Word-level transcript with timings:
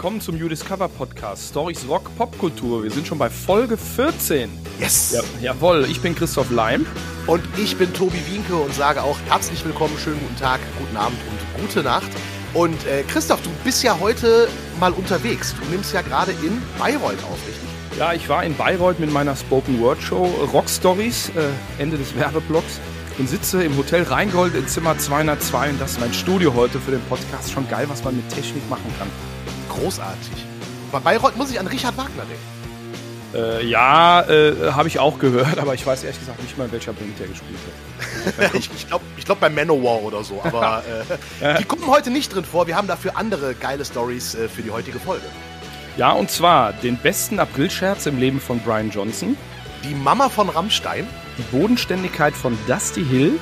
willkommen 0.00 0.22
zum 0.22 0.38
You 0.38 0.48
Discover 0.48 0.88
Podcast 0.88 1.50
Stories 1.50 1.86
Rock 1.86 2.10
Popkultur. 2.16 2.84
Wir 2.84 2.90
sind 2.90 3.06
schon 3.06 3.18
bei 3.18 3.28
Folge 3.28 3.76
14. 3.76 4.48
Yes! 4.78 5.12
Ja, 5.12 5.52
jawohl, 5.52 5.84
ich 5.90 6.00
bin 6.00 6.14
Christoph 6.14 6.50
Leim. 6.50 6.86
Und 7.26 7.42
ich 7.58 7.76
bin 7.76 7.92
Tobi 7.92 8.16
Wienke 8.26 8.56
und 8.56 8.72
sage 8.72 9.02
auch 9.02 9.18
herzlich 9.26 9.62
willkommen, 9.62 9.94
schönen 9.98 10.18
guten 10.20 10.36
Tag, 10.36 10.58
guten 10.78 10.96
Abend 10.96 11.18
und 11.28 11.60
gute 11.60 11.82
Nacht. 11.82 12.08
Und 12.54 12.82
äh, 12.86 13.02
Christoph, 13.08 13.42
du 13.42 13.50
bist 13.62 13.82
ja 13.82 14.00
heute 14.00 14.48
mal 14.80 14.92
unterwegs. 14.92 15.54
Du 15.62 15.70
nimmst 15.70 15.92
ja 15.92 16.00
gerade 16.00 16.30
in 16.30 16.62
Bayreuth 16.78 17.22
auf, 17.24 17.36
richtig? 17.46 17.98
Ja, 17.98 18.14
ich 18.14 18.26
war 18.26 18.42
in 18.42 18.56
Bayreuth 18.56 19.00
mit 19.00 19.12
meiner 19.12 19.36
Spoken 19.36 19.82
Word 19.82 20.00
Show 20.00 20.24
Rock 20.50 20.70
Stories, 20.70 21.28
äh, 21.36 21.82
Ende 21.82 21.98
des 21.98 22.16
Werbeblocks 22.16 22.80
und 23.18 23.28
sitze 23.28 23.62
im 23.62 23.76
Hotel 23.76 24.04
Rheingold 24.04 24.54
in 24.54 24.66
Zimmer 24.66 24.96
202 24.96 25.72
und 25.72 25.78
das 25.78 25.92
ist 25.92 26.00
mein 26.00 26.14
Studio 26.14 26.54
heute 26.54 26.80
für 26.80 26.92
den 26.92 27.02
Podcast. 27.02 27.52
Schon 27.52 27.68
geil, 27.68 27.84
was 27.88 28.02
man 28.02 28.16
mit 28.16 28.26
Technik 28.30 28.66
machen 28.70 28.90
kann. 28.98 29.08
Großartig. 29.70 30.46
Bei 30.92 30.98
Bayreuth 30.98 31.36
muss 31.36 31.50
ich 31.50 31.58
an 31.58 31.66
Richard 31.66 31.96
Wagner 31.96 32.24
denken. 32.24 32.60
Äh, 33.32 33.64
ja, 33.64 34.22
äh, 34.28 34.72
habe 34.72 34.88
ich 34.88 34.98
auch 34.98 35.20
gehört, 35.20 35.58
aber 35.58 35.74
ich 35.74 35.86
weiß 35.86 36.02
ehrlich 36.02 36.18
gesagt 36.18 36.42
nicht 36.42 36.58
mal, 36.58 36.64
in 36.64 36.72
welcher 36.72 36.92
Band 36.92 37.16
der 37.18 37.28
gespielt 37.28 37.60
hat. 38.36 38.54
ich 38.54 38.68
ich 38.74 38.88
glaube 38.88 39.04
ich 39.16 39.24
glaub 39.24 39.38
bei 39.38 39.48
Manowar 39.48 40.02
oder 40.02 40.24
so, 40.24 40.40
aber 40.42 40.82
äh, 41.40 41.58
die 41.58 41.64
kommen 41.64 41.86
heute 41.86 42.10
nicht 42.10 42.34
drin 42.34 42.44
vor. 42.44 42.66
Wir 42.66 42.76
haben 42.76 42.88
dafür 42.88 43.16
andere 43.16 43.54
geile 43.54 43.84
Stories 43.84 44.34
äh, 44.34 44.48
für 44.48 44.62
die 44.62 44.72
heutige 44.72 44.98
Folge. 44.98 45.24
Ja, 45.96 46.12
und 46.12 46.30
zwar 46.30 46.72
den 46.72 46.96
besten 46.96 47.38
Aprilscherz 47.38 48.06
im 48.06 48.18
Leben 48.18 48.40
von 48.40 48.58
Brian 48.60 48.90
Johnson. 48.90 49.36
Die 49.84 49.94
Mama 49.94 50.28
von 50.28 50.48
Rammstein. 50.48 51.06
Die 51.38 51.56
Bodenständigkeit 51.56 52.34
von 52.34 52.58
Dusty 52.66 53.04
Hill. 53.04 53.38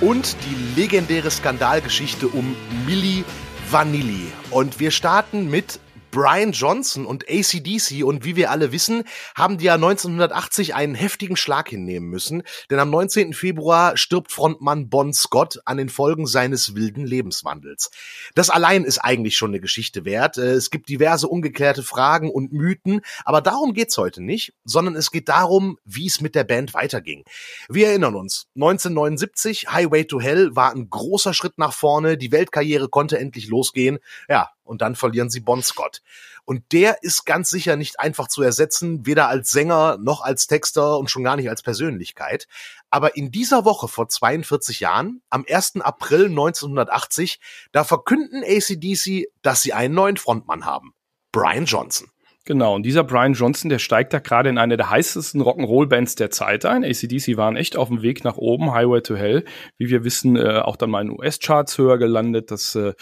Und 0.00 0.36
die 0.44 0.80
legendäre 0.80 1.30
Skandalgeschichte 1.30 2.28
um 2.28 2.56
Milli 2.86 3.24
Vanilli. 3.72 4.30
Und 4.50 4.80
wir 4.80 4.90
starten 4.90 5.50
mit 5.50 5.80
Brian 6.12 6.52
Johnson 6.52 7.06
und 7.06 7.24
ACDC 7.28 8.04
und 8.04 8.24
wie 8.24 8.36
wir 8.36 8.50
alle 8.50 8.70
wissen, 8.70 9.04
haben 9.34 9.56
die 9.56 9.64
ja 9.64 9.74
1980 9.74 10.74
einen 10.74 10.94
heftigen 10.94 11.36
Schlag 11.36 11.70
hinnehmen 11.70 12.08
müssen, 12.08 12.42
denn 12.70 12.78
am 12.78 12.90
19. 12.90 13.32
Februar 13.32 13.96
stirbt 13.96 14.30
Frontmann 14.30 14.90
Bon 14.90 15.14
Scott 15.14 15.60
an 15.64 15.78
den 15.78 15.88
Folgen 15.88 16.26
seines 16.26 16.74
wilden 16.74 17.06
Lebenswandels. 17.06 17.90
Das 18.34 18.50
allein 18.50 18.84
ist 18.84 18.98
eigentlich 18.98 19.36
schon 19.36 19.52
eine 19.52 19.60
Geschichte 19.60 20.04
wert. 20.04 20.36
Äh, 20.36 20.52
es 20.52 20.70
gibt 20.70 20.90
diverse 20.90 21.26
ungeklärte 21.26 21.82
Fragen 21.82 22.30
und 22.30 22.52
Mythen, 22.52 23.00
aber 23.24 23.40
darum 23.40 23.72
geht's 23.72 23.96
heute 23.96 24.22
nicht, 24.22 24.52
sondern 24.64 24.94
es 24.94 25.12
geht 25.12 25.30
darum, 25.30 25.78
wie 25.86 26.06
es 26.06 26.20
mit 26.20 26.34
der 26.34 26.44
Band 26.44 26.74
weiterging. 26.74 27.24
Wir 27.70 27.88
erinnern 27.88 28.16
uns, 28.16 28.48
1979 28.54 29.72
Highway 29.72 30.04
to 30.04 30.20
Hell 30.20 30.54
war 30.54 30.72
ein 30.72 30.90
großer 30.90 31.32
Schritt 31.32 31.56
nach 31.56 31.72
vorne, 31.72 32.18
die 32.18 32.32
Weltkarriere 32.32 32.90
konnte 32.90 33.18
endlich 33.18 33.48
losgehen. 33.48 33.98
Ja, 34.28 34.50
und 34.72 34.80
dann 34.80 34.96
verlieren 34.96 35.30
sie 35.30 35.40
Bon 35.40 35.62
Scott. 35.62 36.00
Und 36.44 36.64
der 36.72 37.02
ist 37.02 37.24
ganz 37.26 37.50
sicher 37.50 37.76
nicht 37.76 38.00
einfach 38.00 38.26
zu 38.26 38.42
ersetzen, 38.42 39.06
weder 39.06 39.28
als 39.28 39.50
Sänger 39.52 39.98
noch 40.00 40.22
als 40.22 40.48
Texter 40.48 40.98
und 40.98 41.10
schon 41.10 41.22
gar 41.22 41.36
nicht 41.36 41.50
als 41.50 41.62
Persönlichkeit. 41.62 42.48
Aber 42.90 43.16
in 43.16 43.30
dieser 43.30 43.64
Woche 43.64 43.86
vor 43.86 44.08
42 44.08 44.80
Jahren, 44.80 45.20
am 45.28 45.44
1. 45.48 45.82
April 45.82 46.24
1980, 46.26 47.38
da 47.70 47.84
verkünden 47.84 48.42
ACDC, 48.42 49.28
dass 49.42 49.62
sie 49.62 49.74
einen 49.74 49.94
neuen 49.94 50.16
Frontmann 50.16 50.64
haben. 50.64 50.94
Brian 51.30 51.66
Johnson. 51.66 52.08
Genau, 52.44 52.74
und 52.74 52.82
dieser 52.82 53.04
Brian 53.04 53.34
Johnson, 53.34 53.68
der 53.68 53.78
steigt 53.78 54.12
da 54.12 54.18
gerade 54.18 54.48
in 54.48 54.58
eine 54.58 54.76
der 54.76 54.90
heißesten 54.90 55.40
Rock'n'Roll-Bands 55.40 56.16
der 56.16 56.32
Zeit 56.32 56.64
ein. 56.64 56.82
ACDC 56.82 57.36
waren 57.36 57.54
echt 57.54 57.76
auf 57.76 57.86
dem 57.86 58.02
Weg 58.02 58.24
nach 58.24 58.36
oben, 58.36 58.74
Highway 58.74 59.00
to 59.00 59.14
Hell. 59.14 59.44
Wie 59.78 59.90
wir 59.90 60.02
wissen, 60.02 60.36
äh, 60.36 60.58
auch 60.58 60.74
dann 60.74 60.90
mal 60.90 61.02
in 61.02 61.10
US-Charts 61.10 61.78
höher 61.78 61.98
gelandet. 61.98 62.50
Das 62.50 62.74
äh, 62.74 62.94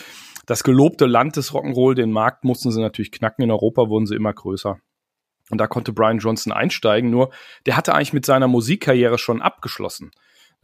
das 0.50 0.64
gelobte 0.64 1.06
Land 1.06 1.36
des 1.36 1.52
Rock'n'Roll, 1.52 1.94
den 1.94 2.10
Markt 2.10 2.42
mussten 2.42 2.72
sie 2.72 2.80
natürlich 2.80 3.12
knacken. 3.12 3.44
In 3.44 3.52
Europa 3.52 3.88
wurden 3.88 4.06
sie 4.06 4.16
immer 4.16 4.32
größer. 4.32 4.80
Und 5.48 5.58
da 5.58 5.68
konnte 5.68 5.92
Brian 5.92 6.18
Johnson 6.18 6.52
einsteigen. 6.52 7.08
Nur, 7.08 7.30
der 7.66 7.76
hatte 7.76 7.94
eigentlich 7.94 8.12
mit 8.12 8.26
seiner 8.26 8.48
Musikkarriere 8.48 9.16
schon 9.16 9.42
abgeschlossen. 9.42 10.10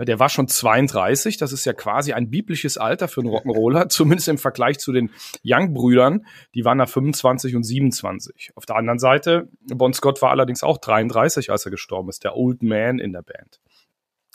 Der 0.01 0.19
war 0.19 0.29
schon 0.29 0.49
32, 0.49 1.37
das 1.37 1.53
ist 1.53 1.65
ja 1.67 1.73
quasi 1.73 2.13
ein 2.13 2.31
biblisches 2.31 2.79
Alter 2.79 3.07
für 3.07 3.21
einen 3.21 3.31
Rock'n'Roller, 3.31 3.89
zumindest 3.89 4.27
im 4.27 4.39
Vergleich 4.39 4.79
zu 4.79 4.93
den 4.93 5.11
Young-Brüdern, 5.45 6.27
die 6.57 6.65
waren 6.65 6.79
da 6.79 6.87
25 6.87 7.55
und 7.55 7.63
27. 7.63 8.51
Auf 8.57 8.67
der 8.67 8.77
anderen 8.77 8.99
Seite, 8.99 9.49
Bon 9.73 9.95
Scott 9.95 10.21
war 10.21 10.33
allerdings 10.33 10.65
auch 10.65 10.79
33, 10.79 11.51
als 11.51 11.65
er 11.65 11.71
gestorben 11.71 12.09
ist, 12.09 12.25
der 12.25 12.37
Old 12.37 12.63
Man 12.65 12.99
in 12.99 13.13
der 13.13 13.23
Band. 13.23 13.61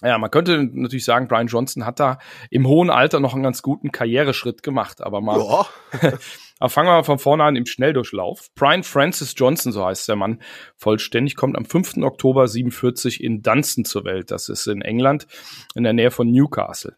Ja, 0.04 0.18
man 0.18 0.32
könnte 0.32 0.64
natürlich 0.64 1.06
sagen, 1.06 1.28
Brian 1.28 1.48
Johnson 1.48 1.86
hat 1.86 2.00
da 2.00 2.18
im 2.50 2.68
hohen 2.68 2.90
Alter 2.90 3.20
noch 3.20 3.34
einen 3.34 3.44
ganz 3.44 3.62
guten 3.62 3.92
Karriereschritt 3.92 4.64
gemacht, 4.64 5.02
aber 5.02 5.22
mal. 5.22 5.40
Ja. 5.40 5.68
aber 6.60 6.70
fangen 6.70 6.88
wir 6.88 6.94
mal 6.94 7.04
von 7.04 7.20
vorne 7.20 7.44
an 7.44 7.56
im 7.56 7.68
Schnelldurchlauf. 7.68 8.48
Brian 8.56 8.84
Francis 8.84 9.36
Johnson, 9.38 9.72
so 9.72 9.86
heißt 9.86 10.10
der 10.10 10.16
Mann 10.16 10.42
vollständig, 10.78 11.36
kommt 11.36 11.56
am 11.56 11.66
5. 11.66 11.98
Oktober 11.98 12.48
47 12.48 13.24
in 13.24 13.44
Dunstan 13.44 13.86
zur 13.86 14.04
Welt. 14.04 14.32
Das 14.32 14.50
ist 14.50 14.66
in 14.66 14.82
England, 14.82 15.28
in 15.76 15.84
der 15.84 15.94
Nähe 15.94 16.10
von 16.10 16.32
Newcastle. 16.32 16.96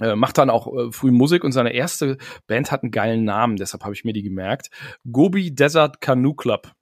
Äh, 0.00 0.16
macht 0.16 0.38
dann 0.38 0.48
auch 0.48 0.66
äh, 0.66 0.90
früh 0.90 1.10
Musik 1.10 1.44
und 1.44 1.52
seine 1.52 1.74
erste 1.74 2.16
Band 2.46 2.72
hat 2.72 2.82
einen 2.82 2.92
geilen 2.92 3.24
Namen, 3.24 3.56
deshalb 3.56 3.84
habe 3.84 3.94
ich 3.94 4.04
mir 4.04 4.14
die 4.14 4.22
gemerkt. 4.22 4.70
Gobi 5.10 5.54
Desert 5.54 6.00
Canoe 6.00 6.34
Club. 6.34 6.72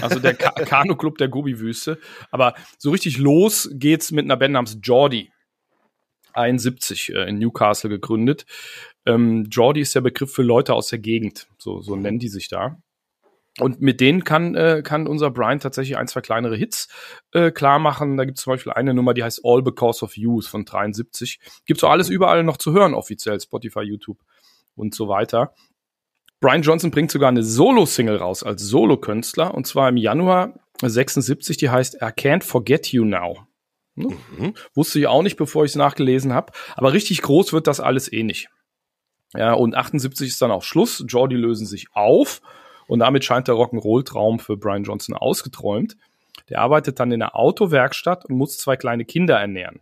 Also 0.00 0.18
der 0.18 0.34
Ka 0.34 0.50
Kanu-Club 0.50 1.18
der 1.18 1.28
Gobi-Wüste. 1.28 1.98
Aber 2.30 2.54
so 2.78 2.90
richtig 2.90 3.18
los 3.18 3.68
geht's 3.72 4.10
mit 4.10 4.24
einer 4.24 4.36
Band 4.36 4.54
namens 4.54 4.78
Geordie. 4.80 5.30
71 6.34 7.14
äh, 7.14 7.28
in 7.28 7.38
Newcastle 7.38 7.90
gegründet. 7.90 8.46
Ähm, 9.06 9.48
Geordie 9.50 9.80
ist 9.80 9.94
der 9.94 10.00
Begriff 10.00 10.32
für 10.32 10.42
Leute 10.42 10.74
aus 10.74 10.88
der 10.88 10.98
Gegend. 10.98 11.48
So, 11.58 11.80
so 11.80 11.96
nennen 11.96 12.18
die 12.18 12.28
sich 12.28 12.48
da. 12.48 12.76
Und 13.58 13.80
mit 13.80 14.00
denen 14.00 14.22
kann, 14.22 14.54
äh, 14.54 14.82
kann 14.84 15.08
unser 15.08 15.30
Brian 15.30 15.58
tatsächlich 15.58 15.96
ein, 15.96 16.06
zwei 16.06 16.20
kleinere 16.20 16.56
Hits 16.56 16.88
äh, 17.32 17.50
klar 17.50 17.80
machen. 17.80 18.16
Da 18.16 18.24
gibt 18.24 18.38
es 18.38 18.44
zum 18.44 18.52
Beispiel 18.52 18.72
eine 18.72 18.94
Nummer, 18.94 19.14
die 19.14 19.24
heißt 19.24 19.40
All 19.44 19.62
Because 19.62 20.04
of 20.04 20.16
You 20.16 20.40
von 20.42 20.64
73. 20.64 21.40
Gibt's 21.66 21.82
auch 21.82 21.90
alles 21.90 22.08
überall 22.08 22.44
noch 22.44 22.56
zu 22.56 22.72
hören, 22.72 22.94
offiziell, 22.94 23.40
Spotify, 23.40 23.80
YouTube 23.80 24.18
und 24.76 24.94
so 24.94 25.08
weiter. 25.08 25.54
Brian 26.40 26.62
Johnson 26.62 26.90
bringt 26.90 27.10
sogar 27.10 27.28
eine 27.28 27.42
Solo-Single 27.42 28.16
raus 28.16 28.42
als 28.42 28.62
Solo-Künstler 28.62 29.54
und 29.54 29.66
zwar 29.66 29.88
im 29.88 29.96
Januar 29.96 30.54
76, 30.80 31.56
die 31.56 31.70
heißt 31.70 31.96
I 31.96 32.06
Can't 32.06 32.44
Forget 32.44 32.92
You 32.92 33.04
Now. 33.04 33.46
Hm? 33.96 34.16
Mhm. 34.38 34.54
Wusste 34.74 35.00
ich 35.00 35.08
auch 35.08 35.22
nicht, 35.22 35.36
bevor 35.36 35.64
ich 35.64 35.72
es 35.72 35.76
nachgelesen 35.76 36.32
habe, 36.32 36.52
aber 36.76 36.92
richtig 36.92 37.22
groß 37.22 37.52
wird 37.52 37.66
das 37.66 37.80
alles 37.80 38.12
eh 38.12 38.22
nicht. 38.22 38.48
Ja, 39.34 39.52
und 39.52 39.74
78 39.74 40.28
ist 40.28 40.40
dann 40.40 40.50
auch 40.50 40.62
Schluss. 40.62 41.04
Jordi 41.06 41.36
lösen 41.36 41.66
sich 41.66 41.88
auf 41.92 42.40
und 42.86 43.00
damit 43.00 43.24
scheint 43.24 43.48
der 43.48 43.56
Rock'n'Roll-Traum 43.56 44.38
für 44.38 44.56
Brian 44.56 44.84
Johnson 44.84 45.14
ausgeträumt. 45.14 45.96
Der 46.48 46.60
arbeitet 46.60 46.98
dann 46.98 47.12
in 47.12 47.20
einer 47.20 47.36
Autowerkstatt 47.36 48.24
und 48.24 48.36
muss 48.36 48.56
zwei 48.56 48.76
kleine 48.76 49.04
Kinder 49.04 49.38
ernähren. 49.38 49.80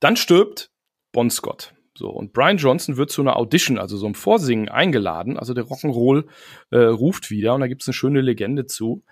Dann 0.00 0.16
stirbt 0.16 0.70
Bon 1.12 1.30
Scott. 1.30 1.75
So, 1.96 2.10
und 2.10 2.32
Brian 2.32 2.58
Johnson 2.58 2.96
wird 2.96 3.10
zu 3.10 3.22
einer 3.22 3.36
Audition, 3.36 3.78
also 3.78 3.96
so 3.96 4.06
einem 4.06 4.14
Vorsingen, 4.14 4.68
eingeladen. 4.68 5.38
Also 5.38 5.54
der 5.54 5.64
Rock'n'Roll 5.64 6.26
äh, 6.70 6.78
ruft 6.78 7.30
wieder 7.30 7.54
und 7.54 7.60
da 7.60 7.66
gibt's 7.66 7.88
eine 7.88 7.94
schöne 7.94 8.20
Legende 8.20 8.66
zu. 8.66 9.02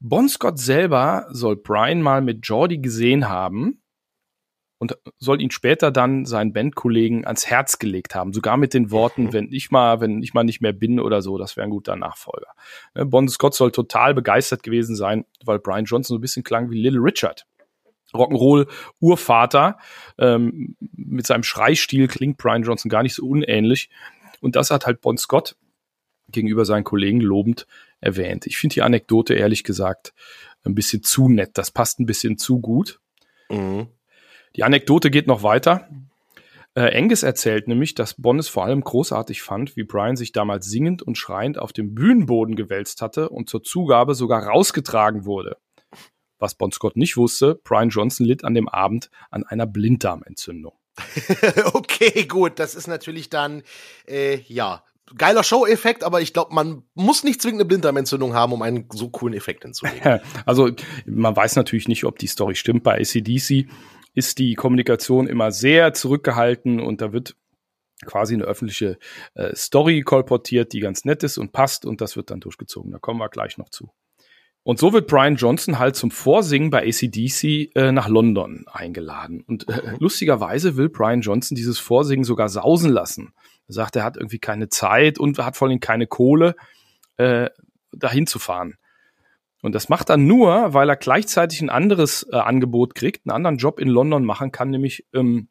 Bon 0.00 0.28
Scott 0.28 0.58
selber 0.58 1.26
soll 1.30 1.56
Brian 1.56 2.02
mal 2.02 2.22
mit 2.22 2.46
Jordi 2.46 2.78
gesehen 2.78 3.28
haben 3.28 3.82
und 4.78 4.98
soll 5.18 5.40
ihn 5.40 5.52
später 5.52 5.92
dann 5.92 6.24
seinen 6.24 6.52
Bandkollegen 6.52 7.24
ans 7.24 7.46
Herz 7.46 7.78
gelegt 7.78 8.16
haben. 8.16 8.32
Sogar 8.32 8.56
mit 8.56 8.74
den 8.74 8.90
Worten, 8.90 9.32
wenn 9.32 9.52
ich 9.52 9.70
mal, 9.70 10.00
wenn 10.00 10.20
ich 10.22 10.34
mal 10.34 10.42
nicht 10.42 10.60
mehr 10.60 10.72
bin 10.72 10.98
oder 10.98 11.22
so, 11.22 11.38
das 11.38 11.56
wäre 11.56 11.68
ein 11.68 11.70
guter 11.70 11.94
Nachfolger. 11.94 12.48
Ne, 12.96 13.06
bon 13.06 13.28
Scott 13.28 13.54
soll 13.54 13.70
total 13.70 14.12
begeistert 14.12 14.64
gewesen 14.64 14.96
sein, 14.96 15.24
weil 15.44 15.60
Brian 15.60 15.84
Johnson 15.84 16.14
so 16.14 16.18
ein 16.18 16.20
bisschen 16.20 16.42
klang 16.42 16.70
wie 16.70 16.82
Little 16.82 17.00
Richard. 17.00 17.46
Rock'n'Roll-Urvater. 18.14 19.78
Ähm, 20.18 20.76
mit 20.92 21.26
seinem 21.26 21.42
Schreistil 21.42 22.08
klingt 22.08 22.38
Brian 22.38 22.62
Johnson 22.62 22.88
gar 22.88 23.02
nicht 23.02 23.14
so 23.14 23.26
unähnlich. 23.26 23.90
Und 24.40 24.56
das 24.56 24.70
hat 24.70 24.86
halt 24.86 25.00
Bon 25.00 25.16
Scott 25.16 25.56
gegenüber 26.28 26.64
seinen 26.64 26.84
Kollegen 26.84 27.20
lobend 27.20 27.66
erwähnt. 28.00 28.46
Ich 28.46 28.58
finde 28.58 28.74
die 28.74 28.82
Anekdote 28.82 29.34
ehrlich 29.34 29.64
gesagt 29.64 30.12
ein 30.64 30.74
bisschen 30.74 31.02
zu 31.02 31.28
nett. 31.28 31.52
Das 31.54 31.70
passt 31.70 32.00
ein 32.00 32.06
bisschen 32.06 32.38
zu 32.38 32.60
gut. 32.60 33.00
Mhm. 33.50 33.88
Die 34.56 34.64
Anekdote 34.64 35.10
geht 35.10 35.26
noch 35.26 35.42
weiter. 35.42 35.88
Äh, 36.74 36.96
Angus 36.96 37.22
erzählt 37.22 37.68
nämlich, 37.68 37.94
dass 37.94 38.14
Bon 38.14 38.38
es 38.38 38.48
vor 38.48 38.64
allem 38.64 38.82
großartig 38.82 39.42
fand, 39.42 39.76
wie 39.76 39.84
Brian 39.84 40.16
sich 40.16 40.32
damals 40.32 40.66
singend 40.66 41.02
und 41.02 41.18
schreiend 41.18 41.58
auf 41.58 41.72
dem 41.72 41.94
Bühnenboden 41.94 42.56
gewälzt 42.56 43.02
hatte 43.02 43.28
und 43.28 43.50
zur 43.50 43.62
Zugabe 43.62 44.14
sogar 44.14 44.44
rausgetragen 44.44 45.24
wurde. 45.24 45.58
Was 46.42 46.56
Bon 46.56 46.72
Scott 46.72 46.96
nicht 46.96 47.16
wusste, 47.16 47.60
Brian 47.62 47.88
Johnson 47.88 48.26
litt 48.26 48.42
an 48.44 48.52
dem 48.52 48.68
Abend 48.68 49.10
an 49.30 49.44
einer 49.44 49.64
Blinddarmentzündung. 49.64 50.72
okay, 51.72 52.26
gut, 52.26 52.58
das 52.58 52.74
ist 52.74 52.88
natürlich 52.88 53.30
dann, 53.30 53.62
äh, 54.08 54.40
ja, 54.48 54.82
geiler 55.16 55.44
Show-Effekt, 55.44 56.02
aber 56.02 56.20
ich 56.20 56.32
glaube, 56.32 56.52
man 56.52 56.82
muss 56.94 57.22
nicht 57.22 57.40
zwingend 57.40 57.60
eine 57.60 57.68
Blinddarmentzündung 57.68 58.34
haben, 58.34 58.52
um 58.52 58.62
einen 58.62 58.88
so 58.92 59.08
coolen 59.08 59.34
Effekt 59.34 59.62
hinzulegen. 59.62 60.20
also, 60.44 60.70
man 61.06 61.36
weiß 61.36 61.54
natürlich 61.54 61.86
nicht, 61.86 62.04
ob 62.04 62.18
die 62.18 62.26
Story 62.26 62.56
stimmt. 62.56 62.82
Bei 62.82 62.98
ACDC 62.98 63.68
ist 64.12 64.38
die 64.40 64.54
Kommunikation 64.54 65.28
immer 65.28 65.52
sehr 65.52 65.94
zurückgehalten 65.94 66.80
und 66.80 67.00
da 67.00 67.12
wird 67.12 67.36
quasi 68.04 68.34
eine 68.34 68.44
öffentliche 68.44 68.98
äh, 69.34 69.54
Story 69.54 70.02
kolportiert, 70.02 70.72
die 70.72 70.80
ganz 70.80 71.04
nett 71.04 71.22
ist 71.22 71.38
und 71.38 71.52
passt 71.52 71.86
und 71.86 72.00
das 72.00 72.16
wird 72.16 72.30
dann 72.30 72.40
durchgezogen. 72.40 72.90
Da 72.90 72.98
kommen 72.98 73.20
wir 73.20 73.28
gleich 73.28 73.58
noch 73.58 73.68
zu. 73.68 73.92
Und 74.64 74.78
so 74.78 74.92
wird 74.92 75.08
Brian 75.08 75.36
Johnson 75.36 75.78
halt 75.78 75.96
zum 75.96 76.10
Vorsingen 76.10 76.70
bei 76.70 76.86
ACDC 76.86 77.74
äh, 77.74 77.90
nach 77.90 78.08
London 78.08 78.64
eingeladen. 78.70 79.42
Und 79.46 79.68
äh, 79.68 79.96
lustigerweise 79.98 80.76
will 80.76 80.88
Brian 80.88 81.20
Johnson 81.20 81.56
dieses 81.56 81.80
Vorsingen 81.80 82.24
sogar 82.24 82.48
sausen 82.48 82.90
lassen. 82.90 83.34
Er 83.66 83.74
sagt, 83.74 83.96
er 83.96 84.04
hat 84.04 84.16
irgendwie 84.16 84.38
keine 84.38 84.68
Zeit 84.68 85.18
und 85.18 85.38
hat 85.38 85.56
vor 85.56 85.68
allem 85.68 85.80
keine 85.80 86.06
Kohle, 86.06 86.54
äh, 87.16 87.50
dahin 87.90 88.26
zu 88.26 88.38
fahren. 88.38 88.76
Und 89.62 89.74
das 89.74 89.88
macht 89.88 90.10
er 90.10 90.16
nur, 90.16 90.74
weil 90.74 90.88
er 90.88 90.96
gleichzeitig 90.96 91.60
ein 91.60 91.70
anderes 91.70 92.26
äh, 92.30 92.36
Angebot 92.36 92.94
kriegt, 92.94 93.26
einen 93.26 93.34
anderen 93.34 93.58
Job 93.58 93.80
in 93.80 93.88
London 93.88 94.24
machen 94.24 94.52
kann, 94.52 94.70
nämlich 94.70 95.06
ähm, 95.12 95.48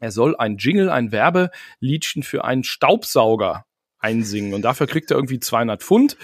er 0.00 0.12
soll 0.12 0.36
ein 0.36 0.58
Jingle, 0.58 0.90
ein 0.90 1.10
Werbeliedchen 1.10 2.22
für 2.22 2.44
einen 2.44 2.62
Staubsauger 2.62 3.66
einsingen. 3.98 4.54
Und 4.54 4.62
dafür 4.62 4.86
kriegt 4.86 5.10
er 5.10 5.16
irgendwie 5.16 5.40
200 5.40 5.82
Pfund 5.82 6.16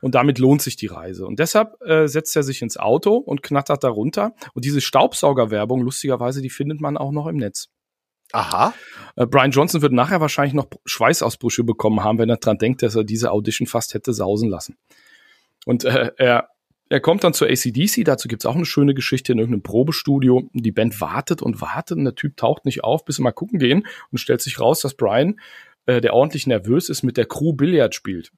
und 0.00 0.14
damit 0.14 0.38
lohnt 0.38 0.62
sich 0.62 0.76
die 0.76 0.86
Reise. 0.86 1.26
Und 1.26 1.38
deshalb 1.38 1.80
äh, 1.82 2.06
setzt 2.06 2.34
er 2.36 2.42
sich 2.42 2.62
ins 2.62 2.76
Auto 2.76 3.16
und 3.16 3.42
knattert 3.42 3.84
da 3.84 3.88
runter. 3.88 4.34
Und 4.54 4.64
diese 4.64 4.80
Staubsaugerwerbung, 4.80 5.82
lustigerweise, 5.82 6.42
die 6.42 6.50
findet 6.50 6.80
man 6.80 6.96
auch 6.96 7.12
noch 7.12 7.26
im 7.26 7.36
Netz. 7.36 7.68
Aha. 8.32 8.74
Äh, 9.16 9.26
Brian 9.26 9.50
Johnson 9.50 9.82
wird 9.82 9.92
nachher 9.92 10.20
wahrscheinlich 10.20 10.54
noch 10.54 10.68
Schweißausbrüche 10.84 11.64
bekommen 11.64 12.02
haben, 12.04 12.18
wenn 12.18 12.30
er 12.30 12.36
dran 12.36 12.58
denkt, 12.58 12.82
dass 12.82 12.94
er 12.94 13.04
diese 13.04 13.32
Audition 13.32 13.66
fast 13.66 13.94
hätte 13.94 14.12
sausen 14.12 14.48
lassen. 14.48 14.76
Und 15.66 15.84
äh, 15.84 16.12
er, 16.16 16.48
er 16.88 17.00
kommt 17.00 17.24
dann 17.24 17.34
zur 17.34 17.48
ACDC, 17.48 18.04
dazu 18.04 18.28
gibt's 18.28 18.46
auch 18.46 18.56
eine 18.56 18.64
schöne 18.64 18.94
Geschichte 18.94 19.32
in 19.32 19.38
irgendeinem 19.38 19.62
Probestudio. 19.62 20.48
Die 20.52 20.72
Band 20.72 21.00
wartet 21.00 21.42
und 21.42 21.60
wartet 21.60 21.98
und 21.98 22.04
der 22.04 22.14
Typ 22.14 22.36
taucht 22.36 22.64
nicht 22.64 22.84
auf, 22.84 23.04
bis 23.04 23.16
sie 23.16 23.22
mal 23.22 23.32
gucken 23.32 23.58
gehen 23.58 23.86
und 24.10 24.18
stellt 24.18 24.40
sich 24.40 24.60
raus, 24.60 24.80
dass 24.80 24.94
Brian, 24.94 25.40
äh, 25.86 26.00
der 26.00 26.14
ordentlich 26.14 26.46
nervös 26.46 26.88
ist, 26.88 27.02
mit 27.02 27.16
der 27.16 27.26
Crew 27.26 27.52
Billard 27.52 27.94
spielt. 27.94 28.32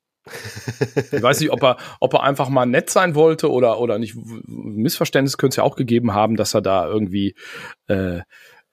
Ich 1.12 1.22
weiß 1.22 1.40
nicht, 1.40 1.50
ob 1.50 1.62
er, 1.62 1.76
ob 2.00 2.14
er 2.14 2.22
einfach 2.22 2.48
mal 2.48 2.66
nett 2.66 2.90
sein 2.90 3.14
wollte 3.14 3.50
oder, 3.50 3.80
oder 3.80 3.98
nicht. 3.98 4.16
Missverständnis 4.46 5.36
könnte 5.36 5.54
es 5.54 5.56
ja 5.56 5.64
auch 5.64 5.76
gegeben 5.76 6.14
haben, 6.14 6.36
dass 6.36 6.54
er 6.54 6.62
da 6.62 6.86
irgendwie 6.86 7.34
äh, 7.88 8.20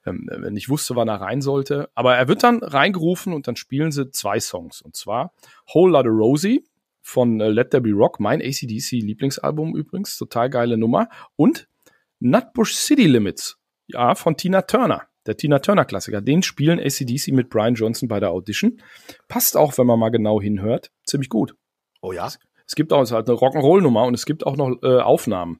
ähm, 0.06 0.28
nicht 0.50 0.68
wusste, 0.68 0.96
wann 0.96 1.08
er 1.08 1.20
rein 1.20 1.40
sollte. 1.40 1.90
Aber 1.94 2.16
er 2.16 2.28
wird 2.28 2.42
dann 2.42 2.62
reingerufen 2.62 3.32
und 3.32 3.48
dann 3.48 3.56
spielen 3.56 3.90
sie 3.90 4.10
zwei 4.10 4.40
Songs. 4.40 4.80
Und 4.80 4.96
zwar 4.96 5.32
Whole 5.74 5.92
Lotta 5.92 6.08
Rosie 6.08 6.64
von 7.02 7.40
äh, 7.40 7.48
Let 7.48 7.70
There 7.70 7.82
Be 7.82 7.92
Rock, 7.92 8.20
mein 8.20 8.40
ACDC-Lieblingsalbum 8.40 9.74
übrigens, 9.74 10.16
total 10.16 10.50
geile 10.50 10.76
Nummer. 10.76 11.08
Und 11.36 11.68
Nutbush 12.20 12.74
City 12.74 13.06
Limits, 13.06 13.58
ja, 13.88 14.14
von 14.14 14.36
Tina 14.36 14.62
Turner 14.62 15.09
der 15.26 15.36
Tina 15.36 15.58
Turner 15.58 15.84
Klassiker. 15.84 16.20
Den 16.20 16.42
spielen 16.42 16.80
ACDC 16.80 17.28
mit 17.28 17.50
Brian 17.50 17.74
Johnson 17.74 18.08
bei 18.08 18.20
der 18.20 18.30
Audition. 18.30 18.80
Passt 19.28 19.56
auch, 19.56 19.76
wenn 19.78 19.86
man 19.86 19.98
mal 19.98 20.10
genau 20.10 20.40
hinhört, 20.40 20.90
ziemlich 21.04 21.28
gut. 21.28 21.54
Oh 22.00 22.12
ja. 22.12 22.30
Es 22.66 22.74
gibt 22.74 22.92
auch, 22.92 23.02
es 23.02 23.12
halt 23.12 23.28
eine 23.28 23.36
Rock'n'Roll-Nummer 23.36 24.04
und 24.04 24.14
es 24.14 24.24
gibt 24.24 24.46
auch 24.46 24.56
noch 24.56 24.76
äh, 24.82 25.00
Aufnahmen. 25.00 25.58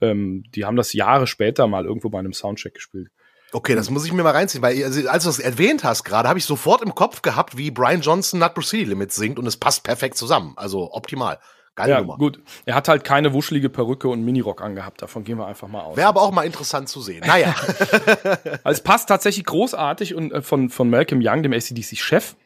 Ähm, 0.00 0.44
die 0.54 0.64
haben 0.64 0.76
das 0.76 0.92
Jahre 0.92 1.26
später 1.26 1.66
mal 1.66 1.84
irgendwo 1.84 2.10
bei 2.10 2.18
einem 2.18 2.32
Soundcheck 2.32 2.74
gespielt. 2.74 3.08
Okay, 3.52 3.74
das 3.74 3.90
muss 3.90 4.04
ich 4.04 4.12
mir 4.12 4.22
mal 4.22 4.30
reinziehen, 4.30 4.62
weil 4.62 4.82
also, 4.84 5.08
als 5.08 5.24
du 5.24 5.28
das 5.28 5.40
erwähnt 5.40 5.82
hast 5.82 6.04
gerade, 6.04 6.28
habe 6.28 6.38
ich 6.38 6.44
sofort 6.44 6.82
im 6.82 6.94
Kopf 6.94 7.22
gehabt, 7.22 7.56
wie 7.56 7.70
Brian 7.70 8.00
Johnson 8.00 8.38
Nut 8.38 8.52
City 8.64 8.84
Limits 8.84 9.16
singt 9.16 9.38
und 9.38 9.46
es 9.46 9.56
passt 9.56 9.82
perfekt 9.82 10.16
zusammen. 10.16 10.52
Also 10.56 10.92
optimal. 10.92 11.38
Geile 11.74 11.92
ja, 11.92 12.00
Nummer. 12.00 12.18
Gut, 12.18 12.40
er 12.66 12.74
hat 12.74 12.88
halt 12.88 13.04
keine 13.04 13.32
wuschelige 13.32 13.68
Perücke 13.68 14.08
und 14.08 14.24
Minirock 14.24 14.62
angehabt. 14.62 15.02
Davon 15.02 15.24
gehen 15.24 15.38
wir 15.38 15.46
einfach 15.46 15.68
mal 15.68 15.82
aus. 15.82 15.96
Wäre 15.96 16.08
aber 16.08 16.22
auch 16.22 16.32
mal 16.32 16.44
interessant 16.44 16.88
zu 16.88 17.00
sehen. 17.00 17.22
Naja. 17.26 17.54
also 18.64 18.70
es 18.70 18.82
passt 18.82 19.08
tatsächlich 19.08 19.46
großartig 19.46 20.14
und 20.14 20.32
äh, 20.32 20.42
von, 20.42 20.68
von 20.70 20.90
Malcolm 20.90 21.20
Young, 21.24 21.42
dem 21.42 21.52
ACDC-Chef, 21.52 22.36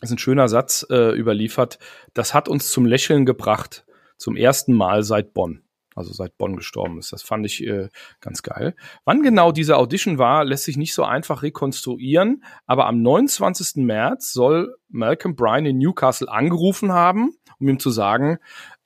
ist 0.00 0.10
ein 0.10 0.18
schöner 0.18 0.48
Satz 0.48 0.86
äh, 0.90 1.16
überliefert. 1.16 1.78
Das 2.14 2.34
hat 2.34 2.48
uns 2.48 2.70
zum 2.70 2.86
Lächeln 2.86 3.26
gebracht. 3.26 3.84
Zum 4.16 4.36
ersten 4.36 4.72
Mal 4.72 5.02
seit 5.02 5.32
Bonn 5.32 5.62
also 5.98 6.12
seit 6.12 6.38
Bonn 6.38 6.56
gestorben 6.56 6.98
ist. 6.98 7.12
Das 7.12 7.22
fand 7.22 7.44
ich 7.44 7.66
äh, 7.66 7.88
ganz 8.20 8.42
geil. 8.42 8.74
Wann 9.04 9.22
genau 9.22 9.52
diese 9.52 9.76
Audition 9.76 10.18
war, 10.18 10.44
lässt 10.44 10.64
sich 10.64 10.76
nicht 10.76 10.94
so 10.94 11.04
einfach 11.04 11.42
rekonstruieren, 11.42 12.44
aber 12.66 12.86
am 12.86 13.02
29. 13.02 13.84
März 13.84 14.32
soll 14.32 14.76
Malcolm 14.88 15.36
Bryan 15.36 15.66
in 15.66 15.78
Newcastle 15.78 16.30
angerufen 16.30 16.92
haben, 16.92 17.36
um 17.60 17.68
ihm 17.68 17.78
zu 17.78 17.90
sagen, 17.90 18.38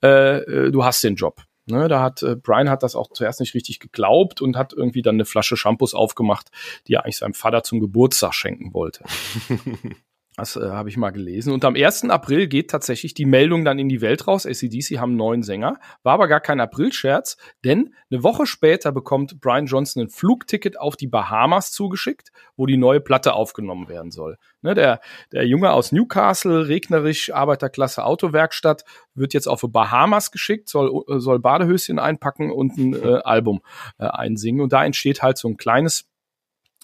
äh, 0.03 0.39
äh, 0.39 0.71
du 0.71 0.85
hast 0.85 1.05
den 1.05 1.15
Job. 1.15 1.43
Ne, 1.67 1.87
da 1.87 2.03
hat 2.03 2.25
äh, 2.25 2.35
Brian 2.35 2.69
hat 2.69 2.83
das 2.83 2.97
auch 2.97 3.13
zuerst 3.13 3.39
nicht 3.39 3.55
richtig 3.55 3.79
geglaubt 3.79 4.41
und 4.43 4.57
hat 4.57 4.73
irgendwie 4.73 5.01
dann 5.01 5.15
eine 5.15 5.25
Flasche 5.25 5.57
Shampoos 5.57 5.95
aufgemacht, 5.95 6.51
die 6.89 6.95
er 6.95 7.05
eigentlich 7.05 7.19
seinem 7.19 7.35
Vater 7.35 7.63
zum 7.63 7.79
Geburtstag 7.79 8.35
schenken 8.35 8.75
wollte. 8.75 9.05
Das 10.37 10.57
äh, 10.57 10.61
habe 10.61 10.89
ich 10.89 10.97
mal 10.97 11.11
gelesen. 11.11 11.53
Und 11.53 11.63
am 11.65 11.75
1. 11.75 12.05
April 12.05 12.47
geht 12.47 12.71
tatsächlich 12.71 13.13
die 13.13 13.27
Meldung 13.27 13.67
dann 13.67 13.79
in 13.79 13.91
die 13.91 14.01
Welt 14.01 14.27
raus. 14.27 14.47
ACDC 14.47 14.99
haben 14.99 15.11
einen 15.11 15.19
neuen 15.19 15.43
Sänger. 15.43 15.79
War 16.03 16.15
aber 16.15 16.27
gar 16.27 16.41
kein 16.41 16.59
Aprilscherz, 16.59 17.37
denn 17.65 17.95
eine 18.11 18.23
Woche 18.23 18.47
später 18.47 18.93
bekommt 18.93 19.41
Brian 19.41 19.67
Johnson 19.67 20.05
ein 20.05 20.09
Flugticket 20.09 20.81
auf 20.81 20.97
die 20.97 21.07
Bahamas 21.07 21.71
zugeschickt, 21.71 22.33
wo 22.57 22.65
die 22.65 22.79
neue 22.79 23.01
Platte 23.01 23.35
aufgenommen 23.35 23.89
werden 23.89 24.11
soll. 24.11 24.39
Ne, 24.63 24.75
der, 24.75 25.01
der 25.33 25.47
Junge 25.47 25.73
aus 25.73 25.93
Newcastle, 25.93 26.67
regnerisch, 26.67 27.33
Arbeiterklasse 27.33 28.05
Autowerkstatt, 28.05 28.85
wird 29.15 29.35
jetzt 29.35 29.49
auf 29.49 29.61
die 29.61 29.69
Bahamas 29.69 30.31
geschickt, 30.31 30.71
soll, 30.71 31.05
soll 31.21 31.41
Badehöschen 31.41 31.99
einpacken 31.99 32.51
und 32.51 32.79
ein 32.79 32.95
äh, 32.95 33.21
Album 33.25 33.61
äh, 33.99 34.07
einsingen. 34.07 34.63
Und 34.63 34.73
da 34.73 34.85
entsteht 34.85 35.23
halt 35.23 35.37
so 35.37 35.49
ein 35.49 35.59
kleines 35.59 36.12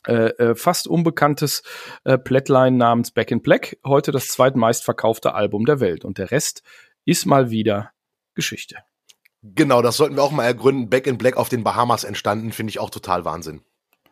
äh, 0.08 0.28
äh, 0.38 0.54
fast 0.54 0.88
unbekanntes 0.88 1.62
äh, 2.04 2.16
Plättlein 2.16 2.76
namens 2.76 3.10
Back 3.10 3.30
in 3.30 3.42
Black, 3.42 3.76
heute 3.84 4.10
das 4.10 4.28
zweitmeistverkaufte 4.28 5.34
Album 5.34 5.66
der 5.66 5.80
Welt. 5.80 6.04
Und 6.04 6.18
der 6.18 6.30
Rest 6.30 6.62
ist 7.04 7.26
mal 7.26 7.50
wieder 7.50 7.90
Geschichte. 8.34 8.76
Genau, 9.42 9.82
das 9.82 9.96
sollten 9.96 10.16
wir 10.16 10.22
auch 10.22 10.32
mal 10.32 10.44
ergründen. 10.44 10.88
Back 10.88 11.06
in 11.06 11.18
Black 11.18 11.36
auf 11.36 11.48
den 11.48 11.62
Bahamas 11.62 12.04
entstanden, 12.04 12.52
finde 12.52 12.70
ich 12.70 12.80
auch 12.80 12.90
total 12.90 13.24
Wahnsinn. 13.24 13.60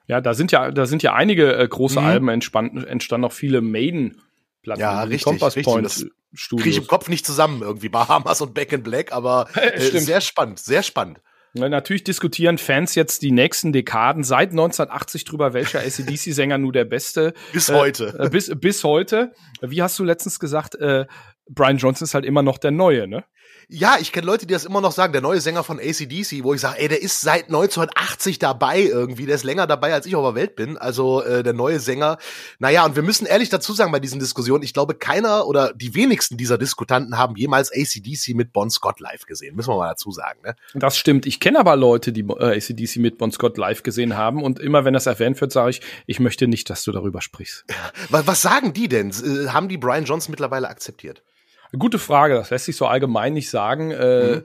Ja, 0.07 0.21
da 0.21 0.35
sind 0.35 0.53
ja, 0.53 0.71
da 0.71 0.87
sind 0.87 1.03
ja 1.03 1.15
einige 1.15 1.57
äh, 1.57 1.67
große 1.67 2.01
mhm. 2.01 2.07
Alben 2.07 2.29
entstanden, 2.29 2.85
entstanden 2.85 3.25
auch 3.25 3.33
viele 3.33 3.61
Maiden. 3.61 4.21
Platten, 4.63 4.81
ja, 4.81 5.03
richtig, 5.03 5.25
Compass 5.25 5.57
richtig. 5.57 5.73
Point 5.73 6.11
Studios. 6.35 6.63
Kriege 6.63 6.77
ich 6.77 6.83
im 6.83 6.89
Kopf 6.89 7.09
nicht 7.09 7.25
zusammen 7.25 7.63
irgendwie 7.63 7.89
Bahamas 7.89 8.41
und 8.41 8.53
Back 8.53 8.73
in 8.73 8.83
Black, 8.83 9.13
aber 9.13 9.49
äh, 9.55 9.81
sehr 9.81 10.21
spannend, 10.21 10.59
sehr 10.59 10.83
spannend. 10.83 11.21
Natürlich 11.57 12.05
diskutieren 12.05 12.59
Fans 12.59 12.95
jetzt 12.95 13.23
die 13.23 13.33
nächsten 13.33 13.73
Dekaden 13.73 14.25
seit 14.25 14.51
1980 14.51 15.25
drüber, 15.25 15.53
welcher 15.53 15.81
ACDC-Sänger 15.81 16.59
nur 16.59 16.73
der 16.73 16.85
beste. 16.85 17.35
Bis 17.53 17.69
äh, 17.69 17.75
heute. 17.75 18.15
Äh, 18.19 18.31
bis, 18.31 18.51
bis 18.55 18.85
heute. 18.85 19.33
Wie 19.61 19.83
hast 19.83 19.99
du 19.99 20.05
letztens 20.05 20.39
gesagt, 20.39 20.75
äh, 20.77 21.07
Brian 21.49 21.79
Johnson 21.79 22.05
ist 22.05 22.15
halt 22.15 22.25
immer 22.25 22.43
noch 22.43 22.59
der 22.59 22.71
Neue, 22.71 23.07
ne? 23.07 23.25
Ja, 23.69 23.97
ich 24.01 24.13
kenne 24.13 24.27
Leute, 24.27 24.47
die 24.47 24.55
das 24.55 24.65
immer 24.65 24.81
noch 24.81 24.93
sagen, 24.93 25.13
der 25.13 25.23
neue 25.23 25.41
Sänger 25.41 25.65
von 25.65 25.81
ACDC, 25.81 26.45
wo 26.45 26.55
ich 26.55 26.61
sage, 26.61 26.79
ey, 26.79 26.87
der 26.87 27.03
ist 27.03 27.21
seit 27.21 27.47
1980 27.47 28.39
dabei 28.39 28.83
irgendwie, 28.83 29.27
der 29.27 29.35
ist 29.35 29.43
länger 29.43 29.67
dabei, 29.67 29.93
als 29.93 30.07
ich 30.07 30.15
auf 30.15 30.25
der 30.25 30.41
Welt 30.41 30.55
bin. 30.55 30.79
Also 30.79 31.21
äh, 31.23 31.43
der 31.43 31.53
neue 31.53 31.81
Sänger. 31.81 32.19
Naja, 32.61 32.85
und 32.85 32.95
wir 32.95 33.03
müssen 33.03 33.27
ehrlich 33.27 33.49
dazu 33.49 33.73
sagen 33.73 33.91
bei 33.91 33.99
diesen 33.99 34.21
Diskussionen, 34.21 34.63
ich 34.63 34.73
glaube, 34.73 34.95
keiner 34.95 35.49
oder 35.49 35.73
die 35.75 35.97
wenigsten 35.97 36.37
dieser 36.37 36.59
Diskutanten 36.59 37.19
haben 37.19 37.35
jemals 37.35 37.73
ACDC 37.73 38.37
mit 38.37 38.53
Bon 38.53 38.71
Scott 38.71 39.01
live 39.01 39.27
gesehen. 39.27 39.57
Müssen 39.57 39.71
wir 39.71 39.79
mal 39.79 39.89
dazu 39.89 40.13
sagen. 40.13 40.39
Ne? 40.45 40.55
Das 40.75 40.97
stimmt. 40.97 41.27
Ich 41.27 41.41
kenne 41.41 41.59
aber 41.59 41.75
Leute, 41.75 42.13
die 42.13 42.21
äh, 42.21 42.59
ACDC 42.59 42.99
mit 42.99 43.19
Bon 43.19 43.33
Scott 43.33 43.59
live 43.59 43.83
gesehen 43.83 44.17
haben. 44.17 44.45
Und 44.45 44.61
immer 44.61 44.85
wenn 44.85 44.95
das 44.95 45.07
erwähnt 45.07 45.41
wird, 45.41 45.51
sage 45.51 45.71
ich, 45.71 45.81
ich 46.07 46.21
möchte 46.21 46.47
nicht, 46.47 46.71
dass 46.71 46.85
du 46.85 46.93
darüber 46.93 47.21
sprichst. 47.21 47.65
Was, 48.11 48.27
was 48.29 48.43
sagen 48.43 48.73
die 48.73 48.89
denn? 48.89 49.11
Äh, 49.11 49.49
haben 49.49 49.69
die 49.69 49.77
Brian 49.77 50.05
Johnson 50.05 50.31
mittlerweile 50.31 50.69
akzeptiert? 50.69 51.25
Gute 51.77 51.99
Frage, 51.99 52.35
das 52.35 52.51
lässt 52.51 52.67
sich 52.67 52.77
so 52.77 52.87
allgemein 52.87 53.33
nicht 53.33 53.51
sagen. 53.51 53.91
Äh, 53.91 54.37
mhm. 54.37 54.43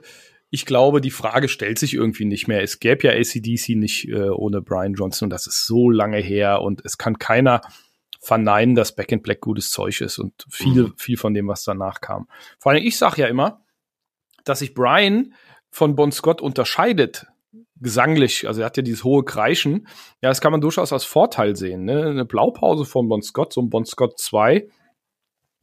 Ich 0.50 0.66
glaube, 0.66 1.00
die 1.00 1.10
Frage 1.10 1.48
stellt 1.48 1.78
sich 1.78 1.94
irgendwie 1.94 2.26
nicht 2.26 2.46
mehr. 2.46 2.62
Es 2.62 2.78
gäbe 2.78 3.06
ja 3.06 3.12
ACDC 3.12 3.70
nicht 3.70 4.08
äh, 4.08 4.28
ohne 4.28 4.60
Brian 4.60 4.94
Johnson 4.94 5.26
und 5.26 5.30
das 5.30 5.46
ist 5.46 5.66
so 5.66 5.88
lange 5.88 6.18
her 6.18 6.60
und 6.60 6.84
es 6.84 6.98
kann 6.98 7.18
keiner 7.18 7.62
verneinen, 8.20 8.74
dass 8.74 8.94
Back 8.94 9.10
in 9.12 9.22
Black 9.22 9.40
gutes 9.40 9.70
Zeug 9.70 10.00
ist 10.00 10.18
und 10.18 10.46
viel, 10.48 10.84
mhm. 10.84 10.94
viel 10.96 11.16
von 11.16 11.34
dem, 11.34 11.48
was 11.48 11.64
danach 11.64 12.00
kam. 12.00 12.28
Vor 12.58 12.72
allem, 12.72 12.84
ich 12.84 12.96
sage 12.96 13.22
ja 13.22 13.28
immer, 13.28 13.62
dass 14.44 14.60
sich 14.60 14.74
Brian 14.74 15.34
von 15.70 15.96
Bon 15.96 16.12
Scott 16.12 16.40
unterscheidet, 16.40 17.26
gesanglich. 17.82 18.46
Also 18.46 18.60
er 18.60 18.66
hat 18.66 18.76
ja 18.76 18.82
dieses 18.82 19.04
hohe 19.04 19.24
Kreischen. 19.24 19.88
Ja, 20.20 20.28
das 20.28 20.40
kann 20.40 20.52
man 20.52 20.60
durchaus 20.60 20.92
als 20.92 21.04
Vorteil 21.04 21.56
sehen. 21.56 21.84
Ne? 21.84 22.06
Eine 22.06 22.24
Blaupause 22.24 22.84
von 22.84 23.08
Bon 23.08 23.22
Scott, 23.22 23.52
so 23.52 23.60
ein 23.60 23.70
Bon 23.70 23.84
Scott 23.84 24.18
2, 24.18 24.68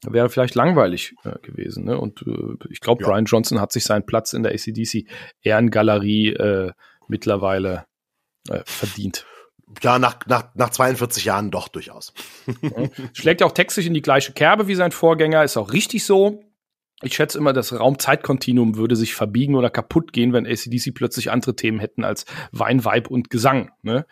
wäre 0.05 0.29
vielleicht 0.29 0.55
langweilig 0.55 1.15
äh, 1.23 1.37
gewesen. 1.41 1.85
Ne? 1.85 1.99
Und 1.99 2.21
äh, 2.21 2.55
ich 2.69 2.79
glaube, 2.79 3.03
ja. 3.03 3.09
Brian 3.09 3.25
Johnson 3.25 3.59
hat 3.59 3.71
sich 3.71 3.83
seinen 3.83 4.05
Platz 4.05 4.33
in 4.33 4.43
der 4.43 4.53
ACDC 4.53 5.05
Ehrengalerie 5.41 6.29
äh, 6.29 6.71
mittlerweile 7.07 7.85
äh, 8.49 8.61
verdient. 8.65 9.25
Ja, 9.83 9.99
nach, 9.99 10.25
nach, 10.25 10.55
nach 10.55 10.69
42 10.71 11.25
Jahren 11.25 11.51
doch 11.51 11.67
durchaus. 11.67 12.13
Schlägt 13.13 13.43
auch 13.43 13.51
textlich 13.51 13.85
in 13.85 13.93
die 13.93 14.01
gleiche 14.01 14.33
Kerbe 14.33 14.67
wie 14.67 14.75
sein 14.75 14.91
Vorgänger, 14.91 15.43
ist 15.43 15.57
auch 15.57 15.73
richtig 15.73 16.05
so. 16.05 16.43
Ich 17.01 17.13
schätze 17.13 17.37
immer, 17.37 17.53
das 17.53 17.77
Raumzeitkontinuum 17.79 18.75
würde 18.75 18.95
sich 18.95 19.13
verbiegen 19.13 19.55
oder 19.55 19.69
kaputt 19.69 20.11
gehen, 20.11 20.33
wenn 20.33 20.47
ACDC 20.47 20.93
plötzlich 20.93 21.31
andere 21.31 21.55
Themen 21.55 21.79
hätten 21.79 22.03
als 22.03 22.25
Wein, 22.51 22.83
Weib 22.83 23.09
und 23.09 23.29
Gesang. 23.29 23.71
Ne? 23.83 24.05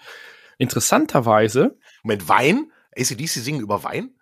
Interessanterweise. 0.58 1.78
Moment, 2.04 2.30
Wein? 2.30 2.72
ACDC 2.96 3.28
singen 3.28 3.62
über 3.62 3.84
Wein? 3.84 4.17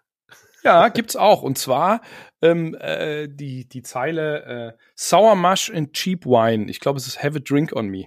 Ja, 0.65 0.89
gibt's 0.89 1.15
auch. 1.15 1.43
Und 1.43 1.59
zwar 1.59 2.01
ähm, 2.41 2.75
äh, 2.79 3.27
die, 3.29 3.69
die 3.69 3.83
Zeile 3.83 4.73
äh, 4.75 4.83
Sour 4.95 5.35
Mush 5.35 5.69
and 5.69 5.93
Cheap 5.93 6.25
Wine. 6.25 6.69
Ich 6.71 6.79
glaube, 6.79 6.97
es 6.97 7.05
ist 7.05 7.21
Have 7.21 7.37
a 7.37 7.39
Drink 7.39 7.71
on 7.73 7.87
Me. 7.87 8.05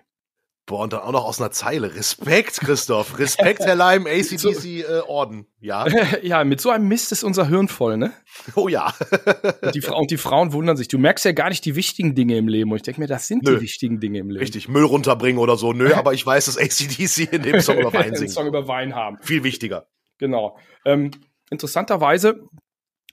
Boah, 0.67 0.83
und 0.83 0.93
dann 0.93 1.00
auch 1.00 1.12
noch 1.12 1.25
aus 1.25 1.41
einer 1.41 1.50
Zeile. 1.50 1.95
Respekt, 1.95 2.61
Christoph. 2.61 3.19
Respekt, 3.19 3.61
Herr 3.61 3.77
Leim, 3.77 4.07
ACDC 4.09 4.81
äh, 4.81 5.00
Orden. 5.07 5.47
Ja. 5.61 5.87
ja, 6.23 6.45
mit 6.45 6.61
so 6.61 6.69
einem 6.71 6.88
Mist 6.88 7.11
ist 7.12 7.23
unser 7.23 7.49
Hirn 7.49 7.69
voll, 7.69 7.97
ne? 7.97 8.12
Oh 8.55 8.69
ja. 8.69 8.93
und, 9.62 9.75
die 9.75 9.81
und 9.87 10.11
die 10.11 10.19
Frauen 10.19 10.53
wundern 10.53 10.77
sich. 10.77 10.88
Du 10.88 10.99
merkst 10.99 11.25
ja 11.25 11.33
gar 11.33 11.49
nicht 11.49 11.65
die 11.65 11.75
wichtigen 11.77 12.15
Dinge 12.15 12.37
im 12.37 12.49
Leben. 12.49 12.71
Und 12.71 12.77
ich 12.77 12.83
denke 12.83 13.00
mir, 13.00 13.07
das 13.07 13.29
sind 13.29 13.45
Nö. 13.45 13.55
die 13.55 13.62
wichtigen 13.62 13.99
Dinge 13.99 14.19
im 14.19 14.29
Leben. 14.29 14.41
Richtig, 14.41 14.69
Müll 14.69 14.85
runterbringen 14.85 15.41
oder 15.41 15.57
so. 15.57 15.73
Nö, 15.73 15.95
aber 15.95 16.12
ich 16.12 16.27
weiß, 16.27 16.47
dass 16.47 16.59
ACDC 16.59 17.33
in 17.33 17.43
dem 17.45 17.61
Song 17.61 17.79
über 17.79 17.95
Wein 17.95 18.15
singt. 18.15 18.33
Song 18.33 18.49
über 18.49 18.69
Wein 18.69 18.95
haben. 18.95 19.17
Viel 19.23 19.45
wichtiger. 19.45 19.87
Genau. 20.19 20.59
Ähm, 20.85 21.12
interessanterweise, 21.50 22.49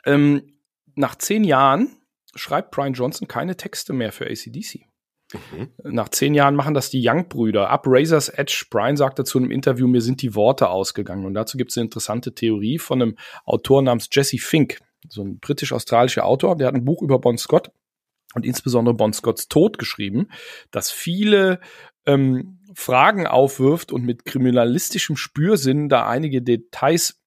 ähm, 0.06 0.60
nach 0.96 1.16
zehn 1.16 1.44
Jahren 1.44 1.98
schreibt 2.36 2.72
Brian 2.72 2.94
Johnson 2.94 3.28
keine 3.28 3.58
Texte 3.58 3.94
mehr 3.94 4.12
für 4.12 4.26
ACDC. 4.26 4.88
Mhm. 5.34 5.72
Nach 5.84 6.10
zehn 6.10 6.34
Jahren 6.34 6.56
machen 6.56 6.74
das 6.74 6.90
die 6.90 7.02
Young-Brüder. 7.06 7.70
Ab 7.70 7.86
Razor's 7.88 8.30
Edge, 8.30 8.66
Brian 8.70 8.96
sagte 8.96 9.24
zu 9.24 9.40
einem 9.40 9.52
Interview, 9.52 9.88
mir 9.88 10.02
sind 10.02 10.22
die 10.22 10.36
Worte 10.36 10.70
ausgegangen. 10.70 11.26
Und 11.26 11.34
dazu 11.34 11.58
gibt 11.58 11.72
es 11.72 11.78
eine 11.78 11.86
interessante 11.86 12.34
Theorie 12.34 12.78
von 12.78 13.02
einem 13.02 13.18
Autor 13.46 13.82
namens 13.82 14.08
Jesse 14.12 14.38
Fink, 14.38 14.80
so 15.10 15.24
ein 15.24 15.40
britisch-australischer 15.40 16.26
Autor, 16.26 16.56
der 16.56 16.68
hat 16.68 16.76
ein 16.76 16.86
Buch 16.86 17.02
über 17.02 17.20
Bon 17.20 17.38
Scott 17.38 17.72
und 18.34 18.46
insbesondere 18.46 18.96
Bon 18.96 19.14
Scotts 19.14 19.48
Tod 19.48 19.78
geschrieben, 19.78 20.28
das 20.72 20.92
viele 20.92 21.60
ähm, 22.06 22.60
Fragen 22.74 23.28
aufwirft 23.28 23.92
und 23.92 24.04
mit 24.04 24.26
kriminalistischem 24.26 25.16
Spürsinn 25.16 25.90
da 25.90 26.08
einige 26.08 26.42
Details 26.42 27.22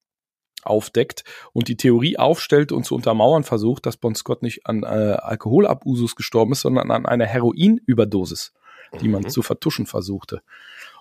aufdeckt 0.68 1.24
und 1.52 1.68
die 1.68 1.76
Theorie 1.76 2.18
aufstellt 2.18 2.72
und 2.72 2.84
zu 2.84 2.94
untermauern 2.94 3.44
versucht, 3.44 3.86
dass 3.86 3.96
Bon 3.96 4.14
Scott 4.14 4.42
nicht 4.42 4.66
an 4.66 4.82
äh, 4.82 4.86
Alkoholabusus 4.86 6.16
gestorben 6.16 6.52
ist, 6.52 6.62
sondern 6.62 6.90
an 6.90 7.06
einer 7.06 7.26
Heroinüberdosis, 7.26 8.52
die 9.00 9.08
man 9.08 9.22
mhm. 9.22 9.28
zu 9.28 9.42
vertuschen 9.42 9.86
versuchte. 9.86 10.42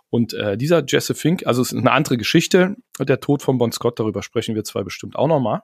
Und 0.10 0.34
äh, 0.34 0.58
dieser 0.58 0.84
Jesse 0.88 1.16
Fink, 1.16 1.46
also 1.46 1.62
es 1.62 1.72
ist 1.72 1.80
eine 1.80 1.92
andere 1.92 2.18
Geschichte, 2.18 2.76
der 3.00 3.20
Tod 3.20 3.42
von 3.42 3.58
Bon 3.58 3.72
Scott, 3.72 4.00
darüber 4.00 4.24
sprechen 4.24 4.56
wir 4.56 4.64
zwei 4.64 4.84
bestimmt 4.84 5.16
auch 5.16 5.28
nochmal. 5.28 5.64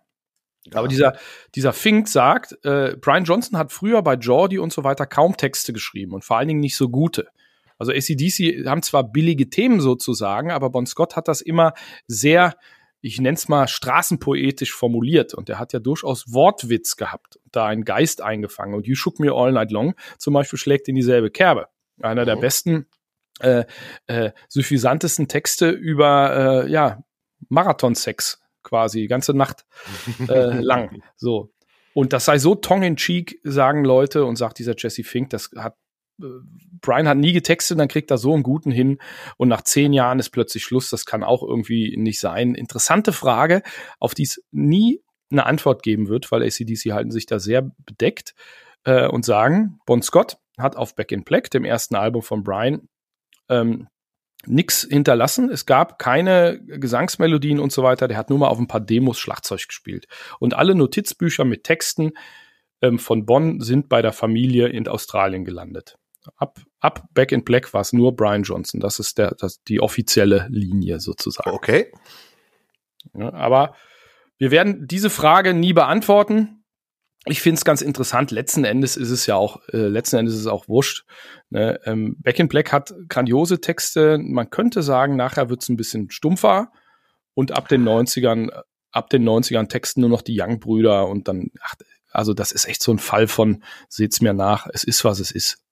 Ja. 0.66 0.80
Aber 0.80 0.88
dieser, 0.88 1.18
dieser 1.56 1.74
Fink 1.74 2.08
sagt, 2.08 2.58
äh, 2.64 2.96
Brian 3.00 3.26
Johnson 3.26 3.58
hat 3.58 3.72
früher 3.72 4.02
bei 4.02 4.16
Jordi 4.16 4.60
und 4.60 4.72
so 4.72 4.84
weiter 4.84 5.06
kaum 5.06 5.36
Texte 5.36 5.74
geschrieben 5.74 6.14
und 6.14 6.24
vor 6.24 6.38
allen 6.38 6.48
Dingen 6.48 6.60
nicht 6.60 6.78
so 6.78 6.90
gute. 6.90 7.28
Also 7.78 7.92
ACDC 7.92 8.66
haben 8.66 8.82
zwar 8.82 9.04
billige 9.04 9.50
Themen 9.50 9.82
sozusagen, 9.82 10.52
aber 10.52 10.70
Bon 10.70 10.86
Scott 10.86 11.16
hat 11.16 11.28
das 11.28 11.42
immer 11.42 11.74
sehr 12.08 12.56
ich 13.04 13.20
nenne 13.20 13.36
es 13.36 13.50
mal 13.50 13.68
straßenpoetisch 13.68 14.74
formuliert. 14.74 15.34
Und 15.34 15.50
er 15.50 15.60
hat 15.60 15.74
ja 15.74 15.80
durchaus 15.80 16.32
Wortwitz 16.32 16.96
gehabt, 16.96 17.38
da 17.52 17.66
einen 17.68 17.84
Geist 17.84 18.22
eingefangen. 18.22 18.74
Und 18.74 18.88
You 18.88 18.96
Shook 18.96 19.20
Me 19.20 19.32
All 19.32 19.52
Night 19.52 19.72
Long 19.72 19.94
zum 20.18 20.34
Beispiel 20.34 20.58
schlägt 20.58 20.88
in 20.88 20.96
dieselbe 20.96 21.30
Kerbe. 21.30 21.68
Einer 22.02 22.22
mhm. 22.22 22.26
der 22.28 22.36
besten, 22.38 22.88
äh, 23.42 23.66
äh, 24.08 24.32
suffisantesten 24.48 25.28
Texte 25.28 25.70
über 25.70 26.64
äh, 26.64 26.72
ja, 26.72 27.04
Marathonsex 27.50 28.42
quasi, 28.64 29.02
die 29.02 29.08
ganze 29.08 29.34
Nacht 29.34 29.66
äh, 30.30 30.60
lang. 30.62 31.04
So. 31.18 31.52
Und 31.94 32.14
das 32.14 32.24
sei 32.24 32.38
so 32.38 32.56
tongue 32.56 32.88
in 32.88 32.96
cheek, 32.96 33.38
sagen 33.44 33.84
Leute, 33.84 34.24
und 34.24 34.38
sagt 34.38 34.60
dieser 34.60 34.76
Jesse 34.78 35.04
Fink, 35.04 35.30
das 35.30 35.52
hat 35.58 35.76
Brian 36.18 37.08
hat 37.08 37.18
nie 37.18 37.34
getextet, 37.34 37.80
dann 37.80 37.88
kriegt 37.88 38.12
er 38.12 38.18
so 38.18 38.34
einen 38.34 38.44
guten 38.44 38.72
hin 38.72 39.00
und 39.38 39.48
nach 39.48 39.62
zehn 39.62 39.94
Jahren 39.94 40.20
ist 40.20 40.30
plötzlich 40.30 40.64
Schluss. 40.64 40.90
Das 40.90 41.06
kann 41.06 41.24
auch 41.24 41.44
irgendwie 41.44 41.96
nicht 41.98 42.20
sein. 42.20 42.56
Interessante 42.56 43.14
Frage, 43.14 43.64
auf 44.00 44.14
die 44.14 44.24
es 44.24 44.44
nie 44.52 45.02
eine 45.32 45.46
Antwort 45.46 45.84
geben 45.84 46.08
wird, 46.08 46.32
weil 46.32 46.44
ACDC 46.44 46.92
halten 46.92 47.12
sich 47.12 47.26
da 47.26 47.40
sehr 47.40 47.72
bedeckt 47.86 48.36
äh, 48.86 49.08
und 49.08 49.26
sagen, 49.26 49.80
Bon 49.86 50.02
Scott 50.02 50.38
hat 50.58 50.76
auf 50.76 50.96
Back 50.96 51.12
in 51.12 51.24
Black, 51.24 51.50
dem 51.50 51.66
ersten 51.66 51.96
Album 51.96 52.22
von 52.22 52.44
Brian, 52.44 52.88
ähm, 53.50 53.88
nix 54.46 54.86
hinterlassen. 54.90 55.50
Es 55.50 55.66
gab 55.66 56.00
keine 56.00 56.60
Gesangsmelodien 56.64 57.60
und 57.60 57.72
so 57.72 57.84
weiter. 57.84 58.08
Der 58.08 58.18
hat 58.18 58.30
nur 58.30 58.40
mal 58.40 58.50
auf 58.50 58.60
ein 58.60 58.68
paar 58.68 58.82
Demos 58.82 59.18
Schlagzeug 59.18 59.68
gespielt. 59.68 60.08
Und 60.40 60.54
alle 60.54 60.76
Notizbücher 60.76 61.46
mit 61.46 61.64
Texten 61.64 62.12
ähm, 62.82 63.00
von 63.00 63.26
Bonn 63.26 63.62
sind 63.62 63.90
bei 63.90 64.02
der 64.02 64.12
Familie 64.12 64.68
in 64.68 64.88
Australien 64.88 65.46
gelandet. 65.46 65.98
Ab, 66.38 66.60
ab 66.80 67.08
Back 67.14 67.32
in 67.32 67.44
Black 67.44 67.74
war 67.74 67.82
es 67.82 67.94
nur 67.94 68.16
Brian 68.16 68.44
Johnson. 68.44 68.80
Das 68.80 69.00
ist 69.00 69.18
der, 69.18 69.36
das, 69.36 69.64
die 69.64 69.80
offizielle 69.80 70.48
Linie 70.50 71.00
sozusagen. 71.00 71.52
Okay. 71.52 71.92
Ja, 73.14 73.34
aber 73.34 73.76
wir 74.38 74.52
werden 74.52 74.88
diese 74.88 75.10
Frage 75.10 75.54
nie 75.54 75.74
beantworten. 75.74 76.64
Ich 77.26 77.42
finde 77.42 77.58
es 77.58 77.66
ganz 77.66 77.82
interessant. 77.82 78.32
Letzten 78.32 78.66
Endes 78.66 78.98
ist 78.98 79.10
es 79.10 79.26
ja 79.26 79.36
auch, 79.36 79.62
äh, 79.70 79.88
letzten 79.88 80.18
Endes 80.18 80.34
ist 80.34 80.42
es 80.42 80.48
auch 80.48 80.68
wurscht. 80.68 81.06
Ne? 81.50 81.80
Ähm, 81.86 82.18
Back 82.20 82.40
in 82.40 82.50
Black 82.50 82.74
hat 82.74 82.94
grandiose 83.08 83.62
Texte. 83.62 84.18
Man 84.18 84.50
könnte 84.50 84.84
sagen, 84.84 85.16
nachher 85.16 85.50
wird 85.50 85.62
es 85.62 85.70
ein 85.70 85.78
bisschen 85.78 86.12
stumpfer. 86.12 86.72
Und 87.34 87.54
ab 87.54 87.70
den 87.70 87.88
90ern, 87.88 88.50
ab 88.92 89.10
den 89.10 89.28
90ern 89.28 89.70
texten 89.70 90.02
nur 90.02 90.10
noch 90.10 90.22
die 90.22 90.40
Young-Brüder 90.40 91.08
und 91.08 91.28
dann, 91.28 91.52
ach, 91.62 91.76
also 92.12 92.34
das 92.34 92.52
ist 92.52 92.68
echt 92.68 92.84
so 92.84 92.92
ein 92.92 93.00
Fall 93.00 93.28
von, 93.28 93.64
seht's 93.90 94.22
mir 94.22 94.34
nach, 94.34 94.68
es 94.72 94.84
ist, 94.84 95.04
was 95.04 95.20
es 95.20 95.32
ist. 95.32 95.63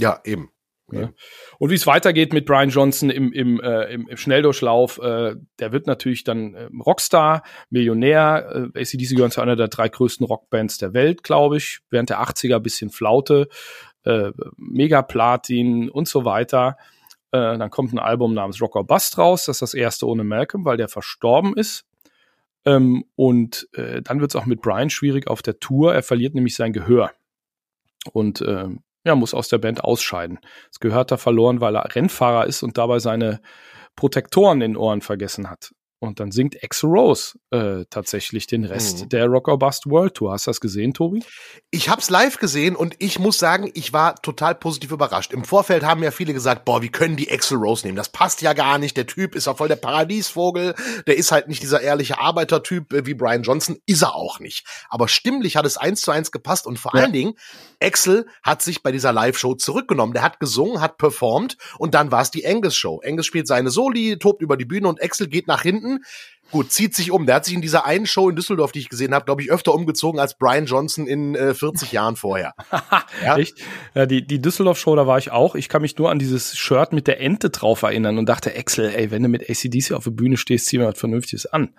Ja, 0.00 0.20
eben. 0.24 0.50
Ja. 0.90 1.10
Und 1.58 1.70
wie 1.70 1.74
es 1.74 1.86
weitergeht 1.86 2.32
mit 2.32 2.46
Brian 2.46 2.70
Johnson 2.70 3.10
im, 3.10 3.32
im, 3.32 3.60
äh, 3.60 3.92
im, 3.92 4.08
im 4.08 4.16
Schnelldurchlauf, 4.16 4.98
äh, 4.98 5.36
der 5.58 5.72
wird 5.72 5.86
natürlich 5.86 6.24
dann 6.24 6.54
äh, 6.54 6.68
Rockstar, 6.84 7.42
Millionär. 7.68 8.70
Äh, 8.74 8.80
ACDC 8.80 9.10
gehören 9.10 9.30
zu 9.30 9.42
einer 9.42 9.56
der 9.56 9.68
drei 9.68 9.88
größten 9.88 10.26
Rockbands 10.26 10.78
der 10.78 10.94
Welt, 10.94 11.22
glaube 11.22 11.58
ich. 11.58 11.80
Während 11.90 12.08
der 12.08 12.22
80er 12.22 12.58
bisschen 12.58 12.90
Flaute, 12.90 13.48
äh, 14.04 14.32
Mega-Platin 14.56 15.90
und 15.90 16.08
so 16.08 16.24
weiter. 16.24 16.78
Äh, 17.32 17.58
dann 17.58 17.70
kommt 17.70 17.92
ein 17.92 17.98
Album 17.98 18.32
namens 18.32 18.60
Rocker 18.62 18.84
Bust 18.84 19.18
raus. 19.18 19.44
Das 19.44 19.56
ist 19.56 19.60
das 19.60 19.74
erste 19.74 20.06
ohne 20.06 20.24
Malcolm, 20.24 20.64
weil 20.64 20.78
der 20.78 20.88
verstorben 20.88 21.54
ist. 21.54 21.84
Ähm, 22.64 23.04
und 23.14 23.68
äh, 23.74 24.00
dann 24.00 24.20
wird 24.20 24.30
es 24.30 24.36
auch 24.36 24.46
mit 24.46 24.62
Brian 24.62 24.88
schwierig 24.88 25.28
auf 25.28 25.42
der 25.42 25.60
Tour. 25.60 25.94
Er 25.94 26.02
verliert 26.02 26.34
nämlich 26.34 26.56
sein 26.56 26.72
Gehör. 26.72 27.12
Und 28.12 28.40
äh, 28.40 28.68
ja, 29.04 29.14
muss 29.14 29.34
aus 29.34 29.48
der 29.48 29.58
Band 29.58 29.84
ausscheiden. 29.84 30.38
Das 30.68 30.80
gehört 30.80 31.10
da 31.10 31.16
verloren, 31.16 31.60
weil 31.60 31.76
er 31.76 31.94
Rennfahrer 31.94 32.46
ist 32.46 32.62
und 32.62 32.78
dabei 32.78 32.98
seine 32.98 33.40
Protektoren 33.96 34.60
in 34.60 34.72
den 34.72 34.76
Ohren 34.76 35.00
vergessen 35.00 35.50
hat. 35.50 35.72
Und 36.00 36.20
dann 36.20 36.30
singt 36.30 36.62
X 36.62 36.84
Rose 36.84 37.38
äh, 37.50 37.84
tatsächlich 37.90 38.46
den 38.46 38.64
Rest 38.64 39.02
mhm. 39.02 39.08
der 39.08 39.26
Rock 39.26 39.48
or 39.48 39.58
Bust 39.58 39.86
World 39.86 40.14
Tour. 40.14 40.30
Hast 40.30 40.46
du 40.46 40.50
das 40.50 40.60
gesehen, 40.60 40.94
Tobi? 40.94 41.24
Ich 41.72 41.88
hab's 41.88 42.08
live 42.08 42.38
gesehen 42.38 42.76
und 42.76 42.94
ich 43.00 43.18
muss 43.18 43.38
sagen, 43.38 43.68
ich 43.74 43.92
war 43.92 44.14
total 44.22 44.54
positiv 44.54 44.92
überrascht. 44.92 45.32
Im 45.32 45.44
Vorfeld 45.44 45.82
haben 45.82 46.04
ja 46.04 46.12
viele 46.12 46.34
gesagt, 46.34 46.64
boah, 46.64 46.82
wie 46.82 46.88
können 46.88 47.16
die 47.16 47.32
Axel 47.32 47.58
Rose 47.58 47.84
nehmen? 47.84 47.96
Das 47.96 48.10
passt 48.10 48.42
ja 48.42 48.52
gar 48.52 48.78
nicht. 48.78 48.96
Der 48.96 49.08
Typ 49.08 49.34
ist 49.34 49.48
ja 49.48 49.54
voll 49.54 49.66
der 49.66 49.74
Paradiesvogel. 49.76 50.76
Der 51.08 51.16
ist 51.16 51.32
halt 51.32 51.48
nicht 51.48 51.62
dieser 51.62 51.80
ehrliche 51.80 52.20
Arbeitertyp 52.20 52.92
äh, 52.92 53.04
wie 53.04 53.14
Brian 53.14 53.42
Johnson. 53.42 53.78
Ist 53.84 54.02
er 54.02 54.14
auch 54.14 54.38
nicht. 54.38 54.66
Aber 54.88 55.08
stimmlich 55.08 55.56
hat 55.56 55.66
es 55.66 55.76
eins 55.76 56.02
zu 56.02 56.12
eins 56.12 56.30
gepasst 56.30 56.68
und 56.68 56.78
vor 56.78 56.94
ja. 56.94 57.02
allen 57.02 57.12
Dingen, 57.12 57.34
Axel 57.80 58.26
hat 58.44 58.62
sich 58.62 58.84
bei 58.84 58.92
dieser 58.92 59.12
Live-Show 59.12 59.54
zurückgenommen. 59.56 60.12
Der 60.12 60.22
hat 60.22 60.38
gesungen, 60.38 60.80
hat 60.80 60.96
performt 60.96 61.56
und 61.76 61.94
dann 61.94 62.12
war 62.12 62.22
es 62.22 62.30
die 62.30 62.46
Angus-Show. 62.46 63.02
Angus 63.04 63.26
spielt 63.26 63.48
seine 63.48 63.70
Soli, 63.70 64.16
tobt 64.18 64.42
über 64.42 64.56
die 64.56 64.64
Bühne 64.64 64.86
und 64.86 65.02
Axel 65.02 65.26
geht 65.26 65.48
nach 65.48 65.62
hinten 65.62 65.87
hinten. 65.88 66.04
Gut, 66.50 66.72
zieht 66.72 66.94
sich 66.94 67.10
um. 67.10 67.26
Der 67.26 67.34
hat 67.34 67.44
sich 67.44 67.52
in 67.52 67.60
dieser 67.60 67.84
einen 67.84 68.06
Show 68.06 68.30
in 68.30 68.36
Düsseldorf, 68.36 68.72
die 68.72 68.78
ich 68.78 68.88
gesehen 68.88 69.12
habe, 69.12 69.26
glaube 69.26 69.42
ich, 69.42 69.50
öfter 69.50 69.74
umgezogen 69.74 70.18
als 70.18 70.38
Brian 70.38 70.64
Johnson 70.64 71.06
in 71.06 71.34
äh, 71.34 71.52
40 71.52 71.92
Jahren 71.92 72.16
vorher. 72.16 72.54
ja? 73.24 73.36
Echt? 73.36 73.58
Ja, 73.94 74.06
die, 74.06 74.26
die 74.26 74.40
Düsseldorf-Show, 74.40 74.96
da 74.96 75.06
war 75.06 75.18
ich 75.18 75.30
auch. 75.30 75.54
Ich 75.54 75.68
kann 75.68 75.82
mich 75.82 75.98
nur 75.98 76.10
an 76.10 76.18
dieses 76.18 76.56
Shirt 76.56 76.94
mit 76.94 77.06
der 77.06 77.20
Ente 77.20 77.50
drauf 77.50 77.82
erinnern 77.82 78.16
und 78.16 78.30
dachte, 78.30 78.54
Excel, 78.54 78.94
ey, 78.94 79.10
wenn 79.10 79.22
du 79.22 79.28
mit 79.28 79.48
ACDC 79.48 79.92
auf 79.92 80.04
der 80.04 80.12
Bühne 80.12 80.38
stehst, 80.38 80.66
zieh 80.66 80.78
mir 80.78 80.86
was 80.86 80.98
Vernünftiges 80.98 81.44
an. 81.44 81.74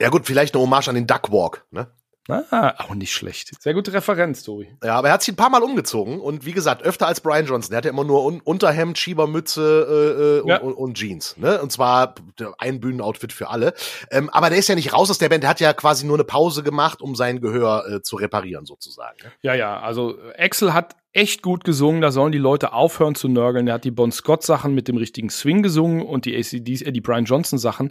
Ja 0.00 0.08
gut, 0.08 0.24
vielleicht 0.24 0.54
eine 0.54 0.62
Hommage 0.62 0.88
an 0.88 0.94
den 0.94 1.06
Duckwalk, 1.06 1.66
ne? 1.70 1.92
Ah, 2.28 2.74
auch 2.78 2.94
nicht 2.94 3.12
schlecht. 3.12 3.52
Sehr 3.60 3.72
gute 3.72 3.92
Referenz, 3.92 4.42
Tobi. 4.42 4.68
Ja, 4.84 4.96
aber 4.96 5.08
er 5.08 5.14
hat 5.14 5.22
sich 5.22 5.32
ein 5.32 5.36
paar 5.36 5.48
Mal 5.48 5.62
umgezogen 5.62 6.20
und 6.20 6.44
wie 6.44 6.52
gesagt, 6.52 6.82
öfter 6.82 7.06
als 7.06 7.20
Brian 7.20 7.46
Johnson. 7.46 7.72
Er 7.72 7.78
hatte 7.78 7.88
immer 7.88 8.04
nur 8.04 8.24
Un 8.24 8.40
Unterhemd, 8.40 8.98
Schiebermütze 8.98 10.42
äh, 10.44 10.48
ja. 10.48 10.58
und, 10.58 10.74
und, 10.74 10.94
Jeans. 10.94 11.36
Ne? 11.38 11.60
Und 11.60 11.72
zwar 11.72 12.14
ein 12.58 12.80
Bühnenoutfit 12.80 13.32
für 13.32 13.48
alle. 13.48 13.72
Ähm, 14.10 14.28
aber 14.30 14.50
der 14.50 14.58
ist 14.58 14.68
ja 14.68 14.74
nicht 14.74 14.92
raus 14.92 15.10
aus 15.10 15.18
der 15.18 15.30
Band. 15.30 15.42
Der 15.42 15.50
hat 15.50 15.60
ja 15.60 15.72
quasi 15.72 16.06
nur 16.06 16.16
eine 16.16 16.24
Pause 16.24 16.62
gemacht, 16.62 17.00
um 17.00 17.14
sein 17.14 17.40
Gehör 17.40 17.86
äh, 17.88 18.02
zu 18.02 18.16
reparieren, 18.16 18.66
sozusagen. 18.66 19.16
Ne? 19.22 19.32
Ja, 19.40 19.54
ja. 19.54 19.80
Also 19.80 20.18
Axel 20.36 20.74
hat 20.74 20.96
echt 21.12 21.42
gut 21.42 21.64
gesungen. 21.64 22.02
Da 22.02 22.10
sollen 22.10 22.32
die 22.32 22.38
Leute 22.38 22.74
aufhören 22.74 23.14
zu 23.14 23.28
nörgeln. 23.28 23.66
Er 23.68 23.74
hat 23.74 23.84
die 23.84 23.90
Bon 23.90 24.12
Scott 24.12 24.42
Sachen 24.42 24.74
mit 24.74 24.88
dem 24.88 24.98
richtigen 24.98 25.30
Swing 25.30 25.62
gesungen 25.62 26.02
und 26.02 26.26
die 26.26 26.36
ACDs, 26.36 26.82
äh, 26.82 26.92
die 26.92 27.00
Brian 27.00 27.24
Johnson 27.24 27.58
Sachen 27.58 27.90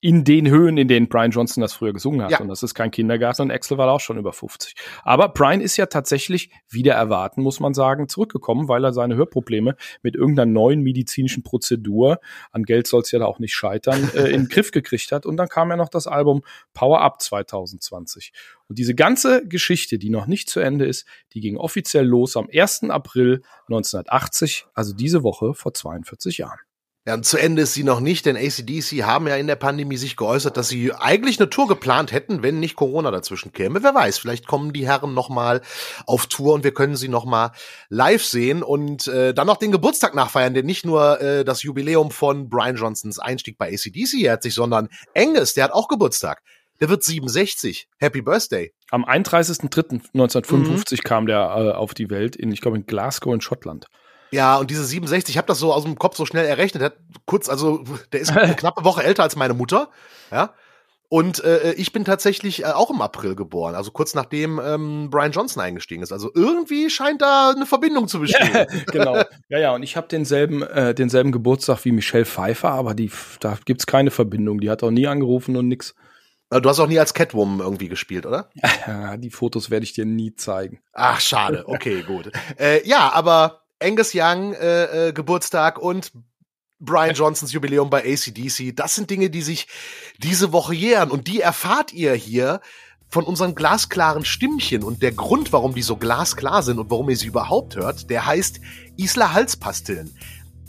in 0.00 0.24
den 0.24 0.48
Höhen, 0.48 0.78
in 0.78 0.88
denen 0.88 1.08
Brian 1.08 1.30
Johnson 1.30 1.60
das 1.60 1.72
früher 1.72 1.92
gesungen 1.92 2.22
hat. 2.22 2.30
Ja. 2.30 2.40
Und 2.40 2.48
das 2.48 2.62
ist 2.62 2.74
kein 2.74 2.90
Kindergarten 2.90 3.42
und 3.42 3.50
Axel 3.50 3.78
war 3.78 3.90
auch 3.90 4.00
schon 4.00 4.18
über 4.18 4.32
50. 4.32 4.74
Aber 5.02 5.28
Brian 5.28 5.60
ist 5.60 5.76
ja 5.76 5.86
tatsächlich 5.86 6.50
wieder 6.68 6.94
erwarten, 6.94 7.42
muss 7.42 7.60
man 7.60 7.74
sagen, 7.74 8.08
zurückgekommen, 8.08 8.68
weil 8.68 8.84
er 8.84 8.92
seine 8.92 9.16
Hörprobleme 9.16 9.76
mit 10.02 10.14
irgendeiner 10.14 10.50
neuen 10.50 10.82
medizinischen 10.82 11.42
Prozedur, 11.42 12.18
an 12.52 12.64
Geld 12.64 12.86
soll 12.86 13.02
es 13.02 13.10
ja 13.10 13.18
da 13.18 13.26
auch 13.26 13.38
nicht 13.38 13.54
scheitern, 13.54 14.10
äh, 14.14 14.28
in 14.30 14.42
den 14.42 14.48
Griff 14.48 14.70
gekriegt 14.70 15.12
hat. 15.12 15.26
Und 15.26 15.36
dann 15.36 15.48
kam 15.48 15.70
ja 15.70 15.76
noch 15.76 15.88
das 15.88 16.06
Album 16.06 16.42
Power 16.74 17.00
Up 17.00 17.20
2020. 17.20 18.32
Und 18.68 18.78
diese 18.78 18.94
ganze 18.94 19.46
Geschichte, 19.46 19.98
die 19.98 20.10
noch 20.10 20.26
nicht 20.26 20.50
zu 20.50 20.60
Ende 20.60 20.86
ist, 20.86 21.06
die 21.32 21.40
ging 21.40 21.56
offiziell 21.56 22.06
los 22.06 22.36
am 22.36 22.48
1. 22.52 22.84
April 22.90 23.42
1980, 23.68 24.66
also 24.74 24.92
diese 24.94 25.22
Woche 25.22 25.54
vor 25.54 25.72
42 25.72 26.38
Jahren. 26.38 26.58
Ja, 27.06 27.14
und 27.14 27.24
zu 27.24 27.38
Ende 27.38 27.62
ist 27.62 27.74
sie 27.74 27.84
noch 27.84 28.00
nicht, 28.00 28.26
denn 28.26 28.36
ACDC 28.36 29.04
haben 29.04 29.28
ja 29.28 29.36
in 29.36 29.46
der 29.46 29.54
Pandemie 29.54 29.96
sich 29.96 30.16
geäußert, 30.16 30.56
dass 30.56 30.68
sie 30.68 30.92
eigentlich 30.92 31.38
eine 31.38 31.48
Tour 31.48 31.68
geplant 31.68 32.10
hätten, 32.10 32.42
wenn 32.42 32.58
nicht 32.58 32.74
Corona 32.74 33.12
dazwischen 33.12 33.52
käme. 33.52 33.84
Wer 33.84 33.94
weiß, 33.94 34.18
vielleicht 34.18 34.48
kommen 34.48 34.72
die 34.72 34.88
Herren 34.88 35.14
noch 35.14 35.28
mal 35.28 35.62
auf 36.06 36.26
Tour 36.26 36.54
und 36.54 36.64
wir 36.64 36.74
können 36.74 36.96
sie 36.96 37.08
noch 37.08 37.24
mal 37.24 37.52
live 37.90 38.24
sehen 38.24 38.64
und 38.64 39.06
äh, 39.06 39.32
dann 39.32 39.46
noch 39.46 39.58
den 39.58 39.70
Geburtstag 39.70 40.16
nachfeiern, 40.16 40.52
denn 40.52 40.66
nicht 40.66 40.84
nur 40.84 41.20
äh, 41.20 41.44
das 41.44 41.62
Jubiläum 41.62 42.10
von 42.10 42.48
Brian 42.48 42.74
Johnsons 42.74 43.20
Einstieg 43.20 43.56
bei 43.56 43.68
ACDC 43.68 44.14
jährt 44.14 44.42
sich, 44.42 44.54
sondern 44.54 44.88
Angus, 45.14 45.54
der 45.54 45.62
hat 45.62 45.72
auch 45.72 45.86
Geburtstag. 45.86 46.42
Der 46.80 46.88
wird 46.88 47.04
67. 47.04 47.88
Happy 47.98 48.20
Birthday. 48.20 48.72
Am 48.90 49.04
31.03.1955 49.04 51.04
kam 51.04 51.26
der 51.26 51.38
äh, 51.38 51.70
auf 51.70 51.94
die 51.94 52.10
Welt 52.10 52.34
in, 52.34 52.50
ich 52.50 52.60
glaube, 52.60 52.78
in 52.78 52.84
Glasgow 52.84 53.32
in 53.32 53.40
Schottland. 53.40 53.86
Ja, 54.36 54.58
und 54.58 54.70
diese 54.70 54.84
67, 54.84 55.34
ich 55.34 55.38
habe 55.38 55.48
das 55.48 55.58
so 55.58 55.72
aus 55.72 55.84
dem 55.84 55.98
Kopf 55.98 56.14
so 56.14 56.26
schnell 56.26 56.44
errechnet. 56.44 56.82
Der 56.82 56.90
hat 56.90 56.98
kurz, 57.24 57.48
also 57.48 57.82
der 58.12 58.20
ist 58.20 58.30
eine 58.36 58.54
knappe 58.54 58.84
Woche 58.84 59.02
älter 59.02 59.22
als 59.22 59.34
meine 59.34 59.54
Mutter. 59.54 59.88
Ja. 60.30 60.52
Und 61.08 61.42
äh, 61.42 61.72
ich 61.74 61.92
bin 61.92 62.04
tatsächlich 62.04 62.62
äh, 62.64 62.66
auch 62.66 62.90
im 62.90 63.00
April 63.00 63.34
geboren, 63.34 63.76
also 63.76 63.92
kurz 63.92 64.14
nachdem 64.14 64.60
ähm, 64.62 65.08
Brian 65.08 65.32
Johnson 65.32 65.62
eingestiegen 65.62 66.02
ist. 66.02 66.12
Also 66.12 66.30
irgendwie 66.34 66.90
scheint 66.90 67.22
da 67.22 67.52
eine 67.56 67.64
Verbindung 67.64 68.08
zu 68.08 68.20
bestehen. 68.20 68.66
genau. 68.92 69.22
Ja, 69.48 69.58
ja, 69.58 69.74
und 69.74 69.82
ich 69.82 69.96
habe 69.96 70.08
denselben, 70.08 70.62
äh, 70.62 70.94
denselben 70.94 71.32
Geburtstag 71.32 71.82
wie 71.84 71.92
Michelle 71.92 72.26
Pfeiffer, 72.26 72.72
aber 72.72 72.92
die, 72.92 73.10
da 73.40 73.56
gibt's 73.64 73.86
keine 73.86 74.10
Verbindung. 74.10 74.60
Die 74.60 74.68
hat 74.68 74.82
auch 74.82 74.90
nie 74.90 75.06
angerufen 75.06 75.56
und 75.56 75.68
nix. 75.68 75.94
Äh, 76.50 76.60
Du 76.60 76.68
hast 76.68 76.80
auch 76.80 76.88
nie 76.88 76.98
als 76.98 77.14
Catwoman 77.14 77.60
irgendwie 77.60 77.88
gespielt, 77.88 78.26
oder? 78.26 78.50
Ja, 78.86 79.16
die 79.16 79.30
Fotos 79.30 79.70
werde 79.70 79.84
ich 79.84 79.94
dir 79.94 80.04
nie 80.04 80.34
zeigen. 80.34 80.80
Ach, 80.92 81.20
schade. 81.20 81.64
Okay, 81.66 82.02
gut. 82.02 82.32
Äh, 82.58 82.86
ja, 82.86 83.12
aber 83.12 83.65
Angus 83.80 84.12
Young 84.14 84.54
äh, 84.54 85.08
äh, 85.08 85.12
Geburtstag 85.12 85.78
und 85.78 86.12
Brian 86.78 87.14
Johnsons 87.14 87.52
Jubiläum 87.52 87.88
bei 87.88 88.04
ACDC, 88.04 88.76
das 88.76 88.94
sind 88.94 89.08
Dinge, 89.10 89.30
die 89.30 89.42
sich 89.42 89.66
diese 90.18 90.52
Woche 90.52 90.74
jähren. 90.74 91.10
Und 91.10 91.26
die 91.26 91.40
erfahrt 91.40 91.92
ihr 91.92 92.14
hier 92.14 92.60
von 93.08 93.24
unseren 93.24 93.54
glasklaren 93.54 94.24
Stimmchen. 94.24 94.82
Und 94.82 95.02
der 95.02 95.12
Grund, 95.12 95.52
warum 95.52 95.74
die 95.74 95.82
so 95.82 95.96
glasklar 95.96 96.62
sind 96.62 96.78
und 96.78 96.90
warum 96.90 97.08
ihr 97.08 97.16
sie 97.16 97.28
überhaupt 97.28 97.76
hört, 97.76 98.10
der 98.10 98.26
heißt 98.26 98.60
Isla 98.96 99.32
Halspastillen. 99.32 100.14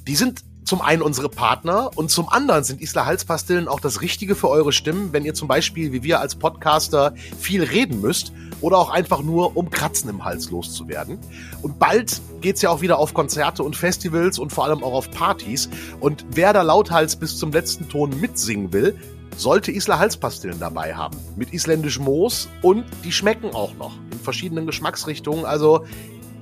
Die 0.07 0.15
sind 0.15 0.43
zum 0.67 0.81
einen 0.81 1.01
unsere 1.01 1.29
Partner 1.29 1.91
und 1.95 2.11
zum 2.11 2.27
anderen 2.27 2.65
sind 2.65 2.81
Isla 2.81 3.05
Halspastillen 3.05 3.69
auch 3.69 3.79
das 3.79 4.01
Richtige 4.01 4.35
für 4.35 4.49
eure 4.49 4.73
Stimmen, 4.73 5.13
wenn 5.13 5.23
ihr 5.23 5.33
zum 5.33 5.47
Beispiel, 5.47 5.93
wie 5.93 6.03
wir 6.03 6.19
als 6.19 6.35
Podcaster, 6.35 7.13
viel 7.39 7.63
reden 7.63 8.01
müsst 8.01 8.33
oder 8.59 8.77
auch 8.77 8.89
einfach 8.89 9.21
nur, 9.21 9.55
um 9.55 9.69
Kratzen 9.69 10.09
im 10.09 10.25
Hals 10.25 10.51
loszuwerden. 10.51 11.19
Und 11.61 11.79
bald 11.79 12.21
geht's 12.41 12.61
ja 12.61 12.69
auch 12.69 12.81
wieder 12.81 12.99
auf 12.99 13.13
Konzerte 13.13 13.63
und 13.63 13.77
Festivals 13.77 14.39
und 14.39 14.51
vor 14.51 14.65
allem 14.65 14.83
auch 14.83 14.91
auf 14.91 15.09
Partys. 15.09 15.69
Und 16.01 16.25
wer 16.31 16.51
da 16.51 16.63
lauthals 16.63 17.15
bis 17.15 17.37
zum 17.37 17.53
letzten 17.53 17.87
Ton 17.87 18.19
mitsingen 18.19 18.73
will, 18.73 18.99
sollte 19.37 19.71
Isla 19.71 19.99
Halspastillen 19.99 20.59
dabei 20.59 20.95
haben. 20.95 21.15
Mit 21.37 21.53
isländischem 21.53 22.03
Moos 22.03 22.49
und 22.61 22.83
die 23.05 23.13
schmecken 23.13 23.51
auch 23.53 23.73
noch 23.75 23.95
in 24.11 24.19
verschiedenen 24.19 24.65
Geschmacksrichtungen. 24.65 25.45
Also 25.45 25.85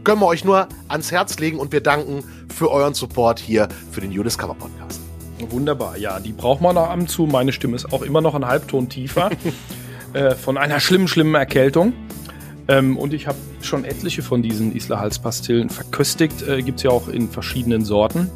können 0.04 0.22
wir 0.22 0.28
euch 0.28 0.46
nur 0.46 0.68
ans 0.88 1.12
Herz 1.12 1.38
legen 1.40 1.60
und 1.60 1.72
wir 1.72 1.82
danken 1.82 2.24
für 2.56 2.72
euren 2.72 2.94
Support 2.94 3.40
hier 3.40 3.68
für 3.92 4.00
den 4.02 4.12
You 4.12 4.24
Discover 4.24 4.56
Podcast. 4.56 5.02
Wunderbar, 5.50 5.98
ja, 5.98 6.20
die 6.22 6.32
braucht 6.32 6.62
man 6.62 6.76
noch 6.76 6.90
ab 6.90 6.98
und 6.98 7.10
zu. 7.10 7.26
Meine 7.26 7.52
Stimme 7.52 7.76
ist 7.76 7.92
auch 7.92 8.02
immer 8.02 8.22
noch 8.22 8.34
einen 8.34 8.48
Halbton 8.48 8.88
tiefer. 8.88 9.30
äh, 10.14 10.34
von 10.36 10.58
einer 10.58 10.80
schlimmen, 10.80 11.10
schlimmen 11.10 11.36
Erkältung. 11.36 11.92
Ähm, 12.70 12.98
und 12.98 13.14
ich 13.14 13.28
habe 13.28 13.38
schon 13.62 13.84
etliche 13.84 14.22
von 14.22 14.42
diesen 14.42 14.74
Isla-Halspastillen 14.74 15.70
verköstigt. 15.70 16.48
Äh, 16.48 16.64
Gibt 16.64 16.80
es 16.80 16.84
ja 16.84 16.92
auch 16.92 17.10
in 17.10 17.30
verschiedenen 17.30 17.84
Sorten. 17.84 18.32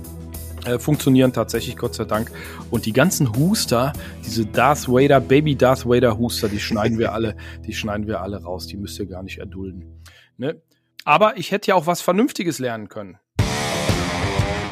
Äh, 0.65 0.77
funktionieren 0.77 1.31
tatsächlich, 1.31 1.77
Gott 1.77 1.95
sei 1.95 2.03
Dank. 2.03 2.29
Und 2.69 2.85
die 2.85 2.93
ganzen 2.93 3.33
Huster, 3.37 3.93
diese 4.25 4.45
Darth 4.45 4.89
Vader, 4.89 5.21
Baby 5.21 5.55
Darth 5.55 5.87
Vader 5.87 6.17
Huster, 6.17 6.49
die 6.49 6.59
schneiden 6.59 6.99
wir 6.99 7.13
alle, 7.13 7.37
die 7.65 7.73
schneiden 7.73 8.05
wir 8.05 8.21
alle 8.21 8.43
raus. 8.43 8.67
Die 8.67 8.75
müsst 8.75 8.99
ihr 8.99 9.05
gar 9.05 9.23
nicht 9.23 9.39
erdulden. 9.39 10.03
Ne? 10.37 10.61
Aber 11.05 11.37
ich 11.37 11.51
hätte 11.51 11.69
ja 11.69 11.75
auch 11.75 11.87
was 11.87 12.01
Vernünftiges 12.01 12.59
lernen 12.59 12.89
können. 12.89 13.17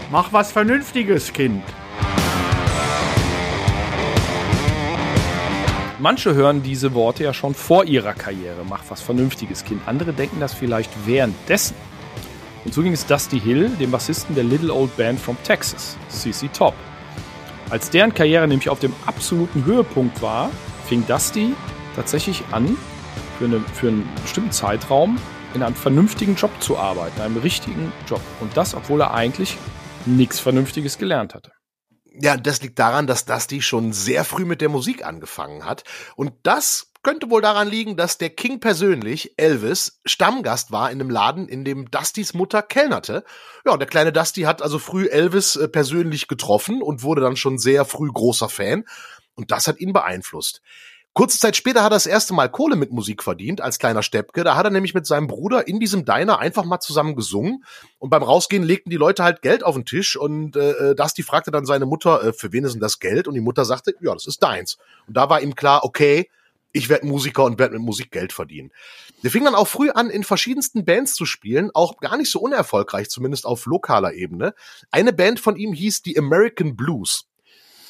Mach 0.09 0.31
was 0.31 0.53
Vernünftiges, 0.53 1.33
Kind. 1.33 1.61
Manche 5.99 6.33
hören 6.33 6.63
diese 6.63 6.93
Worte 6.93 7.25
ja 7.25 7.33
schon 7.33 7.53
vor 7.53 7.83
ihrer 7.83 8.13
Karriere. 8.13 8.63
Mach 8.63 8.83
was 8.87 9.01
Vernünftiges, 9.01 9.65
Kind. 9.65 9.81
Andere 9.85 10.13
denken 10.13 10.39
das 10.39 10.53
vielleicht 10.53 10.91
währenddessen. 11.05 11.75
Und 12.63 12.73
so 12.73 12.83
ging 12.83 12.93
es 12.93 13.05
Dusty 13.05 13.37
Hill, 13.37 13.69
dem 13.81 13.91
Bassisten 13.91 14.33
der 14.33 14.45
Little 14.45 14.73
Old 14.73 14.95
Band 14.95 15.19
from 15.19 15.35
Texas, 15.43 15.97
CC 16.07 16.47
Top. 16.53 16.73
Als 17.69 17.89
deren 17.89 18.13
Karriere 18.13 18.47
nämlich 18.47 18.69
auf 18.69 18.79
dem 18.79 18.93
absoluten 19.05 19.65
Höhepunkt 19.65 20.21
war, 20.21 20.49
fing 20.85 21.05
Dusty 21.05 21.53
tatsächlich 21.97 22.43
an, 22.53 22.77
für, 23.39 23.45
eine, 23.45 23.59
für 23.59 23.89
einen 23.89 24.09
bestimmten 24.21 24.51
Zeitraum 24.51 25.17
in 25.53 25.63
einem 25.63 25.75
vernünftigen 25.75 26.35
Job 26.35 26.51
zu 26.61 26.77
arbeiten, 26.77 27.19
einem 27.19 27.37
richtigen 27.37 27.91
Job. 28.07 28.21
Und 28.39 28.55
das, 28.55 28.73
obwohl 28.73 29.01
er 29.01 29.13
eigentlich 29.13 29.57
nichts 30.07 30.39
Vernünftiges 30.39 30.97
gelernt 30.97 31.33
hatte. 31.33 31.51
Ja, 32.19 32.35
das 32.35 32.61
liegt 32.61 32.79
daran, 32.79 33.05
dass 33.05 33.25
Dusty 33.25 33.61
schon 33.61 33.93
sehr 33.93 34.23
früh 34.23 34.45
mit 34.45 34.61
der 34.61 34.69
Musik 34.69 35.05
angefangen 35.05 35.65
hat. 35.65 35.83
Und 36.15 36.33
das 36.43 36.91
könnte 37.03 37.29
wohl 37.29 37.41
daran 37.41 37.69
liegen, 37.69 37.95
dass 37.95 38.17
der 38.17 38.31
King 38.31 38.59
persönlich, 38.59 39.35
Elvis, 39.37 40.01
Stammgast 40.03 40.71
war 40.71 40.89
in 40.89 40.99
einem 40.99 41.11
Laden, 41.11 41.47
in 41.47 41.63
dem 41.63 41.91
Dustys 41.91 42.33
Mutter 42.33 42.63
kellnerte. 42.63 43.23
Ja, 43.65 43.77
der 43.77 43.87
kleine 43.87 44.11
Dusty 44.11 44.41
hat 44.41 44.61
also 44.61 44.79
früh 44.79 45.07
Elvis 45.07 45.55
äh, 45.55 45.67
persönlich 45.67 46.27
getroffen 46.27 46.81
und 46.81 47.03
wurde 47.03 47.21
dann 47.21 47.35
schon 47.35 47.59
sehr 47.59 47.85
früh 47.85 48.09
großer 48.11 48.49
Fan. 48.49 48.83
Und 49.35 49.51
das 49.51 49.67
hat 49.67 49.79
ihn 49.79 49.93
beeinflusst. 49.93 50.61
Kurze 51.17 51.39
Zeit 51.39 51.55
später 51.55 51.81
hat 51.81 51.91
er 51.91 51.95
das 51.95 52.05
erste 52.05 52.35
Mal 52.35 52.47
Kohle 52.47 52.75
mit 52.75 52.91
Musik 52.91 53.23
verdient, 53.23 53.59
als 53.59 53.79
kleiner 53.79 54.03
Steppke. 54.03 54.43
Da 54.43 54.55
hat 54.55 54.65
er 54.65 54.69
nämlich 54.69 54.93
mit 54.93 55.07
seinem 55.07 55.25
Bruder 55.25 55.67
in 55.67 55.79
diesem 55.79 56.05
Diner 56.05 56.37
einfach 56.37 56.63
mal 56.63 56.79
zusammen 56.79 57.15
gesungen. 57.15 57.63
Und 57.97 58.11
beim 58.11 58.21
Rausgehen 58.21 58.61
legten 58.61 58.91
die 58.91 58.97
Leute 58.97 59.23
halt 59.23 59.41
Geld 59.41 59.63
auf 59.63 59.73
den 59.73 59.83
Tisch. 59.83 60.15
Und 60.15 60.55
äh, 60.55 60.93
Dusty 60.93 61.23
fragte 61.23 61.49
dann 61.49 61.65
seine 61.65 61.87
Mutter, 61.87 62.23
äh, 62.23 62.33
für 62.33 62.53
wen 62.53 62.65
ist 62.65 62.73
denn 62.73 62.81
das 62.81 62.99
Geld? 62.99 63.27
Und 63.27 63.33
die 63.33 63.41
Mutter 63.41 63.65
sagte, 63.65 63.95
ja, 63.99 64.13
das 64.13 64.27
ist 64.27 64.43
deins. 64.43 64.77
Und 65.07 65.17
da 65.17 65.27
war 65.27 65.41
ihm 65.41 65.55
klar, 65.55 65.83
okay, 65.85 66.29
ich 66.71 66.87
werde 66.87 67.07
Musiker 67.07 67.45
und 67.45 67.57
werde 67.57 67.73
mit 67.73 67.81
Musik 67.81 68.11
Geld 68.11 68.31
verdienen. 68.31 68.71
Der 69.23 69.31
fing 69.31 69.43
dann 69.43 69.55
auch 69.55 69.67
früh 69.67 69.89
an, 69.89 70.11
in 70.11 70.23
verschiedensten 70.23 70.85
Bands 70.85 71.15
zu 71.15 71.25
spielen, 71.25 71.71
auch 71.73 71.97
gar 71.97 72.17
nicht 72.17 72.29
so 72.29 72.39
unerfolgreich, 72.39 73.09
zumindest 73.09 73.47
auf 73.47 73.65
lokaler 73.65 74.13
Ebene. 74.13 74.53
Eine 74.91 75.13
Band 75.13 75.39
von 75.39 75.55
ihm 75.55 75.73
hieß 75.73 76.03
die 76.03 76.15
American 76.15 76.75
Blues. 76.75 77.26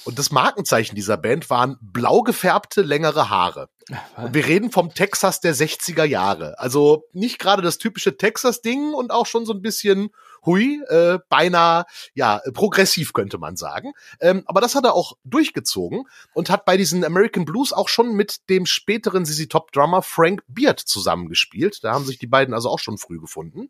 Und 0.08 0.18
das 0.18 0.32
Markenzeichen 0.32 0.96
dieser 0.96 1.18
Band 1.18 1.50
waren 1.50 1.78
blau 1.82 2.22
gefärbte, 2.22 2.82
längere 2.82 3.30
Haare. 3.30 3.68
Und 4.16 4.34
wir 4.34 4.46
reden 4.46 4.72
vom 4.72 4.94
Texas 4.94 5.42
der 5.42 5.54
60er 5.54 6.06
Jahre. 6.06 6.58
Also 6.60 7.04
nicht 7.12 7.40
gerade 7.40 7.62
das 7.62 7.78
typische 7.78 8.16
Texas-Ding 8.16 8.94
und 8.94 9.12
auch 9.12 9.26
schon 9.26 9.46
so 9.46 9.52
ein 9.52 9.62
bisschen 9.62 10.12
hui, 10.46 10.82
äh, 10.88 11.20
beinahe, 11.28 11.84
ja, 12.14 12.42
progressiv 12.54 13.12
könnte 13.12 13.38
man 13.38 13.58
sagen. 13.58 13.92
Ähm, 14.22 14.44
aber 14.46 14.62
das 14.62 14.76
hat 14.76 14.86
er 14.86 14.94
auch 14.94 15.18
durchgezogen 15.26 16.06
und 16.34 16.50
hat 16.50 16.64
bei 16.64 16.78
diesen 16.78 17.04
American 17.04 17.44
Blues 17.44 17.74
auch 17.74 17.90
schon 17.90 18.14
mit 18.14 18.50
dem 18.50 18.66
späteren 18.66 19.26
ZZ 19.26 19.50
Top 19.50 19.74
Drummer 19.74 20.02
Frank 20.02 20.42
Beard 20.48 20.80
zusammengespielt. 20.80 21.84
Da 21.84 21.92
haben 21.92 22.06
sich 22.06 22.18
die 22.18 22.28
beiden 22.28 22.54
also 22.54 22.70
auch 22.70 22.80
schon 22.80 22.98
früh 22.98 23.20
gefunden. 23.20 23.70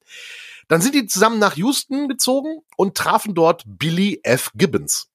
Dann 0.67 0.81
sind 0.81 0.93
die 0.93 1.07
zusammen 1.07 1.39
nach 1.39 1.55
Houston 1.55 2.07
gezogen 2.07 2.59
und 2.75 2.95
trafen 2.95 3.33
dort 3.33 3.63
Billy 3.65 4.19
F. 4.21 4.51
Gibbons 4.53 5.09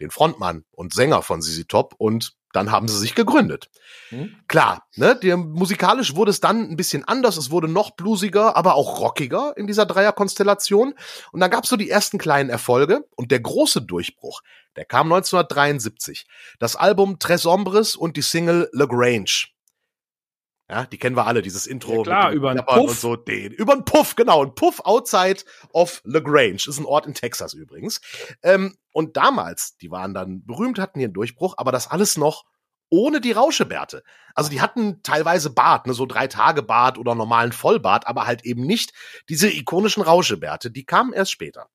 den 0.00 0.10
Frontmann 0.10 0.64
und 0.72 0.92
Sänger 0.94 1.22
von 1.22 1.42
ZZ 1.42 1.66
Top 1.68 1.94
und 1.98 2.36
dann 2.52 2.70
haben 2.70 2.88
sie 2.88 2.98
sich 2.98 3.14
gegründet. 3.14 3.68
Hm? 4.08 4.34
Klar, 4.48 4.86
ne, 4.96 5.14
der, 5.14 5.36
musikalisch 5.36 6.14
wurde 6.14 6.30
es 6.30 6.40
dann 6.40 6.70
ein 6.70 6.76
bisschen 6.76 7.04
anders, 7.04 7.36
es 7.36 7.50
wurde 7.50 7.68
noch 7.68 7.96
bluesiger, 7.96 8.56
aber 8.56 8.76
auch 8.76 9.00
rockiger 9.00 9.52
in 9.56 9.66
dieser 9.66 9.84
Dreierkonstellation. 9.84 10.94
Und 11.32 11.40
dann 11.40 11.50
gab 11.50 11.64
es 11.64 11.70
so 11.70 11.76
die 11.76 11.90
ersten 11.90 12.16
kleinen 12.16 12.48
Erfolge 12.48 13.04
und 13.14 13.30
der 13.30 13.40
große 13.40 13.82
Durchbruch, 13.82 14.40
der 14.76 14.86
kam 14.86 15.12
1973. 15.12 16.26
Das 16.58 16.76
Album 16.76 17.18
Tres 17.18 17.44
Hombres 17.44 17.94
und 17.94 18.16
die 18.16 18.22
Single 18.22 18.70
Lagrange. 18.72 19.48
Ja, 20.68 20.84
die 20.84 20.98
kennen 20.98 21.16
wir 21.16 21.26
alle, 21.26 21.42
dieses 21.42 21.66
Intro. 21.66 21.98
Ja, 21.98 22.02
klar, 22.02 22.32
über 22.32 22.50
einen 22.50 22.64
Puff. 22.64 22.90
Und 22.90 22.98
so, 22.98 23.14
den, 23.14 23.52
über 23.52 23.72
einen 23.72 23.84
Puff, 23.84 24.16
genau. 24.16 24.42
Ein 24.42 24.54
Puff 24.54 24.80
outside 24.80 25.44
of 25.72 26.02
LaGrange. 26.04 26.66
Ist 26.66 26.78
ein 26.78 26.86
Ort 26.86 27.06
in 27.06 27.14
Texas 27.14 27.54
übrigens. 27.54 28.00
Ähm, 28.42 28.76
und 28.90 29.16
damals, 29.16 29.76
die 29.76 29.92
waren 29.92 30.12
dann 30.12 30.44
berühmt, 30.44 30.80
hatten 30.80 30.98
hier 30.98 31.06
einen 31.06 31.14
Durchbruch, 31.14 31.54
aber 31.56 31.70
das 31.70 31.88
alles 31.88 32.16
noch 32.16 32.44
ohne 32.88 33.20
die 33.20 33.32
Rauschebärte. 33.32 34.02
Also 34.34 34.50
die 34.50 34.60
hatten 34.60 35.02
teilweise 35.02 35.50
Bart, 35.50 35.86
ne, 35.86 35.94
so 35.94 36.06
drei 36.06 36.26
Tage 36.26 36.62
Bart 36.62 36.98
oder 36.98 37.14
normalen 37.14 37.52
Vollbart, 37.52 38.06
aber 38.06 38.26
halt 38.26 38.44
eben 38.44 38.64
nicht 38.66 38.92
diese 39.28 39.50
ikonischen 39.50 40.02
Rauschebärte. 40.02 40.70
Die 40.70 40.84
kamen 40.84 41.12
erst 41.12 41.32
später. 41.32 41.68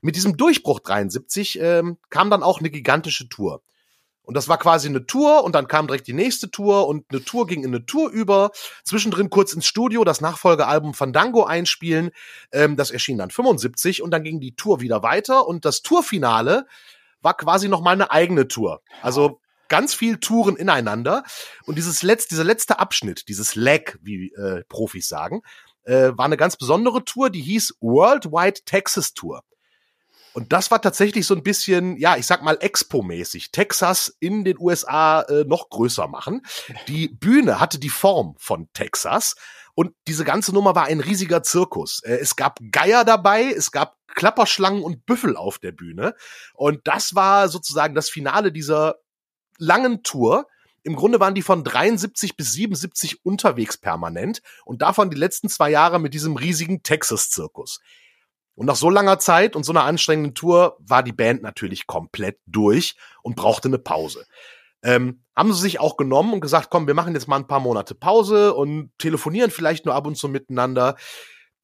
Mit 0.00 0.16
diesem 0.16 0.36
Durchbruch 0.36 0.80
73 0.80 1.60
ähm, 1.60 1.98
kam 2.10 2.28
dann 2.28 2.42
auch 2.42 2.58
eine 2.58 2.70
gigantische 2.70 3.28
Tour. 3.28 3.62
Und 4.22 4.36
das 4.36 4.48
war 4.48 4.58
quasi 4.58 4.88
eine 4.88 5.06
Tour 5.06 5.44
und 5.44 5.54
dann 5.54 5.66
kam 5.66 5.86
direkt 5.86 6.06
die 6.06 6.12
nächste 6.12 6.50
Tour 6.50 6.86
und 6.86 7.06
eine 7.10 7.24
Tour 7.24 7.46
ging 7.46 7.64
in 7.64 7.74
eine 7.74 7.86
Tour 7.86 8.10
über. 8.10 8.50
Zwischendrin 8.84 9.30
kurz 9.30 9.52
ins 9.52 9.66
Studio 9.66 10.04
das 10.04 10.20
Nachfolgealbum 10.20 10.94
Fandango 10.94 11.44
einspielen. 11.44 12.10
Ähm, 12.52 12.76
das 12.76 12.90
erschien 12.90 13.18
dann 13.18 13.30
75 13.30 14.02
und 14.02 14.10
dann 14.12 14.22
ging 14.22 14.40
die 14.40 14.54
Tour 14.54 14.80
wieder 14.80 15.02
weiter 15.02 15.46
und 15.46 15.64
das 15.64 15.82
Tourfinale 15.82 16.66
war 17.20 17.36
quasi 17.36 17.68
noch 17.68 17.82
mal 17.82 17.92
eine 17.92 18.10
eigene 18.10 18.48
Tour. 18.48 18.82
Also 19.00 19.40
ganz 19.68 19.94
viel 19.94 20.18
Touren 20.18 20.56
ineinander 20.56 21.24
und 21.64 21.76
dieses 21.76 22.02
letzte, 22.02 22.30
dieser 22.30 22.44
letzte 22.44 22.78
Abschnitt, 22.78 23.28
dieses 23.28 23.54
Leg, 23.54 23.98
wie 24.02 24.32
äh, 24.32 24.64
Profis 24.68 25.08
sagen, 25.08 25.42
äh, 25.84 26.12
war 26.14 26.26
eine 26.26 26.36
ganz 26.36 26.56
besondere 26.56 27.04
Tour, 27.04 27.30
die 27.30 27.40
hieß 27.40 27.76
Worldwide 27.80 28.60
Texas 28.64 29.14
Tour. 29.14 29.42
Und 30.34 30.52
das 30.52 30.70
war 30.70 30.80
tatsächlich 30.80 31.26
so 31.26 31.34
ein 31.34 31.42
bisschen, 31.42 31.96
ja, 31.96 32.16
ich 32.16 32.26
sag 32.26 32.42
mal 32.42 32.56
Expo-mäßig. 32.56 33.50
Texas 33.52 34.16
in 34.20 34.44
den 34.44 34.58
USA 34.58 35.22
äh, 35.22 35.44
noch 35.44 35.68
größer 35.68 36.08
machen. 36.08 36.42
Die 36.88 37.08
Bühne 37.08 37.60
hatte 37.60 37.78
die 37.78 37.90
Form 37.90 38.34
von 38.38 38.68
Texas 38.72 39.34
und 39.74 39.94
diese 40.06 40.24
ganze 40.24 40.52
Nummer 40.52 40.74
war 40.74 40.84
ein 40.84 41.00
riesiger 41.00 41.42
Zirkus. 41.42 42.02
Äh, 42.02 42.16
es 42.16 42.36
gab 42.36 42.58
Geier 42.70 43.04
dabei, 43.04 43.44
es 43.52 43.72
gab 43.72 43.96
Klapperschlangen 44.08 44.82
und 44.82 45.06
Büffel 45.06 45.36
auf 45.36 45.58
der 45.58 45.72
Bühne. 45.72 46.14
Und 46.54 46.80
das 46.84 47.14
war 47.14 47.48
sozusagen 47.48 47.94
das 47.94 48.10
Finale 48.10 48.52
dieser 48.52 48.96
langen 49.58 50.02
Tour. 50.02 50.46
Im 50.82 50.96
Grunde 50.96 51.20
waren 51.20 51.34
die 51.34 51.42
von 51.42 51.64
73 51.64 52.36
bis 52.36 52.52
77 52.52 53.24
unterwegs 53.24 53.78
permanent 53.78 54.42
und 54.64 54.82
davon 54.82 55.10
die 55.10 55.16
letzten 55.16 55.48
zwei 55.48 55.70
Jahre 55.70 56.00
mit 56.00 56.12
diesem 56.12 56.36
riesigen 56.36 56.82
Texas-Zirkus. 56.82 57.80
Und 58.62 58.66
nach 58.66 58.76
so 58.76 58.90
langer 58.90 59.18
Zeit 59.18 59.56
und 59.56 59.64
so 59.64 59.72
einer 59.72 59.82
anstrengenden 59.82 60.34
Tour 60.36 60.76
war 60.78 61.02
die 61.02 61.10
Band 61.10 61.42
natürlich 61.42 61.88
komplett 61.88 62.38
durch 62.46 62.94
und 63.22 63.34
brauchte 63.34 63.66
eine 63.66 63.80
Pause. 63.80 64.24
Ähm, 64.84 65.24
haben 65.34 65.52
sie 65.52 65.60
sich 65.60 65.80
auch 65.80 65.96
genommen 65.96 66.32
und 66.32 66.40
gesagt, 66.40 66.70
komm, 66.70 66.86
wir 66.86 66.94
machen 66.94 67.12
jetzt 67.12 67.26
mal 67.26 67.38
ein 67.38 67.48
paar 67.48 67.58
Monate 67.58 67.96
Pause 67.96 68.54
und 68.54 68.92
telefonieren 68.98 69.50
vielleicht 69.50 69.84
nur 69.84 69.96
ab 69.96 70.06
und 70.06 70.16
zu 70.16 70.28
miteinander. 70.28 70.94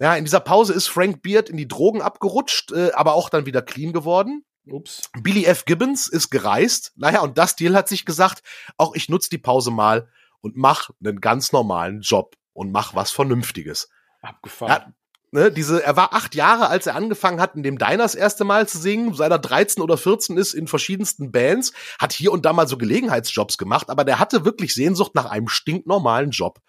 Ja, 0.01 0.17
in 0.17 0.25
dieser 0.25 0.41
Pause 0.41 0.73
ist 0.73 0.89
Frank 0.89 1.23
Beard 1.23 1.49
in 1.49 1.57
die 1.57 1.69
Drogen 1.69 2.03
abgerutscht, 2.03 2.73
äh, 2.73 2.91
aber 2.95 3.15
auch 3.15 3.31
dann 3.31 3.47
wieder 3.47 3.63
clean 3.63 3.93
geworden. 3.93 4.45
Ups. 4.67 5.09
Billy 5.23 5.45
F. 5.45 5.67
Gibbons 5.67 6.09
ist 6.09 6.31
gereist. 6.31 6.95
Naja, 6.97 7.21
und 7.21 7.39
das 7.39 7.55
Deal 7.55 7.77
hat 7.77 7.87
sich 7.87 8.07
gesagt, 8.07 8.43
auch 8.77 8.97
ich 8.97 9.09
nutze 9.09 9.31
die 9.31 9.39
Pause 9.39 9.71
mal 9.71 10.09
und 10.41 10.57
mach 10.57 10.91
einen 10.99 11.21
ganz 11.21 11.53
normalen 11.53 12.01
Job 12.01 12.35
und 12.55 12.73
mach 12.73 12.97
was 12.97 13.13
Vernünftiges. 13.13 13.89
Abgefahren. 14.21 14.73
Ja, 14.73 14.93
ne, 15.31 15.51
diese, 15.51 15.83
er 15.83 15.97
war 15.97 16.13
acht 16.15 16.35
Jahre, 16.35 16.69
als 16.69 16.87
er 16.87 16.95
angefangen 16.95 17.41
hat, 17.41 17.55
in 17.55 17.63
dem 17.63 17.79
Diner 17.79 17.99
das 17.99 18.15
erste 18.15 18.45
Mal 18.45 18.69
zu 18.69 18.79
singen, 18.79 19.15
seit 19.15 19.31
er 19.31 19.39
13 19.39 19.83
oder 19.83 19.97
14 19.97 20.37
ist 20.37 20.55
in 20.55 20.67
verschiedensten 20.67 21.31
Bands, 21.33 21.73
hat 21.99 22.13
hier 22.13 22.33
und 22.33 22.45
da 22.45 22.53
mal 22.53 22.69
so 22.69 22.79
Gelegenheitsjobs 22.79 23.59
gemacht, 23.59 23.91
aber 23.91 24.05
der 24.05 24.19
hatte 24.19 24.45
wirklich 24.45 24.75
Sehnsucht 24.75 25.15
nach 25.15 25.27
einem 25.27 25.49
stinknormalen 25.49 26.31
Job. 26.31 26.61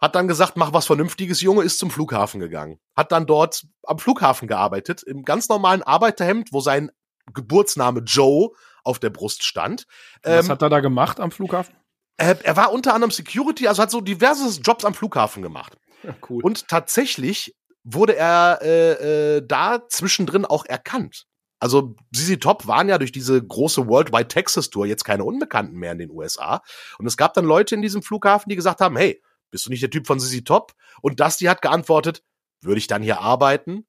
Hat 0.00 0.14
dann 0.14 0.28
gesagt, 0.28 0.56
mach 0.56 0.72
was 0.72 0.86
Vernünftiges, 0.86 1.40
Junge, 1.40 1.62
ist 1.62 1.78
zum 1.78 1.90
Flughafen 1.90 2.40
gegangen. 2.40 2.78
Hat 2.96 3.12
dann 3.12 3.26
dort 3.26 3.66
am 3.84 3.98
Flughafen 3.98 4.48
gearbeitet, 4.48 5.02
im 5.02 5.24
ganz 5.24 5.48
normalen 5.48 5.82
Arbeiterhemd, 5.82 6.52
wo 6.52 6.60
sein 6.60 6.90
Geburtsname 7.32 8.00
Joe 8.00 8.50
auf 8.82 8.98
der 8.98 9.10
Brust 9.10 9.44
stand. 9.44 9.86
Was 10.22 10.44
Ähm, 10.44 10.50
hat 10.50 10.60
er 10.60 10.68
da 10.68 10.80
gemacht 10.80 11.20
am 11.20 11.30
Flughafen? 11.30 11.74
er, 12.16 12.44
er 12.44 12.56
war 12.56 12.72
unter 12.72 12.94
anderem 12.94 13.10
Security, 13.10 13.66
also 13.66 13.82
hat 13.82 13.90
so 13.90 14.00
diverse 14.00 14.60
Jobs 14.60 14.84
am 14.84 14.94
Flughafen 14.94 15.42
gemacht. 15.42 15.76
Cool. 16.28 16.42
Und 16.42 16.68
tatsächlich 16.68 17.54
wurde 17.82 18.16
er 18.16 18.60
äh, 18.62 19.36
äh, 19.36 19.46
da 19.46 19.86
zwischendrin 19.88 20.44
auch 20.44 20.64
erkannt. 20.64 21.26
Also 21.60 21.96
ZZ 22.14 22.40
Top 22.40 22.66
waren 22.66 22.88
ja 22.88 22.98
durch 22.98 23.12
diese 23.12 23.42
große 23.42 23.86
Worldwide 23.86 24.28
Texas 24.28 24.70
Tour 24.70 24.86
jetzt 24.86 25.04
keine 25.04 25.24
Unbekannten 25.24 25.76
mehr 25.76 25.92
in 25.92 25.98
den 25.98 26.10
USA. 26.10 26.62
Und 26.98 27.06
es 27.06 27.16
gab 27.16 27.34
dann 27.34 27.44
Leute 27.44 27.74
in 27.74 27.82
diesem 27.82 28.02
Flughafen, 28.02 28.50
die 28.50 28.56
gesagt 28.56 28.80
haben, 28.80 28.96
hey, 28.96 29.22
bist 29.50 29.66
du 29.66 29.70
nicht 29.70 29.82
der 29.82 29.90
Typ 29.90 30.06
von 30.06 30.18
ZZ 30.18 30.44
Top? 30.44 30.72
Und 31.00 31.20
Dusty 31.20 31.44
hat 31.44 31.62
geantwortet, 31.62 32.22
würde 32.60 32.78
ich 32.78 32.86
dann 32.86 33.02
hier 33.02 33.20
arbeiten? 33.20 33.86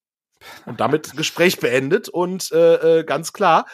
Und 0.65 0.79
damit 0.79 1.15
Gespräch 1.17 1.59
beendet 1.59 2.07
und 2.07 2.51
äh, 2.51 2.99
äh, 2.99 3.03
ganz 3.03 3.33
klar, 3.33 3.65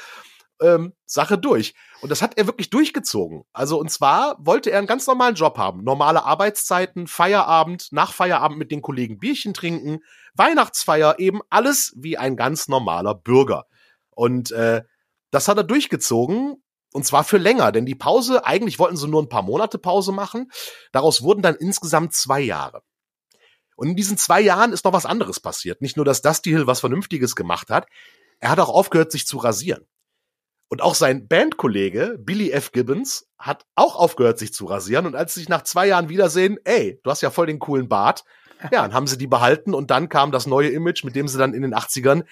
ähm, 0.61 0.93
Sache 1.05 1.37
durch. 1.37 1.73
Und 2.01 2.09
das 2.09 2.21
hat 2.21 2.37
er 2.37 2.47
wirklich 2.47 2.69
durchgezogen. 2.69 3.43
Also, 3.51 3.79
und 3.79 3.91
zwar 3.91 4.37
wollte 4.39 4.71
er 4.71 4.77
einen 4.77 4.87
ganz 4.87 5.07
normalen 5.07 5.35
Job 5.35 5.57
haben. 5.57 5.83
Normale 5.83 6.23
Arbeitszeiten, 6.23 7.07
Feierabend, 7.07 7.87
nach 7.91 8.13
Feierabend 8.13 8.57
mit 8.57 8.71
den 8.71 8.81
Kollegen 8.81 9.19
Bierchen 9.19 9.53
trinken, 9.53 9.99
Weihnachtsfeier, 10.35 11.19
eben 11.19 11.41
alles 11.49 11.93
wie 11.97 12.17
ein 12.17 12.35
ganz 12.35 12.67
normaler 12.67 13.15
Bürger. 13.15 13.65
Und 14.11 14.51
äh, 14.51 14.83
das 15.31 15.47
hat 15.47 15.57
er 15.57 15.63
durchgezogen. 15.63 16.63
Und 16.93 17.05
zwar 17.05 17.23
für 17.23 17.37
länger, 17.37 17.71
denn 17.71 17.85
die 17.85 17.95
Pause, 17.95 18.45
eigentlich 18.45 18.77
wollten 18.77 18.97
sie 18.97 19.07
nur 19.07 19.21
ein 19.21 19.29
paar 19.29 19.43
Monate 19.43 19.77
Pause 19.77 20.11
machen. 20.11 20.51
Daraus 20.91 21.21
wurden 21.21 21.41
dann 21.41 21.55
insgesamt 21.55 22.13
zwei 22.13 22.41
Jahre. 22.41 22.83
Und 23.77 23.87
in 23.87 23.95
diesen 23.95 24.17
zwei 24.17 24.41
Jahren 24.41 24.73
ist 24.73 24.83
noch 24.83 24.93
was 24.93 25.05
anderes 25.05 25.39
passiert. 25.39 25.81
Nicht 25.81 25.95
nur, 25.95 26.05
dass 26.05 26.21
Dusty 26.21 26.49
Hill 26.49 26.67
was 26.67 26.81
Vernünftiges 26.81 27.35
gemacht 27.35 27.69
hat, 27.69 27.87
er 28.39 28.49
hat 28.49 28.59
auch 28.59 28.69
aufgehört, 28.69 29.11
sich 29.11 29.25
zu 29.25 29.37
rasieren. 29.37 29.87
Und 30.71 30.81
auch 30.81 30.95
sein 30.95 31.27
Bandkollege 31.27 32.15
Billy 32.17 32.51
F. 32.51 32.71
Gibbons 32.71 33.27
hat 33.37 33.65
auch 33.75 33.97
aufgehört, 33.97 34.39
sich 34.39 34.53
zu 34.53 34.65
rasieren. 34.65 35.05
Und 35.05 35.17
als 35.17 35.33
sie 35.33 35.41
sich 35.41 35.49
nach 35.49 35.63
zwei 35.63 35.87
Jahren 35.87 36.07
wiedersehen, 36.07 36.59
ey, 36.63 36.97
du 37.03 37.11
hast 37.11 37.19
ja 37.19 37.29
voll 37.29 37.47
den 37.47 37.59
coolen 37.59 37.89
Bart. 37.89 38.23
Ja, 38.71 38.83
dann 38.83 38.93
haben 38.93 39.05
sie 39.05 39.17
die 39.17 39.27
behalten 39.27 39.73
und 39.73 39.91
dann 39.91 40.07
kam 40.07 40.31
das 40.31 40.47
neue 40.47 40.69
Image, 40.69 41.03
mit 41.03 41.15
dem 41.17 41.27
sie 41.27 41.37
dann 41.37 41.53
in 41.53 41.63
den 41.63 41.75
80ern 41.75 42.23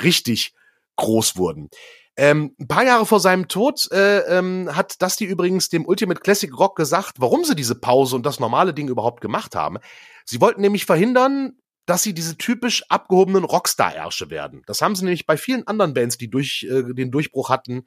richtig 0.00 0.54
groß 0.94 1.38
wurden. 1.38 1.70
Ähm, 2.16 2.54
ein 2.60 2.68
paar 2.68 2.84
Jahre 2.84 3.04
vor 3.04 3.18
seinem 3.18 3.48
Tod 3.48 3.90
äh, 3.90 4.18
ähm, 4.38 4.68
hat 4.76 5.02
Dusty 5.02 5.24
übrigens 5.24 5.68
dem 5.68 5.84
Ultimate 5.84 6.20
Classic 6.20 6.56
Rock 6.56 6.76
gesagt, 6.76 7.14
warum 7.18 7.42
sie 7.42 7.56
diese 7.56 7.74
Pause 7.74 8.14
und 8.14 8.24
das 8.24 8.38
normale 8.38 8.74
Ding 8.74 8.86
überhaupt 8.88 9.20
gemacht 9.20 9.56
haben. 9.56 9.78
Sie 10.24 10.40
wollten 10.40 10.60
nämlich 10.60 10.84
verhindern, 10.84 11.56
dass 11.88 12.02
sie 12.02 12.12
diese 12.12 12.36
typisch 12.36 12.84
abgehobenen 12.90 13.44
Rockstar-Ärsche 13.44 14.28
werden. 14.28 14.62
Das 14.66 14.82
haben 14.82 14.94
sie 14.94 15.04
nämlich 15.04 15.24
bei 15.24 15.38
vielen 15.38 15.66
anderen 15.66 15.94
Bands, 15.94 16.18
die 16.18 16.28
durch 16.28 16.66
äh, 16.68 16.82
den 16.92 17.10
Durchbruch 17.10 17.48
hatten, 17.48 17.86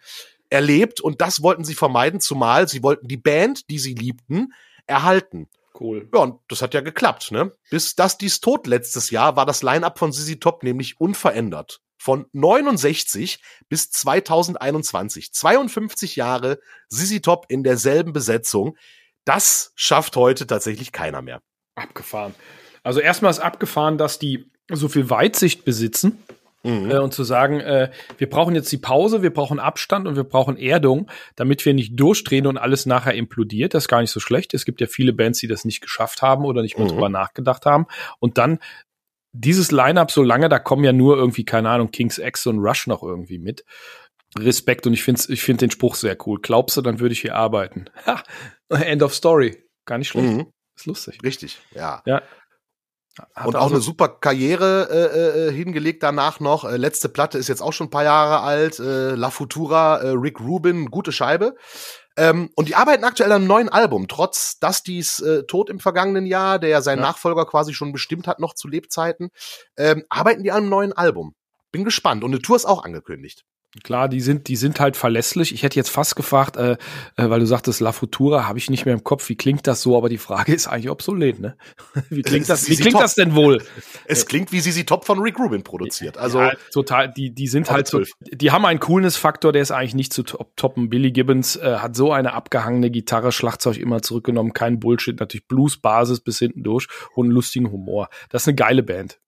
erlebt 0.49 1.01
und 1.01 1.21
das 1.21 1.43
wollten 1.43 1.63
sie 1.63 1.75
vermeiden, 1.75 2.19
zumal 2.19 2.67
sie 2.67 2.81
wollten 2.81 3.07
die 3.07 3.17
Band, 3.17 3.69
die 3.69 3.77
sie 3.77 3.93
liebten, 3.93 4.53
erhalten. 4.87 5.47
Cool. 5.79 6.09
Ja, 6.13 6.21
und 6.21 6.39
das 6.47 6.63
hat 6.63 6.73
ja 6.73 6.81
geklappt, 6.81 7.31
ne? 7.31 7.55
Bis 7.69 7.95
Dustys 7.95 8.41
Tod 8.41 8.65
letztes 8.65 9.11
Jahr 9.11 9.35
war 9.35 9.45
das 9.45 9.61
Line-Up 9.61 9.99
von 9.99 10.11
ZZ 10.11 10.39
Top 10.39 10.63
nämlich 10.63 10.99
unverändert. 10.99 11.81
Von 11.99 12.25
69 12.33 13.39
bis 13.69 13.91
2021. 13.91 15.31
52 15.31 16.15
Jahre 16.15 16.59
ZZ 16.89 17.21
Top 17.21 17.45
in 17.49 17.63
derselben 17.63 18.13
Besetzung. 18.13 18.75
Das 19.25 19.73
schafft 19.75 20.15
heute 20.15 20.47
tatsächlich 20.47 20.91
keiner 20.91 21.21
mehr. 21.21 21.43
Abgefahren. 21.75 22.33
Also 22.83 22.99
erstmal 22.99 23.31
ist 23.31 23.39
abgefahren, 23.39 23.97
dass 23.97 24.19
die 24.19 24.45
so 24.71 24.87
viel 24.87 25.09
Weitsicht 25.09 25.65
besitzen 25.65 26.17
Mhm. 26.63 26.91
äh, 26.91 26.99
und 26.99 27.11
zu 27.11 27.23
sagen, 27.23 27.59
äh, 27.59 27.89
wir 28.19 28.29
brauchen 28.29 28.53
jetzt 28.53 28.71
die 28.71 28.77
Pause, 28.77 29.23
wir 29.23 29.33
brauchen 29.33 29.59
Abstand 29.59 30.07
und 30.07 30.15
wir 30.15 30.23
brauchen 30.23 30.57
Erdung, 30.57 31.09
damit 31.35 31.65
wir 31.65 31.73
nicht 31.73 31.99
durchdrehen 31.99 32.45
und 32.45 32.57
alles 32.59 32.85
nachher 32.85 33.15
implodiert. 33.15 33.73
Das 33.73 33.85
ist 33.85 33.87
gar 33.87 33.99
nicht 34.01 34.11
so 34.11 34.19
schlecht. 34.19 34.53
Es 34.53 34.63
gibt 34.63 34.79
ja 34.79 34.85
viele 34.85 35.11
Bands, 35.11 35.39
die 35.39 35.47
das 35.47 35.65
nicht 35.65 35.81
geschafft 35.81 36.21
haben 36.21 36.45
oder 36.45 36.61
nicht 36.61 36.77
mal 36.77 36.83
Mhm. 36.85 36.89
drüber 36.89 37.09
nachgedacht 37.09 37.65
haben. 37.65 37.87
Und 38.19 38.37
dann 38.37 38.59
dieses 39.33 39.71
Line-up 39.71 40.11
so 40.11 40.21
lange, 40.21 40.49
da 40.49 40.59
kommen 40.59 40.83
ja 40.83 40.93
nur 40.93 41.17
irgendwie, 41.17 41.45
keine 41.45 41.69
Ahnung, 41.69 41.89
Kings 41.89 42.19
X 42.19 42.45
und 42.45 42.59
Rush 42.59 42.85
noch 42.85 43.01
irgendwie 43.01 43.39
mit. 43.39 43.65
Respekt 44.37 44.85
und 44.85 44.93
ich 44.93 45.03
finde 45.03 45.21
ich 45.29 45.41
find 45.41 45.61
den 45.61 45.71
Spruch 45.71 45.95
sehr 45.95 46.15
cool. 46.27 46.39
Glaubst 46.41 46.77
du, 46.77 46.81
dann 46.81 46.99
würde 46.99 47.13
ich 47.13 47.21
hier 47.21 47.35
arbeiten? 47.35 47.85
Ha, 48.05 48.23
end 48.69 49.01
of 49.01 49.15
story. 49.15 49.63
Gar 49.85 49.97
nicht 49.97 50.09
schlecht. 50.09 50.27
Mhm. 50.29 50.47
Ist 50.77 50.85
lustig. 50.85 51.17
Richtig, 51.23 51.57
ja. 51.73 52.01
Ja. 52.05 52.21
Hat 53.35 53.47
und 53.47 53.55
auch 53.55 53.63
also- 53.63 53.75
eine 53.75 53.81
super 53.83 54.07
Karriere 54.07 54.87
äh, 54.89 55.47
äh, 55.47 55.51
hingelegt 55.51 56.01
danach 56.01 56.39
noch. 56.39 56.63
Äh, 56.63 56.77
letzte 56.77 57.09
Platte 57.09 57.37
ist 57.37 57.49
jetzt 57.49 57.61
auch 57.61 57.73
schon 57.73 57.87
ein 57.87 57.91
paar 57.91 58.03
Jahre 58.03 58.41
alt. 58.41 58.79
Äh, 58.79 59.15
La 59.15 59.29
Futura, 59.29 59.97
äh, 59.97 60.09
Rick 60.09 60.39
Rubin, 60.39 60.85
gute 60.85 61.11
Scheibe. 61.11 61.55
Ähm, 62.17 62.49
und 62.55 62.67
die 62.67 62.75
arbeiten 62.75 63.03
aktuell 63.03 63.31
an 63.31 63.41
einem 63.41 63.47
neuen 63.47 63.69
Album, 63.69 64.07
trotz 64.07 64.59
Dustys 64.59 65.19
äh, 65.21 65.43
Tod 65.43 65.69
im 65.69 65.79
vergangenen 65.79 66.25
Jahr, 66.25 66.59
der 66.59 66.69
ja 66.69 66.81
seinen 66.81 66.99
Ja. 66.99 67.07
Nachfolger 67.07 67.45
quasi 67.45 67.73
schon 67.73 67.93
bestimmt 67.93 68.27
hat, 68.27 68.39
noch 68.39 68.53
zu 68.53 68.67
Lebzeiten, 68.67 69.29
ähm, 69.77 70.03
arbeiten 70.09 70.43
die 70.43 70.51
an 70.51 70.59
einem 70.59 70.69
neuen 70.69 70.93
Album. 70.93 71.35
Bin 71.71 71.85
gespannt. 71.85 72.23
Und 72.23 72.31
eine 72.31 72.41
Tour 72.41 72.57
ist 72.57 72.65
auch 72.65 72.83
angekündigt. 72.83 73.43
Klar, 73.83 74.09
die 74.09 74.19
sind, 74.19 74.49
die 74.49 74.57
sind 74.57 74.81
halt 74.81 74.97
verlässlich. 74.97 75.53
Ich 75.53 75.63
hätte 75.63 75.77
jetzt 75.77 75.89
fast 75.89 76.17
gefragt, 76.17 76.57
äh, 76.57 76.73
äh, 76.73 76.77
weil 77.15 77.39
du 77.39 77.45
sagtest, 77.45 77.79
La 77.79 77.93
Futura 77.93 78.45
habe 78.45 78.59
ich 78.59 78.69
nicht 78.69 78.85
mehr 78.85 78.93
im 78.93 79.05
Kopf. 79.05 79.29
Wie 79.29 79.37
klingt 79.37 79.65
das 79.65 79.81
so? 79.81 79.95
Aber 79.95 80.09
die 80.09 80.17
Frage 80.17 80.53
ist 80.53 80.67
eigentlich 80.67 80.89
obsolet, 80.89 81.39
ne? 81.39 81.55
Wie 82.09 82.21
klingt 82.21 82.49
das, 82.49 82.67
wie 82.69 82.75
klingt 82.75 82.99
das 82.99 83.15
denn 83.15 83.33
wohl? 83.33 83.63
Es 84.05 84.25
klingt 84.25 84.51
wie 84.51 84.59
sie 84.59 84.83
Top 84.83 85.05
von 85.05 85.19
Rick 85.19 85.39
Rubin 85.39 85.63
produziert. 85.63 86.17
Also 86.17 86.41
ja, 86.41 86.53
total, 86.73 87.11
die, 87.11 87.33
die 87.33 87.47
sind 87.47 87.71
halt 87.71 87.87
so, 87.87 88.01
die 88.19 88.51
haben 88.51 88.65
einen 88.65 88.79
Coolness-Faktor, 88.79 89.53
der 89.53 89.61
ist 89.61 89.71
eigentlich 89.71 89.95
nicht 89.95 90.13
zu 90.13 90.23
toppen. 90.23 90.89
Billy 90.89 91.11
Gibbons 91.11 91.55
äh, 91.55 91.77
hat 91.77 91.95
so 91.95 92.11
eine 92.11 92.33
abgehangene 92.33 92.91
Gitarre, 92.91 93.31
Schlagzeug 93.31 93.77
immer 93.77 94.01
zurückgenommen, 94.01 94.53
kein 94.53 94.79
Bullshit, 94.79 95.19
natürlich 95.19 95.47
Blues-Basis 95.47 96.19
bis 96.19 96.39
hinten 96.39 96.63
durch 96.63 96.87
und 97.15 97.29
lustigen 97.29 97.71
Humor. 97.71 98.09
Das 98.29 98.43
ist 98.43 98.49
eine 98.49 98.55
geile 98.55 98.83
Band. 98.83 99.19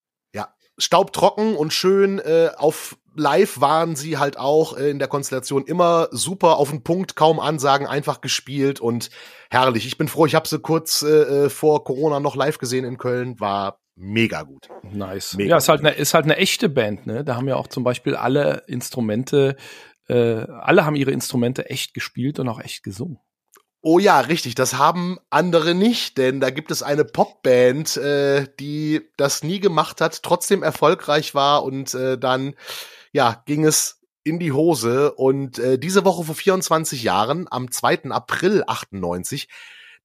Staubtrocken 0.78 1.56
und 1.56 1.74
schön 1.74 2.20
äh, 2.20 2.50
auf 2.58 2.98
live 3.16 3.62
waren 3.62 3.96
sie 3.96 4.18
halt 4.18 4.38
auch 4.38 4.78
äh, 4.78 4.90
in 4.90 5.00
der 5.00 5.08
Konstellation 5.08 5.66
immer 5.66 6.08
super 6.12 6.58
auf 6.58 6.70
den 6.70 6.84
Punkt, 6.84 7.16
kaum 7.16 7.40
Ansagen, 7.40 7.88
einfach 7.88 8.22
gespielt 8.22 8.80
und 8.80 9.10
herrlich. 9.50 9.86
Ich 9.86 9.98
bin 9.98 10.08
froh, 10.08 10.26
ich 10.26 10.36
habe 10.36 10.48
sie 10.48 10.60
kurz 10.60 11.04
äh, 11.04 11.46
äh, 11.46 11.50
vor 11.50 11.84
Corona 11.84 12.20
noch 12.20 12.36
live 12.36 12.58
gesehen 12.58 12.86
in 12.86 12.98
Köln, 12.98 13.40
war 13.40 13.80
mega 13.96 14.42
gut. 14.44 14.70
Nice. 14.82 15.36
Mega 15.36 15.52
ja, 15.52 15.58
ist 15.58 15.70
halt, 15.70 15.82
eine, 15.82 15.92
ist 15.92 16.14
halt 16.14 16.26
eine 16.26 16.38
echte 16.38 16.70
Band, 16.70 17.06
ne? 17.06 17.24
Da 17.24 17.36
haben 17.36 17.48
ja 17.48 17.56
auch 17.56 17.68
zum 17.68 17.84
Beispiel 17.84 18.16
alle 18.16 18.64
Instrumente, 18.68 19.56
äh, 20.08 20.16
alle 20.16 20.86
haben 20.86 20.96
ihre 20.96 21.12
Instrumente 21.12 21.70
echt 21.70 21.94
gespielt 21.94 22.40
und 22.40 22.50
auch 22.50 22.60
echt 22.60 22.84
gesungen. 22.84 23.20
Oh 23.86 24.00
ja, 24.00 24.22
richtig. 24.22 24.56
Das 24.56 24.76
haben 24.76 25.19
andere 25.30 25.76
nicht, 25.76 26.17
denn 26.17 26.39
da 26.39 26.52
gibt 26.52 26.72
es 26.72 26.84
eine 26.84 27.04
Popband, 27.04 27.98
äh, 27.98 28.48
die 28.58 29.02
das 29.17 29.43
nie 29.43 29.60
gemacht 29.60 30.00
hat, 30.00 30.24
trotzdem 30.24 30.63
erfolgreich 30.63 31.36
war 31.36 31.65
und 31.65 31.93
äh, 31.93 32.17
dann 32.17 32.56
ja 33.12 33.43
ging 33.46 33.65
es 33.65 34.00
in 34.24 34.39
die 34.39 34.54
Hose. 34.54 35.12
Und 35.12 35.60
äh, 35.60 35.78
diese 35.78 36.06
Woche 36.06 36.24
vor 36.24 36.34
24 36.34 37.04
Jahren, 37.04 37.48
am 37.52 37.72
2. 37.72 38.06
April 38.12 38.63
98, 38.65 39.50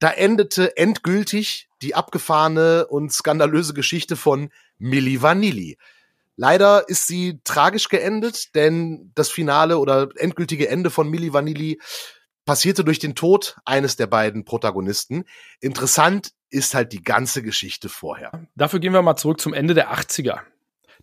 da 0.01 0.11
endete 0.11 0.77
endgültig 0.77 1.69
die 1.81 1.95
abgefahrene 1.95 2.89
und 2.89 3.13
skandalöse 3.13 3.75
Geschichte 3.75 4.17
von 4.17 4.51
Milli 4.79 5.23
Vanilli. 5.23 5.79
Leider 6.35 6.89
ist 6.89 7.07
sie 7.07 7.41
tragisch 7.45 7.89
geendet, 7.89 8.57
denn 8.57 9.13
das 9.15 9.31
Finale 9.31 9.79
oder 9.79 10.09
endgültige 10.17 10.69
Ende 10.69 10.91
von 10.91 11.09
Milli 11.09 11.33
Vanilli 11.33 11.79
passierte 12.49 12.83
durch 12.83 12.99
den 12.99 13.15
Tod 13.15 13.59
eines 13.67 13.97
der 13.97 14.07
beiden 14.07 14.47
Protagonisten. 14.47 15.25
Interessant 15.61 16.33
ist 16.49 16.75
halt 16.75 16.95
die 16.95 17.03
ganze 17.03 17.43
Geschichte 17.43 17.91
vorher. 17.91 18.33
Dafür 18.57 18.81
gehen 18.81 18.95
wir 18.95 19.03
mal 19.03 19.17
zurück 19.17 19.39
zum 19.39 19.53
Ende 19.53 19.75
der 19.75 19.93
80er. 19.93 20.39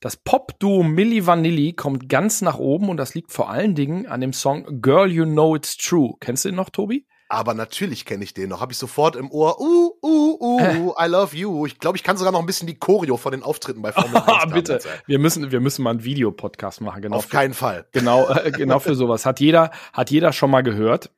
Das 0.02 0.18
Pop-Duo 0.18 0.82
Milli 0.82 1.28
Vanilli 1.28 1.74
kommt 1.74 2.10
ganz 2.10 2.42
nach 2.42 2.58
oben 2.58 2.90
und 2.90 2.98
das 2.98 3.14
liegt 3.14 3.32
vor 3.32 3.52
allen 3.52 3.76
Dingen 3.76 4.08
an 4.08 4.22
dem 4.22 4.34
Song 4.34 4.82
Girl 4.82 5.08
You 5.12 5.26
Know 5.26 5.56
It's 5.56 5.78
True. 5.78 6.16
Kennst 6.20 6.46
du 6.46 6.50
den 6.50 6.56
noch, 6.56 6.72
Tobi? 6.72 7.06
Aber 7.30 7.54
natürlich 7.54 8.06
kenne 8.06 8.24
ich 8.24 8.34
den 8.34 8.50
noch. 8.50 8.60
Habe 8.60 8.72
ich 8.72 8.80
sofort 8.80 9.16
im 9.16 9.32
Ohr. 9.32 9.60
Uh, 9.60 9.92
uh, 10.02 10.38
uh, 10.42 10.94
I 11.00 11.08
love 11.08 11.36
you. 11.36 11.68
Ich 11.68 11.80
glaube, 11.80 11.98
ich 11.98 12.04
kann 12.04 12.18
sogar 12.18 12.32
noch 12.32 12.40
ein 12.40 12.46
bisschen 12.48 12.68
die 12.68 12.78
Choreo 12.78 13.18
von 13.18 13.32
den 13.32 13.44
Auftritten 13.44 13.84
bei 13.84 13.92
Formel 13.92 14.18
1 14.18 14.52
Bitte. 14.54 14.80
Wir 15.06 15.20
müssen, 15.20 15.52
wir 15.52 15.60
müssen 15.60 15.84
mal 15.84 15.92
einen 15.92 16.04
Videopodcast 16.04 16.82
machen. 16.82 17.04
Genau. 17.04 17.18
Auf 17.18 17.26
für, 17.26 17.38
keinen 17.38 17.54
Fall. 17.54 17.86
Genau, 17.92 18.28
äh, 18.30 18.52
genau 18.52 18.80
für 18.80 18.96
sowas. 18.96 19.28
Hat 19.28 19.40
jeder, 19.40 19.70
hat 19.94 20.10
jeder 20.10 20.34
schon 20.34 20.50
mal 20.50 20.62
gehört. 20.62 21.12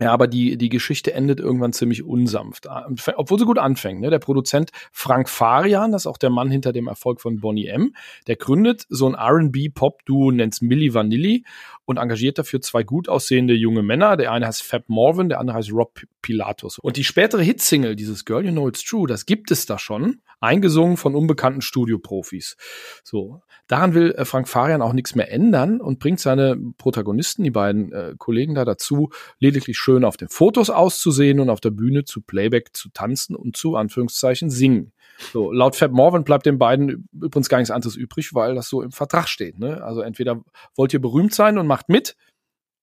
Ja, 0.00 0.12
aber 0.12 0.26
die, 0.26 0.58
die 0.58 0.70
Geschichte 0.70 1.14
endet 1.14 1.38
irgendwann 1.38 1.72
ziemlich 1.72 2.02
unsanft, 2.02 2.66
obwohl 3.14 3.38
sie 3.38 3.44
gut 3.44 3.58
anfängt. 3.58 4.00
Ne? 4.00 4.10
Der 4.10 4.18
Produzent 4.18 4.72
Frank 4.90 5.28
Farian, 5.28 5.92
das 5.92 6.02
ist 6.02 6.06
auch 6.08 6.18
der 6.18 6.30
Mann 6.30 6.50
hinter 6.50 6.72
dem 6.72 6.88
Erfolg 6.88 7.20
von 7.20 7.38
Bonnie 7.38 7.68
M., 7.68 7.94
der 8.26 8.34
gründet 8.34 8.86
so 8.88 9.06
ein 9.06 9.14
R&B-Pop-Duo, 9.14 10.32
nennt's 10.32 10.60
Milli 10.60 10.94
Vanilli 10.94 11.44
und 11.84 11.98
engagiert 11.98 12.38
dafür 12.38 12.60
zwei 12.60 12.82
gut 12.82 13.08
aussehende 13.08 13.54
junge 13.54 13.84
Männer. 13.84 14.16
Der 14.16 14.32
eine 14.32 14.48
heißt 14.48 14.64
Fab 14.64 14.88
Morvan, 14.88 15.28
der 15.28 15.38
andere 15.38 15.58
heißt 15.58 15.72
Rob 15.72 16.00
Pilatus. 16.22 16.80
Und 16.80 16.96
die 16.96 17.04
spätere 17.04 17.42
Hitsingle, 17.42 17.94
dieses 17.94 18.24
Girl 18.24 18.44
You 18.44 18.50
Know 18.50 18.68
It's 18.68 18.82
True, 18.82 19.06
das 19.06 19.26
gibt 19.26 19.52
es 19.52 19.64
da 19.64 19.78
schon, 19.78 20.22
eingesungen 20.40 20.96
von 20.96 21.14
unbekannten 21.14 21.60
Studioprofis. 21.60 22.56
So, 23.04 23.42
daran 23.66 23.94
will 23.94 24.12
äh, 24.12 24.24
Frank 24.24 24.48
Farian 24.48 24.82
auch 24.82 24.92
nichts 24.92 25.14
mehr 25.14 25.30
ändern 25.30 25.80
und 25.80 25.98
bringt 25.98 26.20
seine 26.20 26.56
Protagonisten, 26.78 27.44
die 27.44 27.50
beiden 27.50 27.92
äh, 27.92 28.14
Kollegen 28.18 28.54
da 28.54 28.64
dazu, 28.64 29.10
lediglich 29.38 29.78
schön 29.78 30.04
auf 30.04 30.16
den 30.16 30.28
Fotos 30.28 30.70
auszusehen 30.70 31.40
und 31.40 31.50
auf 31.50 31.60
der 31.60 31.70
Bühne 31.70 32.04
zu 32.04 32.20
Playback 32.20 32.76
zu 32.76 32.88
tanzen 32.90 33.34
und 33.36 33.56
zu 33.56 33.76
Anführungszeichen 33.76 34.50
singen. 34.50 34.92
So, 35.32 35.52
laut 35.52 35.76
Fab 35.76 35.92
Morvan 35.92 36.24
bleibt 36.24 36.46
den 36.46 36.58
beiden 36.58 37.08
übrigens 37.12 37.48
gar 37.48 37.58
nichts 37.58 37.70
anderes 37.70 37.96
übrig, 37.96 38.34
weil 38.34 38.54
das 38.54 38.68
so 38.68 38.82
im 38.82 38.90
Vertrag 38.90 39.28
steht. 39.28 39.58
Ne? 39.58 39.82
Also 39.82 40.00
entweder 40.00 40.42
wollt 40.76 40.92
ihr 40.92 41.00
berühmt 41.00 41.34
sein 41.34 41.56
und 41.58 41.66
macht 41.66 41.88
mit, 41.88 42.16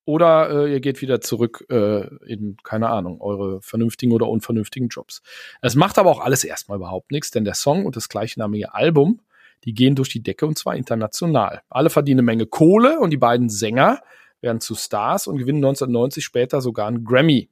oder 0.06 0.50
äh, 0.50 0.72
ihr 0.72 0.80
geht 0.80 1.02
wieder 1.02 1.22
zurück 1.22 1.66
äh, 1.70 2.08
in, 2.26 2.58
keine 2.64 2.90
Ahnung, 2.90 3.22
eure 3.22 3.62
vernünftigen 3.62 4.14
oder 4.14 4.28
unvernünftigen 4.28 4.88
Jobs. 4.88 5.22
Es 5.62 5.76
macht 5.76 6.00
aber 6.00 6.10
auch 6.10 6.20
alles 6.20 6.44
erstmal 6.44 6.78
überhaupt 6.78 7.12
nichts, 7.12 7.32
denn 7.32 7.46
der 7.46 7.54
Song 7.54 7.86
und 7.86 7.96
das 7.96 8.10
gleichnamige 8.10 8.74
Album, 8.74 9.22
die 9.66 9.74
gehen 9.74 9.96
durch 9.96 10.10
die 10.10 10.24
Decke 10.24 10.46
und 10.46 10.58
zwar 10.58 10.76
international. 10.76 11.62
Alle 11.70 11.90
verdienen 11.90 12.20
eine 12.20 12.26
Menge 12.26 12.46
Kohle 12.46 13.00
und 13.00 13.12
die 13.12 13.18
beiden 13.18 13.50
Sänger 13.50 14.02
werden 14.42 14.60
zu 14.60 14.76
Stars 14.76 15.28
und 15.28 15.38
gewinnen 15.38 15.64
1990 15.64 16.24
später 16.24 16.62
sogar 16.62 16.88
einen 16.88 17.04
Grammy 17.04 17.50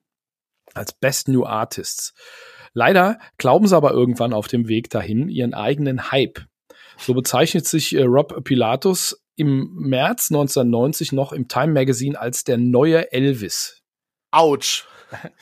als 0.73 0.93
Best 0.93 1.27
New 1.27 1.45
Artists. 1.45 2.13
Leider 2.73 3.19
glauben 3.37 3.67
sie 3.67 3.75
aber 3.75 3.91
irgendwann 3.91 4.33
auf 4.33 4.47
dem 4.47 4.67
Weg 4.67 4.89
dahin 4.89 5.29
ihren 5.29 5.53
eigenen 5.53 6.11
Hype. 6.11 6.41
So 6.97 7.13
bezeichnet 7.13 7.65
sich 7.65 7.95
äh, 7.95 8.03
Rob 8.03 8.43
Pilatus 8.43 9.23
im 9.35 9.73
März 9.73 10.31
1990 10.31 11.13
noch 11.13 11.31
im 11.31 11.47
Time 11.47 11.73
Magazine 11.73 12.19
als 12.19 12.43
der 12.43 12.57
neue 12.57 13.11
Elvis. 13.11 13.81
Autsch. 14.31 14.85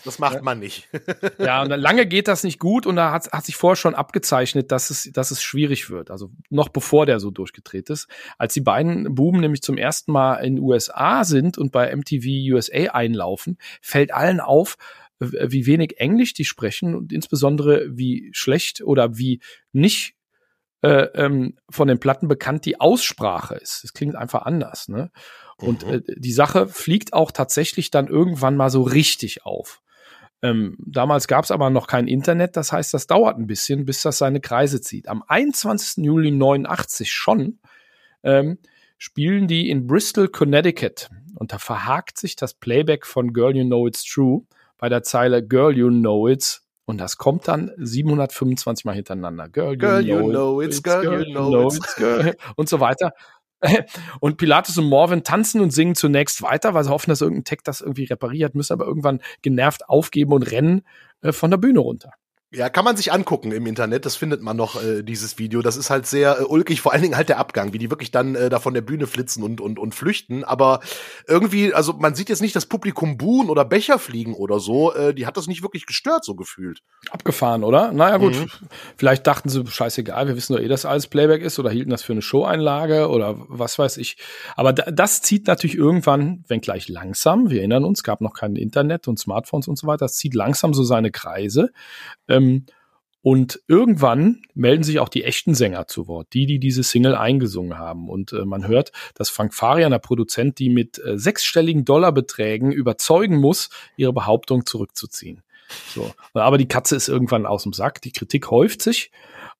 Das 0.05 0.19
macht 0.19 0.41
man 0.41 0.59
nicht. 0.59 0.87
ja, 1.39 1.61
und 1.61 1.69
lange 1.69 2.05
geht 2.05 2.27
das 2.27 2.43
nicht 2.43 2.59
gut 2.59 2.85
und 2.85 2.95
da 2.95 3.11
hat, 3.11 3.31
hat 3.31 3.45
sich 3.45 3.55
vorher 3.55 3.75
schon 3.75 3.95
abgezeichnet, 3.95 4.71
dass 4.71 4.89
es, 4.89 5.09
dass 5.13 5.31
es 5.31 5.41
schwierig 5.41 5.89
wird. 5.89 6.11
Also 6.11 6.31
noch 6.49 6.69
bevor 6.69 7.05
der 7.05 7.19
so 7.19 7.31
durchgedreht 7.31 7.89
ist. 7.89 8.07
Als 8.37 8.53
die 8.53 8.61
beiden 8.61 9.15
Buben 9.15 9.39
nämlich 9.39 9.61
zum 9.61 9.77
ersten 9.77 10.11
Mal 10.11 10.35
in 10.35 10.59
USA 10.59 11.23
sind 11.23 11.57
und 11.57 11.71
bei 11.71 11.95
MTV 11.95 12.53
USA 12.53 12.91
einlaufen, 12.93 13.57
fällt 13.81 14.13
allen 14.13 14.39
auf, 14.39 14.77
wie 15.19 15.65
wenig 15.65 15.99
Englisch 15.99 16.33
die 16.33 16.45
sprechen 16.45 16.95
und 16.95 17.11
insbesondere 17.11 17.87
wie 17.89 18.29
schlecht 18.33 18.81
oder 18.81 19.17
wie 19.17 19.41
nicht 19.71 20.15
äh, 20.81 21.07
ähm, 21.15 21.57
von 21.69 21.87
den 21.87 21.99
Platten 21.99 22.27
bekannt 22.27 22.65
die 22.65 22.79
Aussprache 22.79 23.55
ist. 23.55 23.83
Es 23.83 23.93
klingt 23.93 24.15
einfach 24.15 24.43
anders. 24.43 24.87
Ne? 24.89 25.11
Und 25.61 25.85
mhm. 25.85 25.93
äh, 25.93 26.01
die 26.15 26.31
Sache 26.31 26.67
fliegt 26.67 27.13
auch 27.13 27.31
tatsächlich 27.31 27.91
dann 27.91 28.07
irgendwann 28.07 28.55
mal 28.55 28.69
so 28.69 28.83
richtig 28.83 29.45
auf. 29.45 29.81
Ähm, 30.43 30.77
damals 30.79 31.27
gab 31.27 31.45
es 31.45 31.51
aber 31.51 31.69
noch 31.69 31.87
kein 31.87 32.07
Internet, 32.07 32.55
das 32.57 32.71
heißt, 32.71 32.93
das 32.93 33.07
dauert 33.07 33.37
ein 33.37 33.47
bisschen, 33.47 33.85
bis 33.85 34.03
das 34.03 34.19
seine 34.19 34.39
Kreise 34.39 34.81
zieht. 34.81 35.07
Am 35.07 35.23
21. 35.27 36.05
Juli 36.05 36.29
89 36.29 37.11
schon 37.11 37.59
ähm, 38.23 38.59
spielen 38.99 39.47
die 39.47 39.69
in 39.69 39.87
Bristol, 39.87 40.27
Connecticut. 40.27 41.09
Und 41.35 41.53
da 41.53 41.59
verhakt 41.59 42.17
sich 42.17 42.35
das 42.35 42.53
Playback 42.53 43.05
von 43.05 43.33
Girl 43.33 43.55
You 43.55 43.63
Know 43.63 43.87
It's 43.87 44.03
True 44.03 44.43
bei 44.77 44.89
der 44.89 45.03
Zeile 45.03 45.45
Girl 45.45 45.75
You 45.75 45.89
Know 45.89 46.27
It's 46.27 46.67
und 46.87 46.99
das 46.99 47.17
kommt 47.17 47.49
dann 47.49 47.73
725 47.75 48.85
Mal 48.85 48.95
hintereinander. 48.95 49.49
Girl, 49.49 49.73
you, 49.73 49.77
girl, 49.77 50.01
know, 50.01 50.19
you 50.19 50.29
know 50.29 50.61
it's, 50.61 50.81
girl, 50.81 51.01
girl, 51.01 51.27
you 51.27 51.33
know 51.33 51.67
it's. 51.67 51.95
Girl. 51.97 52.33
Und 52.55 52.69
so 52.69 52.79
weiter. 52.79 53.11
Und 54.19 54.37
Pilatus 54.37 54.77
und 54.77 54.85
Morven 54.85 55.23
tanzen 55.23 55.61
und 55.61 55.71
singen 55.71 55.95
zunächst 55.95 56.41
weiter, 56.41 56.73
weil 56.73 56.83
sie 56.83 56.89
hoffen, 56.91 57.09
dass 57.09 57.21
irgendein 57.21 57.43
Tech 57.43 57.59
das 57.63 57.81
irgendwie 57.81 58.05
repariert, 58.05 58.55
müssen 58.55 58.73
aber 58.73 58.85
irgendwann 58.85 59.21
genervt 59.41 59.89
aufgeben 59.89 60.33
und 60.33 60.43
rennen 60.43 60.83
äh, 61.21 61.31
von 61.31 61.49
der 61.49 61.57
Bühne 61.57 61.79
runter. 61.79 62.11
Ja, 62.49 62.69
kann 62.69 62.85
man 62.85 62.95
sich 62.95 63.11
angucken 63.11 63.51
im 63.51 63.67
Internet, 63.67 64.05
das 64.05 64.15
findet 64.15 64.41
man 64.41 64.55
noch, 64.55 64.81
äh, 64.81 65.03
dieses 65.03 65.37
Video. 65.37 65.61
Das 65.61 65.75
ist 65.75 65.89
halt 65.89 66.07
sehr 66.07 66.39
äh, 66.39 66.43
ulkig, 66.43 66.79
vor 66.79 66.93
allen 66.93 67.01
Dingen 67.01 67.17
halt 67.17 67.27
der 67.27 67.39
Abgang, 67.39 67.73
wie 67.73 67.77
die 67.77 67.89
wirklich 67.89 68.09
dann 68.09 68.35
äh, 68.35 68.49
da 68.49 68.59
von 68.59 68.73
der 68.73 68.79
Bühne 68.79 69.05
flitzen 69.05 69.43
und, 69.43 69.59
und, 69.59 69.77
und 69.77 69.93
flüchten. 69.93 70.45
Aber 70.45 70.79
irgendwie, 71.27 71.73
also 71.73 71.91
man 71.91 72.15
sieht 72.15 72.29
jetzt 72.29 72.41
nicht 72.41 72.55
das 72.55 72.65
Publikum 72.65 73.17
buhen 73.17 73.49
oder 73.49 73.65
Becher 73.65 73.99
fliegen 73.99 74.33
oder 74.33 74.61
so. 74.61 74.93
Äh, 74.93 75.13
die 75.13 75.25
hat 75.25 75.35
das 75.35 75.47
nicht 75.47 75.61
wirklich 75.61 75.85
gestört, 75.85 76.23
so 76.23 76.35
gefühlt. 76.35 76.83
Abgefahren, 77.11 77.65
oder? 77.65 77.91
Naja, 77.91 78.15
gut. 78.15 78.35
Mhm. 78.35 78.47
Vielleicht 78.95 79.27
dachten 79.27 79.49
sie, 79.49 79.67
scheißegal, 79.67 80.29
wir 80.29 80.37
wissen 80.37 80.55
doch 80.55 80.61
eh, 80.61 80.69
dass 80.69 80.85
alles 80.85 81.07
Playback 81.07 81.41
ist 81.41 81.59
oder 81.59 81.69
hielten 81.69 81.89
das 81.89 82.01
für 82.01 82.13
eine 82.13 82.21
Show-Einlage 82.21 83.09
oder 83.09 83.35
was 83.49 83.77
weiß 83.77 83.97
ich. 83.97 84.15
Aber 84.55 84.71
das 84.71 85.21
zieht 85.21 85.47
natürlich 85.47 85.75
irgendwann, 85.75 86.45
wenn 86.47 86.61
gleich 86.61 86.87
langsam, 86.87 87.49
wir 87.49 87.59
erinnern 87.59 87.83
uns, 87.83 88.03
gab 88.03 88.21
noch 88.21 88.33
kein 88.33 88.55
Internet 88.55 89.09
und 89.09 89.19
Smartphones 89.19 89.67
und 89.67 89.77
so 89.77 89.85
weiter, 89.85 90.05
das 90.05 90.15
zieht 90.15 90.33
langsam 90.33 90.73
so 90.73 90.83
seine 90.83 91.11
Kreise. 91.11 91.71
Ähm, 92.37 92.65
und 93.21 93.59
irgendwann 93.67 94.41
melden 94.53 94.83
sich 94.83 94.99
auch 94.99 95.09
die 95.09 95.25
echten 95.25 95.53
Sänger 95.53 95.87
zu 95.87 96.07
Wort, 96.07 96.27
die, 96.33 96.45
die 96.45 96.59
diese 96.59 96.81
Single 96.83 97.13
eingesungen 97.15 97.77
haben. 97.77 98.09
Und 98.09 98.31
äh, 98.31 98.45
man 98.45 98.67
hört, 98.67 98.93
dass 99.15 99.29
Frank 99.29 99.53
Farian, 99.53 99.91
der 99.91 99.99
Produzent, 99.99 100.59
die 100.59 100.69
mit 100.69 100.97
äh, 101.03 101.17
sechsstelligen 101.17 101.83
Dollarbeträgen 101.83 102.71
überzeugen 102.71 103.35
muss, 103.37 103.69
ihre 103.97 104.13
Behauptung 104.13 104.65
zurückzuziehen. 104.65 105.43
So. 105.93 106.13
Aber 106.33 106.57
die 106.57 106.69
Katze 106.69 106.95
ist 106.95 107.09
irgendwann 107.09 107.45
aus 107.45 107.63
dem 107.63 107.73
Sack. 107.73 108.01
Die 108.01 108.13
Kritik 108.13 108.49
häuft 108.49 108.81
sich. 108.81 109.11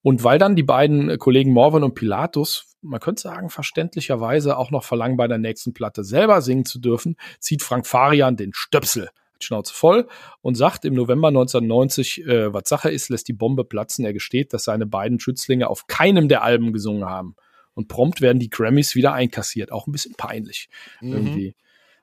Und 0.01 0.23
weil 0.23 0.39
dann 0.39 0.55
die 0.55 0.63
beiden 0.63 1.17
Kollegen 1.17 1.51
Morvan 1.51 1.83
und 1.83 1.95
Pilatus 1.95 2.67
man 2.81 2.99
könnte 2.99 3.23
sagen, 3.23 3.49
verständlicherweise 3.49 4.57
auch 4.57 4.71
noch 4.71 4.83
verlangen, 4.83 5.17
bei 5.17 5.27
der 5.27 5.37
nächsten 5.37 5.73
Platte 5.73 6.03
selber 6.03 6.41
singen 6.41 6.65
zu 6.65 6.79
dürfen, 6.79 7.17
zieht 7.39 7.63
Frank 7.63 7.85
Farian 7.87 8.37
den 8.37 8.53
Stöpsel. 8.53 9.09
Schnauze 9.43 9.73
voll 9.73 10.08
und 10.41 10.56
sagt 10.56 10.86
im 10.86 10.93
November 10.93 11.30
1990, 11.30 12.26
äh, 12.26 12.54
was 12.54 12.63
Sache 12.67 12.89
ist, 12.89 13.10
lässt 13.10 13.28
die 13.28 13.34
Bombe 13.34 13.63
platzen. 13.63 14.06
Er 14.06 14.13
gesteht, 14.13 14.54
dass 14.54 14.63
seine 14.63 14.86
beiden 14.86 15.19
Schützlinge 15.19 15.69
auf 15.69 15.88
keinem 15.88 16.28
der 16.28 16.43
Alben 16.43 16.73
gesungen 16.73 17.06
haben. 17.06 17.36
Und 17.73 17.88
prompt 17.88 18.21
werden 18.21 18.39
die 18.39 18.50
Grammys 18.50 18.95
wieder 18.95 19.13
einkassiert. 19.13 19.71
Auch 19.71 19.86
ein 19.86 19.91
bisschen 19.91 20.15
peinlich 20.15 20.69
mhm. 21.00 21.13
irgendwie. 21.13 21.56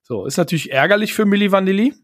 So, 0.03 0.27
ist 0.27 0.37
natürlich 0.37 0.71
ärgerlich 0.71 1.15
für 1.15 1.25
Milli 1.25 1.51
Vanilli. 1.51 1.95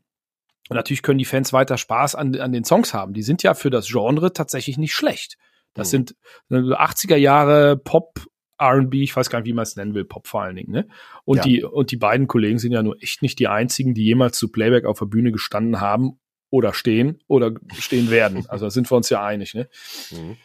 Und 0.68 0.76
natürlich 0.76 1.02
können 1.02 1.18
die 1.18 1.24
Fans 1.24 1.52
weiter 1.52 1.76
Spaß 1.78 2.14
an, 2.14 2.34
an 2.38 2.52
den 2.52 2.64
Songs 2.64 2.94
haben. 2.94 3.12
Die 3.12 3.22
sind 3.22 3.42
ja 3.42 3.54
für 3.54 3.70
das 3.70 3.88
Genre 3.88 4.32
tatsächlich 4.32 4.78
nicht 4.78 4.94
schlecht. 4.94 5.36
Das 5.74 5.88
mhm. 5.88 6.06
sind 6.08 6.16
80er 6.50 7.16
Jahre 7.16 7.76
Pop, 7.76 8.26
R&B, 8.60 9.02
ich 9.02 9.16
weiß 9.16 9.30
gar 9.30 9.40
nicht, 9.40 9.48
wie 9.48 9.52
man 9.52 9.62
es 9.62 9.76
nennen 9.76 9.94
will, 9.94 10.04
Pop 10.04 10.26
vor 10.28 10.42
allen 10.42 10.56
Dingen. 10.56 10.70
Ne? 10.70 10.88
Und 11.24 11.38
ja. 11.38 11.42
die 11.42 11.64
und 11.64 11.90
die 11.90 11.96
beiden 11.96 12.28
Kollegen 12.28 12.58
sind 12.58 12.72
ja 12.72 12.82
nur 12.82 13.02
echt 13.02 13.22
nicht 13.22 13.38
die 13.38 13.48
einzigen, 13.48 13.94
die 13.94 14.04
jemals 14.04 14.38
zu 14.38 14.50
Playback 14.50 14.84
auf 14.84 14.98
der 14.98 15.06
Bühne 15.06 15.32
gestanden 15.32 15.80
haben 15.80 16.20
oder 16.50 16.74
stehen 16.74 17.22
oder 17.26 17.52
stehen 17.78 18.10
werden. 18.10 18.44
Also 18.48 18.66
da 18.66 18.70
sind 18.70 18.90
wir 18.90 18.96
uns 18.96 19.08
ja 19.10 19.24
einig. 19.24 19.54
Ne? 19.54 19.68
Mhm. 20.10 20.36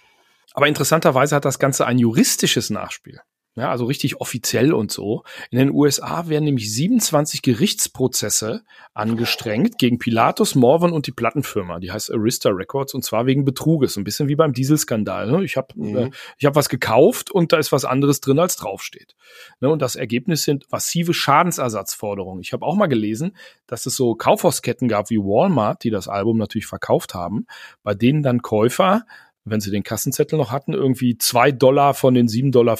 Aber 0.53 0.67
interessanterweise 0.67 1.35
hat 1.35 1.45
das 1.45 1.59
Ganze 1.59 1.85
ein 1.85 1.97
juristisches 1.97 2.69
Nachspiel. 2.69 3.19
Ja, 3.57 3.71
also 3.71 3.85
richtig 3.85 4.19
offiziell 4.19 4.73
und 4.73 4.91
so. 4.91 5.23
In 5.49 5.59
den 5.59 5.71
USA 5.71 6.27
werden 6.27 6.43
nämlich 6.43 6.73
27 6.73 7.41
Gerichtsprozesse 7.41 8.63
angestrengt 8.93 9.77
gegen 9.77 9.97
Pilatus, 9.97 10.55
Morvan 10.55 10.91
und 10.91 11.07
die 11.07 11.13
Plattenfirma. 11.13 11.79
Die 11.79 11.89
heißt 11.89 12.11
Arista 12.11 12.49
Records 12.49 12.93
und 12.93 13.05
zwar 13.05 13.25
wegen 13.25 13.45
Betruges. 13.45 13.95
Ein 13.95 14.03
bisschen 14.03 14.27
wie 14.27 14.35
beim 14.35 14.51
Dieselskandal. 14.51 15.31
Ne? 15.31 15.45
Ich 15.45 15.55
habe 15.55 15.67
mhm. 15.73 15.97
äh, 15.97 16.09
ich 16.37 16.45
hab 16.45 16.55
was 16.55 16.67
gekauft 16.67 17.31
und 17.31 17.53
da 17.53 17.57
ist 17.57 17.71
was 17.71 17.85
anderes 17.85 18.19
drin, 18.19 18.39
als 18.39 18.57
draufsteht. 18.57 19.15
Ne? 19.61 19.69
Und 19.69 19.81
das 19.81 19.95
Ergebnis 19.95 20.43
sind 20.43 20.69
massive 20.69 21.13
Schadensersatzforderungen. 21.13 22.41
Ich 22.41 22.51
habe 22.51 22.65
auch 22.65 22.75
mal 22.75 22.87
gelesen, 22.87 23.37
dass 23.67 23.85
es 23.85 23.95
so 23.95 24.15
Kaufhausketten 24.15 24.89
gab 24.89 25.09
wie 25.09 25.17
Walmart, 25.19 25.85
die 25.85 25.91
das 25.91 26.09
Album 26.09 26.37
natürlich 26.37 26.67
verkauft 26.67 27.13
haben, 27.13 27.47
bei 27.83 27.93
denen 27.93 28.21
dann 28.21 28.41
Käufer 28.41 29.05
wenn 29.45 29.61
sie 29.61 29.71
den 29.71 29.83
Kassenzettel 29.83 30.37
noch 30.37 30.51
hatten, 30.51 30.73
irgendwie 30.73 31.17
zwei 31.17 31.51
Dollar 31.51 31.93
von 31.93 32.13
den 32.13 32.27
7,95 32.27 32.51
Dollar 32.51 32.77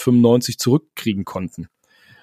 zurückkriegen 0.57 1.23
konnten. 1.23 1.67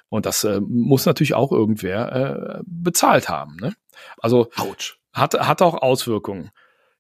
Und 0.09 0.27
das 0.27 0.45
äh, 0.45 0.61
muss 0.61 1.07
natürlich 1.07 1.35
auch 1.35 1.53
irgendwer 1.53 2.61
äh, 2.61 2.63
bezahlt 2.67 3.29
haben. 3.29 3.57
Ne? 3.57 3.75
Also 4.19 4.51
Ouch. 4.59 4.99
Hat, 5.13 5.35
hat 5.35 5.63
auch 5.63 5.81
Auswirkungen. 5.81 6.51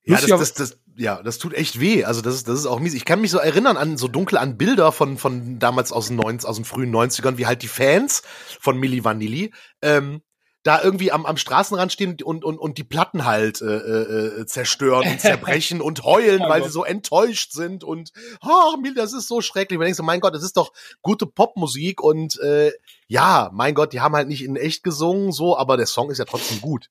Ja 0.04 0.16
das, 0.16 0.26
das, 0.26 0.54
das, 0.54 0.78
ja, 0.96 1.22
das 1.22 1.38
tut 1.38 1.54
echt 1.54 1.80
weh. 1.80 2.04
Also 2.04 2.22
das 2.22 2.34
ist, 2.34 2.48
das 2.48 2.58
ist 2.58 2.66
auch 2.66 2.80
mies. 2.80 2.94
Ich 2.94 3.04
kann 3.04 3.20
mich 3.20 3.30
so 3.30 3.38
erinnern 3.38 3.76
an 3.76 3.96
so 3.96 4.08
dunkel 4.08 4.38
an 4.38 4.56
Bilder 4.56 4.92
von 4.92 5.18
von 5.18 5.58
damals 5.58 5.92
aus 5.92 6.08
den, 6.08 6.16
90, 6.16 6.48
aus 6.48 6.56
den 6.56 6.64
frühen 6.64 6.94
90ern, 6.94 7.38
wie 7.38 7.46
halt 7.46 7.62
die 7.62 7.68
Fans 7.68 8.22
von 8.60 8.78
Milli 8.78 9.04
Vanilli 9.04 9.52
ähm, 9.80 10.22
da 10.62 10.82
irgendwie 10.82 11.10
am, 11.10 11.26
am 11.26 11.36
Straßenrand 11.36 11.92
stehen 11.92 12.16
und, 12.22 12.44
und, 12.44 12.58
und 12.58 12.78
die 12.78 12.84
Platten 12.84 13.24
halt 13.24 13.60
äh, 13.60 13.66
äh, 13.66 14.40
äh 14.40 14.46
zerstören 14.46 15.08
und 15.08 15.20
zerbrechen 15.20 15.80
und 15.80 16.04
heulen, 16.04 16.42
weil 16.48 16.62
sie 16.62 16.70
so 16.70 16.84
enttäuscht 16.84 17.52
sind 17.52 17.84
und 17.84 18.12
oh, 18.42 18.76
das 18.94 19.12
ist 19.12 19.28
so 19.28 19.40
schrecklich. 19.40 19.78
Man 19.78 19.86
denkt 19.86 19.96
so, 19.96 20.02
mein 20.02 20.20
Gott, 20.20 20.34
das 20.34 20.44
ist 20.44 20.56
doch 20.56 20.72
gute 21.02 21.26
Popmusik 21.26 22.00
und 22.02 22.38
äh, 22.40 22.72
ja, 23.08 23.50
mein 23.52 23.74
Gott, 23.74 23.92
die 23.92 24.00
haben 24.00 24.14
halt 24.14 24.28
nicht 24.28 24.44
in 24.44 24.56
echt 24.56 24.84
gesungen, 24.84 25.32
so, 25.32 25.56
aber 25.56 25.76
der 25.76 25.86
Song 25.86 26.10
ist 26.10 26.18
ja 26.18 26.24
trotzdem 26.24 26.60
gut. 26.60 26.88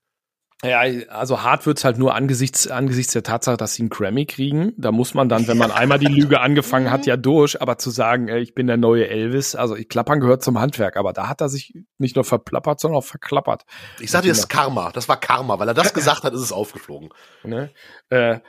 Ja, 0.63 0.81
also 1.09 1.41
hart 1.41 1.65
wird's 1.65 1.83
halt 1.83 1.97
nur 1.97 2.13
angesichts, 2.13 2.67
angesichts 2.67 3.13
der 3.13 3.23
Tatsache, 3.23 3.57
dass 3.57 3.73
sie 3.73 3.81
einen 3.81 3.89
Grammy 3.89 4.27
kriegen. 4.27 4.73
Da 4.77 4.91
muss 4.91 5.15
man 5.15 5.27
dann, 5.27 5.47
wenn 5.47 5.57
man 5.57 5.71
einmal 5.71 5.97
die 5.97 6.05
Lüge 6.05 6.39
angefangen 6.39 6.91
hat, 6.91 7.07
ja 7.07 7.17
durch. 7.17 7.59
Aber 7.63 7.79
zu 7.79 7.89
sagen, 7.89 8.27
ey, 8.27 8.41
ich 8.41 8.53
bin 8.53 8.67
der 8.67 8.77
neue 8.77 9.07
Elvis, 9.07 9.55
also 9.55 9.75
ich 9.75 9.89
klappern 9.89 10.19
gehört 10.19 10.43
zum 10.43 10.59
Handwerk. 10.59 10.97
Aber 10.97 11.13
da 11.13 11.27
hat 11.27 11.41
er 11.41 11.49
sich 11.49 11.73
nicht 11.97 12.15
nur 12.15 12.25
verplappert, 12.25 12.79
sondern 12.79 12.99
auch 12.99 13.05
verklappert. 13.05 13.63
Ich 13.99 14.11
sag 14.11 14.21
dir, 14.21 14.29
das 14.29 14.39
ist 14.39 14.49
Karma. 14.49 14.91
Das 14.91 15.09
war 15.09 15.19
Karma. 15.19 15.57
Weil 15.57 15.67
er 15.67 15.73
das 15.73 15.95
gesagt 15.95 16.23
hat, 16.23 16.33
ist 16.33 16.41
es 16.41 16.51
aufgeflogen. 16.51 17.09
Ne? 17.43 17.71
Äh, 18.09 18.39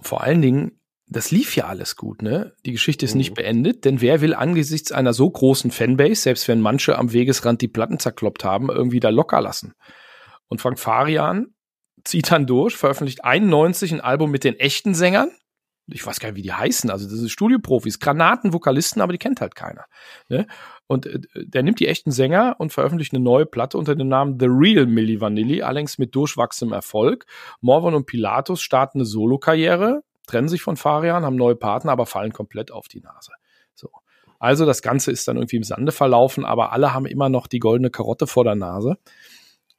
vor 0.00 0.22
allen 0.22 0.42
Dingen, 0.42 0.80
das 1.08 1.32
lief 1.32 1.56
ja 1.56 1.66
alles 1.66 1.96
gut, 1.96 2.22
ne? 2.22 2.54
Die 2.64 2.70
Geschichte 2.70 3.04
ist 3.04 3.14
mhm. 3.14 3.18
nicht 3.18 3.34
beendet, 3.34 3.84
denn 3.84 4.00
wer 4.00 4.20
will 4.20 4.34
angesichts 4.34 4.92
einer 4.92 5.12
so 5.12 5.28
großen 5.28 5.72
Fanbase, 5.72 6.22
selbst 6.22 6.46
wenn 6.46 6.60
manche 6.60 6.96
am 6.96 7.12
Wegesrand 7.12 7.60
die 7.60 7.68
Platten 7.68 7.98
zerkloppt 7.98 8.44
haben, 8.44 8.70
irgendwie 8.70 9.00
da 9.00 9.08
locker 9.08 9.40
lassen? 9.40 9.74
Und 10.50 10.60
Frank 10.60 10.78
Farian 10.78 11.54
zieht 12.04 12.30
dann 12.30 12.46
durch, 12.46 12.76
veröffentlicht 12.76 13.24
91 13.24 13.92
ein 13.92 14.00
Album 14.00 14.30
mit 14.30 14.44
den 14.44 14.58
echten 14.58 14.94
Sängern. 14.94 15.30
Ich 15.86 16.06
weiß 16.06 16.20
gar 16.20 16.28
nicht, 16.28 16.36
wie 16.36 16.42
die 16.42 16.52
heißen. 16.52 16.90
Also 16.90 17.08
das 17.08 17.18
sind 17.18 17.30
Studioprofis, 17.30 17.98
Granatenvokalisten, 17.98 19.00
aber 19.00 19.12
die 19.12 19.18
kennt 19.18 19.40
halt 19.40 19.54
keiner. 19.54 19.86
Ne? 20.28 20.46
Und 20.86 21.06
äh, 21.06 21.20
der 21.34 21.62
nimmt 21.62 21.80
die 21.80 21.88
echten 21.88 22.10
Sänger 22.10 22.56
und 22.58 22.72
veröffentlicht 22.72 23.12
eine 23.12 23.22
neue 23.22 23.46
Platte 23.46 23.78
unter 23.78 23.94
dem 23.94 24.08
Namen 24.08 24.38
The 24.38 24.46
Real 24.48 24.86
Milli 24.86 25.20
Vanilli, 25.20 25.62
allerdings 25.62 25.98
mit 25.98 26.14
durchwachsendem 26.14 26.74
Erfolg. 26.74 27.26
Morvan 27.60 27.94
und 27.94 28.06
Pilatus 28.06 28.60
starten 28.60 28.98
eine 28.98 29.04
Solokarriere, 29.04 30.02
trennen 30.26 30.48
sich 30.48 30.62
von 30.62 30.76
Farian, 30.76 31.24
haben 31.24 31.36
neue 31.36 31.56
Partner, 31.56 31.92
aber 31.92 32.06
fallen 32.06 32.32
komplett 32.32 32.70
auf 32.70 32.88
die 32.88 33.00
Nase. 33.00 33.32
So. 33.74 33.90
Also 34.38 34.66
das 34.66 34.82
Ganze 34.82 35.10
ist 35.12 35.28
dann 35.28 35.36
irgendwie 35.36 35.56
im 35.56 35.64
Sande 35.64 35.92
verlaufen, 35.92 36.44
aber 36.44 36.72
alle 36.72 36.94
haben 36.94 37.06
immer 37.06 37.28
noch 37.28 37.46
die 37.46 37.58
goldene 37.58 37.90
Karotte 37.90 38.26
vor 38.26 38.44
der 38.44 38.54
Nase 38.54 38.96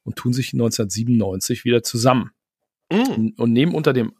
und 0.04 0.16
tun 0.16 0.32
sich 0.32 0.52
1997 0.52 1.64
wieder 1.64 1.82
zusammen 1.82 2.30
mm. 2.90 3.30
und 3.36 3.52
nehmen 3.52 3.74
unter 3.74 3.92
dem 3.92 4.12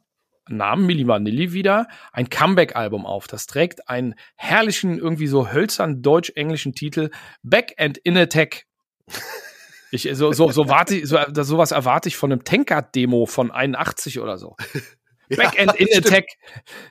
Namen 0.49 0.87
Milli 0.87 1.07
Vanilli 1.07 1.53
wieder 1.53 1.87
ein 2.13 2.29
Comeback-Album 2.29 3.07
auf. 3.07 3.27
Das 3.27 3.47
trägt 3.47 3.89
einen 3.89 4.15
herrlichen, 4.37 4.99
irgendwie 4.99 5.29
so 5.29 5.53
hölzern 5.53 6.03
deutsch-englischen 6.03 6.75
Titel 6.75 7.11
Back 7.43 7.75
and 7.79 7.99
in 7.99 8.17
Attack. 8.17 8.67
Ich, 9.95 10.09
so, 10.15 10.33
so, 10.33 10.51
so 10.51 10.71
warte, 10.71 11.07
so, 11.07 11.19
sowas 11.43 11.71
erwarte 11.71 12.09
ich 12.09 12.17
von 12.17 12.33
einem 12.33 12.45
Tankard-Demo 12.45 13.27
von 13.27 13.51
81 13.51 14.21
oder 14.21 14.39
so. 14.39 14.57
Backend 15.29 15.73
ja, 15.79 15.87
in 15.87 15.99
Attack. 15.99 16.25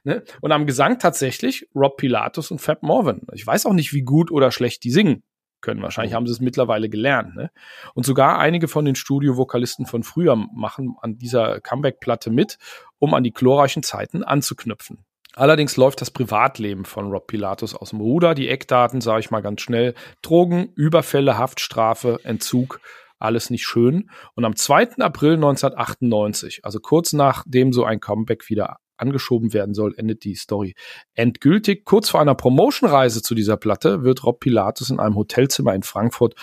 Ne? 0.04 0.24
Und 0.42 0.52
am 0.52 0.68
Gesang 0.68 1.00
tatsächlich 1.00 1.68
Rob 1.74 1.98
Pilatus 1.98 2.52
und 2.52 2.60
Fab 2.60 2.84
Morvan. 2.84 3.22
Ich 3.34 3.46
weiß 3.46 3.66
auch 3.66 3.74
nicht, 3.74 3.92
wie 3.94 4.04
gut 4.04 4.30
oder 4.30 4.52
schlecht 4.52 4.84
die 4.84 4.92
singen 4.92 5.24
können. 5.62 5.82
Wahrscheinlich 5.82 6.14
oh. 6.14 6.18
haben 6.18 6.28
sie 6.28 6.34
es 6.34 6.40
mittlerweile 6.40 6.90
gelernt. 6.90 7.36
Ne? 7.36 7.52
Und 7.94 8.06
sogar 8.06 8.40
einige 8.40 8.68
von 8.68 8.86
den 8.86 8.96
Studiovokalisten 8.96 9.86
von 9.86 10.04
früher 10.04 10.36
machen 10.36 10.96
an 11.02 11.18
dieser 11.18 11.62
Comeback-Platte 11.62 12.30
mit, 12.30 12.58
um 13.00 13.14
an 13.14 13.24
die 13.24 13.34
glorreichen 13.34 13.84
Zeiten 13.84 14.24
anzuknüpfen. 14.24 15.06
Allerdings 15.34 15.78
läuft 15.78 16.02
das 16.02 16.12
Privatleben 16.12 16.84
von 16.84 17.10
Rob 17.10 17.28
Pilatus 17.28 17.74
aus 17.74 17.92
dem 17.92 18.02
Ruder. 18.02 18.36
Die 18.36 18.50
Eckdaten 18.50 19.00
sage 19.00 19.22
ich 19.22 19.32
mal 19.32 19.42
ganz 19.42 19.62
schnell. 19.62 19.94
Drogen, 20.22 20.74
Überfälle, 20.76 21.38
Haftstrafe, 21.38 22.20
Entzug, 22.24 22.82
alles 23.18 23.50
nicht 23.50 23.66
schön. 23.66 24.10
Und 24.36 24.44
am 24.44 24.56
2. 24.56 24.98
April 24.98 25.36
1998, 25.36 26.66
also 26.66 26.80
kurz 26.80 27.14
nachdem 27.14 27.72
so 27.72 27.86
ein 27.86 28.02
Comeback 28.02 28.50
wieder 28.50 28.78
angeschoben 29.02 29.54
werden 29.54 29.74
soll, 29.74 29.94
endet 29.98 30.24
die 30.24 30.36
Story 30.36 30.76
endgültig. 31.14 31.86
Kurz 31.86 32.10
vor 32.10 32.22
einer 32.22 32.36
Promotionreise 32.36 33.22
zu 33.22 33.36
dieser 33.36 33.58
Platte 33.58 34.04
wird 34.04 34.24
Rob 34.24 34.40
Pilatus 34.40 34.90
in 34.90 35.00
einem 35.00 35.16
Hotelzimmer 35.16 35.74
in 35.74 35.84
Frankfurt 35.84 36.36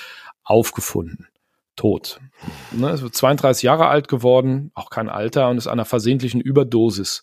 aufgefunden. 0.45 1.29
Tot. 1.77 2.21
Ne, 2.73 3.01
wird 3.01 3.15
32 3.15 3.63
Jahre 3.63 3.87
alt 3.87 4.09
geworden, 4.09 4.73
auch 4.75 4.91
kein 4.91 5.09
Alter 5.09 5.49
und 5.49 5.59
ist 5.59 5.69
einer 5.69 5.85
versehentlichen 5.85 6.41
Überdosis 6.41 7.23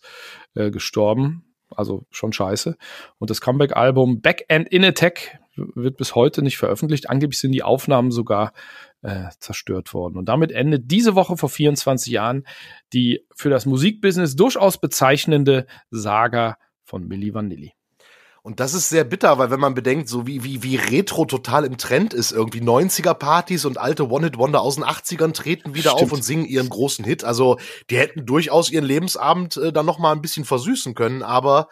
äh, 0.54 0.72
gestorben. 0.72 1.44
Also 1.70 2.06
schon 2.10 2.32
scheiße. 2.32 2.78
Und 3.18 3.30
das 3.30 3.42
Comeback-Album 3.42 4.22
Back 4.22 4.46
and 4.50 4.70
in 4.70 4.86
Attack 4.86 5.40
wird 5.56 5.98
bis 5.98 6.16
heute 6.16 6.42
nicht 6.42 6.58
veröffentlicht. 6.58 7.10
Angeblich 7.10 7.40
sind 7.40 7.52
die 7.52 7.64
Aufnahmen 7.64 8.12
sogar 8.12 8.54
äh, 9.06 9.30
zerstört 9.40 9.94
worden. 9.94 10.18
Und 10.18 10.26
damit 10.26 10.52
endet 10.52 10.90
diese 10.90 11.16
Woche 11.16 11.38
vor 11.38 11.50
24 11.50 12.12
Jahren 12.12 12.46
die 12.94 13.26
für 13.36 13.50
das 13.50 13.66
Musikbusiness 13.66 14.36
durchaus 14.36 14.80
bezeichnende 14.80 15.68
Saga 15.92 16.58
von 16.84 17.08
Milli 17.08 17.34
Vanilli. 17.34 17.74
Und 18.42 18.60
das 18.60 18.76
ist 18.76 18.90
sehr 18.90 19.04
bitter, 19.04 19.40
weil 19.40 19.50
wenn 19.50 19.60
man 19.60 19.74
bedenkt, 19.74 20.08
so 20.08 20.28
wie, 20.28 20.44
wie, 20.44 20.62
wie 20.62 20.76
Retro 20.76 21.26
total 21.26 21.66
im 21.66 21.78
Trend 21.78 22.14
ist, 22.14 22.32
irgendwie 22.32 22.62
90er-Partys 22.62 23.66
und 23.66 23.80
alte 23.80 24.08
One-Hit-Wonder 24.08 24.62
aus 24.62 24.76
den 24.76 24.84
80ern 24.84 25.34
treten 25.34 25.74
wieder 25.74 25.92
Stimmt. 25.92 26.04
auf 26.04 26.12
und 26.12 26.24
singen 26.24 26.46
ihren 26.46 26.70
großen 26.70 27.04
Hit. 27.04 27.24
Also 27.24 27.58
die 27.90 27.98
hätten 27.98 28.28
durchaus 28.28 28.70
ihren 28.70 28.86
Lebensabend 28.86 29.58
äh, 29.58 29.74
dann 29.74 29.88
noch 29.88 29.98
mal 29.98 30.12
ein 30.12 30.22
bisschen 30.22 30.46
versüßen 30.46 30.94
können, 30.94 31.24
aber 31.24 31.70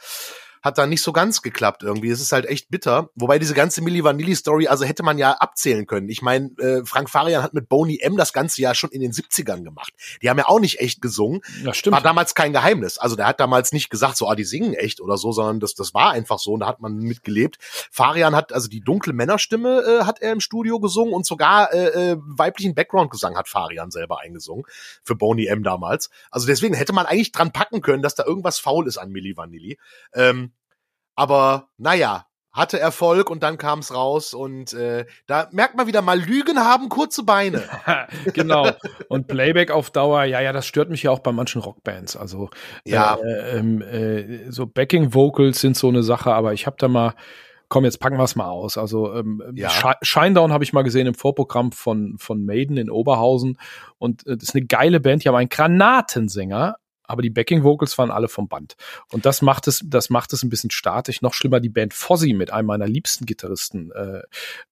hat 0.63 0.77
da 0.77 0.87
nicht 0.87 1.01
so 1.01 1.11
ganz 1.11 1.41
geklappt 1.41 1.83
irgendwie. 1.83 2.09
Es 2.09 2.21
ist 2.21 2.31
halt 2.31 2.45
echt 2.45 2.69
bitter. 2.69 3.09
Wobei 3.15 3.37
diese 3.37 3.53
ganze 3.53 3.81
Milli 3.81 4.03
Vanilli 4.03 4.33
Story, 4.33 4.67
also 4.67 4.85
hätte 4.85 5.03
man 5.03 5.17
ja 5.17 5.33
abzählen 5.33 5.85
können. 5.85 6.07
Ich 6.07 6.21
meine, 6.21 6.51
äh, 6.57 6.85
Frank 6.85 7.09
Farian 7.09 7.43
hat 7.43 7.53
mit 7.53 7.67
Boney 7.67 7.99
M 8.01 8.15
das 8.15 8.31
ganze 8.31 8.61
ja 8.61 8.73
schon 8.73 8.89
in 8.91 9.01
den 9.01 9.11
70ern 9.11 9.63
gemacht. 9.63 9.91
Die 10.21 10.29
haben 10.29 10.37
ja 10.37 10.47
auch 10.47 10.61
nicht 10.61 10.79
echt 10.79 11.01
gesungen. 11.01 11.41
Ja, 11.63 11.73
stimmt. 11.73 11.95
War 11.95 12.01
damals 12.01 12.33
kein 12.33 12.53
Geheimnis. 12.53 12.97
Also 12.97 13.17
der 13.17 13.27
hat 13.27 13.41
damals 13.41 13.73
nicht 13.73 13.89
gesagt, 13.89 14.15
so, 14.15 14.29
ah, 14.29 14.35
die 14.35 14.45
singen 14.45 14.73
echt 14.73 15.01
oder 15.01 15.17
so, 15.17 15.33
sondern 15.33 15.59
das, 15.59 15.75
das 15.75 15.93
war 15.93 16.11
einfach 16.11 16.39
so 16.39 16.53
und 16.53 16.61
da 16.61 16.67
hat 16.67 16.79
man 16.79 16.95
mitgelebt. 16.95 17.57
Farian 17.59 18.33
hat, 18.33 18.53
also 18.53 18.69
die 18.69 18.79
dunkle 18.79 19.11
Männerstimme 19.11 19.81
äh, 19.81 20.05
hat 20.05 20.21
er 20.21 20.31
im 20.31 20.39
Studio 20.39 20.79
gesungen 20.79 21.13
und 21.13 21.25
sogar 21.25 21.73
äh, 21.73 22.11
äh, 22.11 22.17
weiblichen 22.19 22.73
Background-Gesang 22.73 23.35
hat 23.35 23.49
Farian 23.49 23.91
selber 23.91 24.21
eingesungen 24.21 24.63
für 25.03 25.15
Boney 25.15 25.47
M 25.47 25.63
damals. 25.63 26.09
Also 26.31 26.47
deswegen 26.47 26.73
hätte 26.73 26.93
man 26.93 27.05
eigentlich 27.05 27.33
dran 27.33 27.51
packen 27.51 27.81
können, 27.81 28.01
dass 28.01 28.15
da 28.15 28.23
irgendwas 28.23 28.59
faul 28.59 28.87
ist 28.87 28.97
an 28.97 29.11
Milli 29.11 29.35
Vanilli. 29.35 29.77
Ähm, 30.13 30.52
aber 31.15 31.69
naja, 31.77 32.25
hatte 32.51 32.79
Erfolg 32.79 33.31
und 33.31 33.41
dann 33.41 33.57
kam 33.57 33.79
es 33.79 33.93
raus 33.95 34.35
und 34.35 34.73
äh, 34.73 35.05
da 35.25 35.47
merkt 35.51 35.75
man 35.75 35.87
wieder 35.87 36.03
mal, 36.03 36.19
Lügen 36.19 36.59
haben 36.59 36.87
kurze 36.87 37.23
Beine. 37.23 37.63
genau. 38.33 38.69
Und 39.09 39.27
Playback 39.27 39.71
auf 39.71 39.89
Dauer, 39.89 40.25
ja, 40.25 40.39
ja, 40.39 40.53
das 40.53 40.67
stört 40.67 40.91
mich 40.91 41.01
ja 41.01 41.09
auch 41.11 41.19
bei 41.19 41.31
manchen 41.31 41.61
Rockbands. 41.61 42.15
Also 42.15 42.51
ja, 42.85 43.15
äh, 43.15 43.57
ähm, 43.57 43.81
äh, 43.81 44.51
so 44.51 44.67
Backing 44.67 45.15
Vocals 45.15 45.61
sind 45.61 45.75
so 45.75 45.87
eine 45.89 46.03
Sache, 46.03 46.31
aber 46.33 46.53
ich 46.53 46.67
habe 46.67 46.75
da 46.77 46.87
mal 46.87 47.15
komm, 47.69 47.85
jetzt 47.85 47.99
packen 47.99 48.17
wir 48.17 48.23
es 48.23 48.35
mal 48.35 48.49
aus. 48.49 48.77
Also 48.77 49.15
ähm, 49.15 49.41
Ja. 49.55 49.69
Shi- 49.71 49.95
Shinedown 50.03 50.53
habe 50.53 50.63
ich 50.63 50.73
mal 50.73 50.83
gesehen 50.83 51.07
im 51.07 51.15
Vorprogramm 51.15 51.71
von, 51.71 52.17
von 52.19 52.45
Maiden 52.45 52.77
in 52.77 52.91
Oberhausen. 52.91 53.57
Und 53.97 54.27
äh, 54.27 54.37
das 54.37 54.49
ist 54.49 54.55
eine 54.55 54.67
geile 54.67 54.99
Band, 54.99 55.23
die 55.23 55.27
haben 55.27 55.35
einen 55.35 55.49
Granatensänger, 55.49 56.75
aber 57.03 57.21
die 57.21 57.29
Backing 57.29 57.63
Vocals 57.63 57.97
waren 57.97 58.11
alle 58.11 58.27
vom 58.27 58.47
Band. 58.47 58.75
Und 59.11 59.25
das 59.25 59.41
macht 59.41 59.67
es, 59.67 59.81
das 59.85 60.09
macht 60.09 60.33
es 60.33 60.43
ein 60.43 60.49
bisschen 60.49 60.71
statisch. 60.71 61.21
Noch 61.21 61.33
schlimmer 61.33 61.59
die 61.59 61.69
Band 61.69 61.93
Fozzy 61.93 62.33
mit 62.33 62.51
einem 62.51 62.67
meiner 62.67 62.87
liebsten 62.87 63.25
Gitarristen. 63.25 63.91
Äh, 63.91 64.21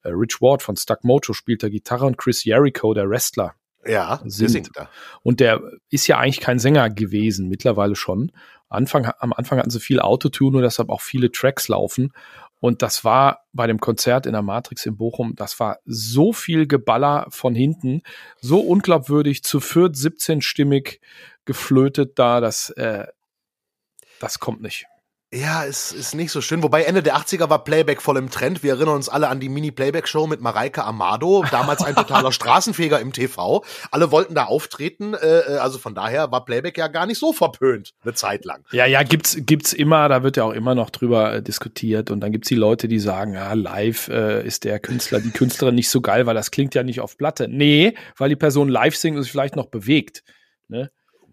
äh, 0.04 0.10
Rich 0.10 0.42
Ward 0.42 0.62
von 0.62 0.76
Stuck 0.76 1.04
Mojo 1.04 1.34
spielt 1.34 1.64
da 1.64 1.70
Gitarre 1.70 2.06
und 2.06 2.18
Chris 2.18 2.44
Jericho, 2.44 2.94
der 2.94 3.10
Wrestler. 3.10 3.56
ja, 3.86 4.18
der 4.18 4.32
Singt. 4.32 4.52
singt 4.52 4.70
da. 4.76 4.90
Und 5.24 5.40
der 5.40 5.62
ist 5.90 6.08
ja 6.08 6.18
eigentlich 6.18 6.40
kein 6.40 6.60
Sänger 6.60 6.90
gewesen, 6.90 7.48
mittlerweile 7.48 7.96
schon. 7.96 8.32
Anfang, 8.70 9.12
am 9.20 9.34
Anfang 9.34 9.60
hatten 9.60 9.70
sie 9.70 9.80
viel 9.80 10.00
Autotune 10.00 10.58
und 10.58 10.64
deshalb 10.64 10.90
auch 10.90 11.02
viele 11.02 11.32
Tracks 11.32 11.68
laufen. 11.68 12.14
Und 12.62 12.84
das 12.84 13.04
war 13.04 13.40
bei 13.54 13.66
dem 13.66 13.80
Konzert 13.80 14.28
in 14.28 14.34
der 14.34 14.44
Matrix 14.44 14.86
in 14.86 14.96
Bochum, 14.96 15.34
das 15.36 15.60
war 15.60 15.80
so 15.86 16.32
viel 16.32 16.68
Geballer 16.68 17.26
von 17.30 17.56
hinten, 17.56 18.04
so 18.40 18.60
unglaubwürdig, 18.60 19.44
zu 19.44 19.60
viert 19.60 19.96
17-stimmig 19.96 21.00
geflötet 21.46 22.18
da, 22.20 22.40
das, 22.42 22.70
äh, 22.72 23.08
das 24.20 24.40
kommt 24.40 24.62
nicht. 24.62 24.86
Ja, 25.34 25.64
ist, 25.64 25.94
ist 25.94 26.14
nicht 26.14 26.30
so 26.30 26.42
schön. 26.42 26.62
Wobei 26.62 26.84
Ende 26.84 27.02
der 27.02 27.16
80er 27.16 27.50
war 27.50 27.64
Playback 27.64 28.02
voll 28.02 28.18
im 28.18 28.30
Trend. 28.30 28.64
Wir 28.64 28.74
erinnern 28.74 28.96
uns 28.96 29.08
alle 29.08 29.30
an 29.30 29.40
die 29.40 29.48
Mini-Playback-Show 29.48 30.28
mit 30.28 30.42
Mareike 30.42 30.84
Amado, 30.84 31.46
damals 31.50 31.82
ein 31.82 31.96
totaler 31.96 32.32
Straßenfeger 32.34 33.00
im 33.00 33.14
TV. 33.14 33.64
Alle 33.92 34.12
wollten 34.12 34.36
da 34.36 34.44
auftreten, 34.44 35.14
äh, 35.14 35.40
äh, 35.40 35.58
also 35.60 35.78
von 35.78 35.96
daher 35.96 36.34
war 36.34 36.44
Playback 36.44 36.78
ja 36.78 36.90
gar 36.90 37.06
nicht 37.06 37.18
so 37.18 37.32
verpönt, 37.32 37.94
eine 38.04 38.14
Zeit 38.14 38.44
lang. 38.44 38.66
Ja, 38.74 38.86
ja, 38.86 39.04
gibt's 39.04 39.38
gibt's 39.40 39.72
immer, 39.72 40.10
da 40.10 40.22
wird 40.22 40.36
ja 40.36 40.44
auch 40.44 40.52
immer 40.52 40.76
noch 40.76 40.90
drüber 40.90 41.36
äh, 41.36 41.42
diskutiert 41.42 42.12
und 42.12 42.20
dann 42.20 42.34
gibt's 42.34 42.50
die 42.50 42.56
Leute, 42.56 42.90
die 42.90 43.00
sagen, 43.00 43.36
ja, 43.36 43.54
live 43.54 44.10
äh, 44.10 44.46
ist 44.46 44.66
der 44.66 44.82
Künstler, 44.82 45.22
die 45.22 45.32
Künstlerin 45.32 45.76
nicht 45.76 45.90
so 45.90 46.02
geil, 46.02 46.26
weil 46.26 46.36
das 46.36 46.52
klingt 46.52 46.76
ja 46.76 46.84
nicht 46.84 47.00
auf 47.00 47.18
Platte. 47.18 47.48
Nee, 47.48 47.96
weil 48.18 48.28
die 48.28 48.36
Person 48.36 48.68
live 48.68 48.98
singt 48.98 49.16
und 49.16 49.24
sich 49.24 49.32
vielleicht 49.32 49.56
noch 49.56 49.68
bewegt. 49.68 50.24
Ne? 50.68 50.92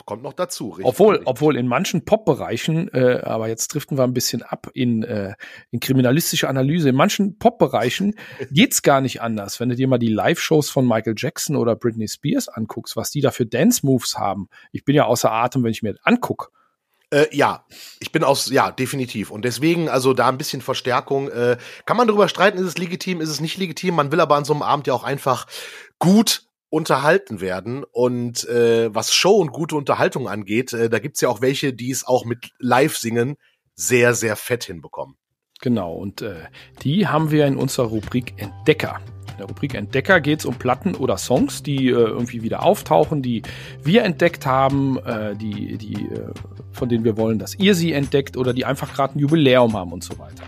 Kommt 0.08 0.22
noch 0.22 0.32
dazu, 0.32 0.70
richtig? 0.70 0.86
Obwohl, 0.86 1.20
obwohl 1.26 1.54
in 1.54 1.66
manchen 1.66 2.06
Pop-Bereichen, 2.06 2.88
äh, 2.94 3.20
aber 3.24 3.48
jetzt 3.48 3.74
driften 3.74 3.98
wir 3.98 4.04
ein 4.04 4.14
bisschen 4.14 4.42
ab 4.42 4.70
in, 4.72 5.02
äh, 5.02 5.34
in 5.70 5.80
kriminalistische 5.80 6.48
Analyse, 6.48 6.88
in 6.88 6.94
manchen 6.94 7.38
Pop-Bereichen 7.38 8.14
geht's 8.50 8.80
gar 8.80 9.02
nicht 9.02 9.20
anders. 9.20 9.60
Wenn 9.60 9.68
du 9.68 9.76
dir 9.76 9.86
mal 9.86 9.98
die 9.98 10.08
Live-Shows 10.08 10.70
von 10.70 10.88
Michael 10.88 11.12
Jackson 11.14 11.56
oder 11.56 11.76
Britney 11.76 12.08
Spears 12.08 12.48
anguckst, 12.48 12.96
was 12.96 13.10
die 13.10 13.20
da 13.20 13.30
für 13.30 13.44
Dance-Moves 13.44 14.16
haben. 14.16 14.48
Ich 14.72 14.86
bin 14.86 14.96
ja 14.96 15.04
außer 15.04 15.30
Atem, 15.30 15.62
wenn 15.62 15.72
ich 15.72 15.82
mir 15.82 15.92
das 15.92 16.02
anguck. 16.06 16.52
Äh, 17.10 17.26
ja, 17.36 17.66
ich 18.00 18.10
bin 18.10 18.24
aus, 18.24 18.48
ja, 18.48 18.70
definitiv. 18.70 19.30
Und 19.30 19.44
deswegen, 19.44 19.90
also 19.90 20.14
da 20.14 20.30
ein 20.30 20.38
bisschen 20.38 20.62
Verstärkung. 20.62 21.28
Äh, 21.28 21.58
kann 21.84 21.98
man 21.98 22.08
darüber 22.08 22.30
streiten, 22.30 22.56
ist 22.56 22.64
es 22.64 22.78
legitim, 22.78 23.20
ist 23.20 23.28
es 23.28 23.42
nicht 23.42 23.58
legitim? 23.58 23.94
Man 23.94 24.10
will 24.10 24.20
aber 24.20 24.36
an 24.36 24.46
so 24.46 24.54
einem 24.54 24.62
Abend 24.62 24.86
ja 24.86 24.94
auch 24.94 25.04
einfach 25.04 25.46
gut 25.98 26.47
unterhalten 26.70 27.40
werden. 27.40 27.84
Und 27.84 28.48
äh, 28.48 28.94
was 28.94 29.12
Show 29.12 29.36
und 29.36 29.52
gute 29.52 29.76
Unterhaltung 29.76 30.28
angeht, 30.28 30.72
äh, 30.72 30.88
da 30.88 30.98
gibt's 30.98 31.20
ja 31.20 31.28
auch 31.28 31.40
welche, 31.40 31.72
die 31.72 31.90
es 31.90 32.06
auch 32.06 32.24
mit 32.24 32.50
Live-Singen 32.58 33.36
sehr, 33.74 34.14
sehr 34.14 34.36
fett 34.36 34.64
hinbekommen. 34.64 35.16
Genau, 35.60 35.92
und 35.94 36.22
äh, 36.22 36.46
die 36.82 37.08
haben 37.08 37.30
wir 37.30 37.46
in 37.46 37.56
unserer 37.56 37.86
Rubrik 37.86 38.34
Entdecker. 38.36 39.00
In 39.32 39.38
der 39.38 39.46
Rubrik 39.46 39.74
Entdecker 39.74 40.20
geht 40.20 40.40
es 40.40 40.46
um 40.46 40.54
Platten 40.54 40.94
oder 40.94 41.18
Songs, 41.18 41.62
die 41.62 41.88
äh, 41.88 41.92
irgendwie 41.92 42.42
wieder 42.42 42.62
auftauchen, 42.62 43.22
die 43.22 43.42
wir 43.82 44.04
entdeckt 44.04 44.46
haben, 44.46 44.98
äh, 44.98 45.34
die, 45.34 45.76
die, 45.78 46.06
äh, 46.06 46.32
von 46.72 46.88
denen 46.88 47.04
wir 47.04 47.16
wollen, 47.16 47.38
dass 47.38 47.56
ihr 47.56 47.74
sie 47.74 47.92
entdeckt 47.92 48.36
oder 48.36 48.52
die 48.52 48.64
einfach 48.64 48.92
gerade 48.94 49.16
ein 49.16 49.18
Jubiläum 49.18 49.76
haben 49.76 49.92
und 49.92 50.04
so 50.04 50.18
weiter. 50.18 50.44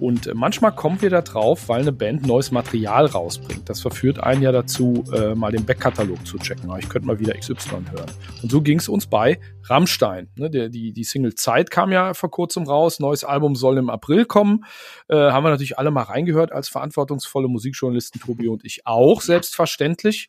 Und 0.00 0.32
manchmal 0.34 0.72
kommen 0.74 1.00
wir 1.02 1.10
da 1.10 1.22
drauf, 1.22 1.68
weil 1.68 1.82
eine 1.82 1.92
Band 1.92 2.26
neues 2.26 2.50
Material 2.50 3.06
rausbringt. 3.06 3.68
Das 3.68 3.80
verführt 3.80 4.22
einen 4.22 4.42
ja 4.42 4.52
dazu, 4.52 5.04
äh, 5.12 5.34
mal 5.34 5.50
den 5.52 5.64
Backkatalog 5.64 6.26
zu 6.26 6.38
checken. 6.38 6.70
Ich 6.78 6.88
könnte 6.88 7.06
mal 7.06 7.18
wieder 7.18 7.34
XY 7.34 7.54
hören. 7.90 8.10
Und 8.42 8.50
so 8.50 8.60
ging 8.62 8.78
es 8.78 8.88
uns 8.88 9.06
bei 9.06 9.38
Rammstein. 9.64 10.28
Ne, 10.36 10.50
der, 10.50 10.68
die, 10.68 10.92
die 10.92 11.04
Single 11.04 11.34
Zeit 11.34 11.70
kam 11.70 11.92
ja 11.92 12.14
vor 12.14 12.30
kurzem 12.30 12.64
raus. 12.64 13.00
Neues 13.00 13.24
Album 13.24 13.54
soll 13.56 13.78
im 13.78 13.90
April 13.90 14.24
kommen. 14.24 14.64
Äh, 15.08 15.16
haben 15.16 15.44
wir 15.44 15.50
natürlich 15.50 15.78
alle 15.78 15.90
mal 15.90 16.02
reingehört 16.02 16.52
als 16.52 16.68
verantwortungsvolle 16.68 17.48
Musikjournalisten, 17.48 18.20
Tobi 18.20 18.48
und 18.48 18.64
ich 18.64 18.86
auch, 18.86 19.20
selbstverständlich. 19.20 20.28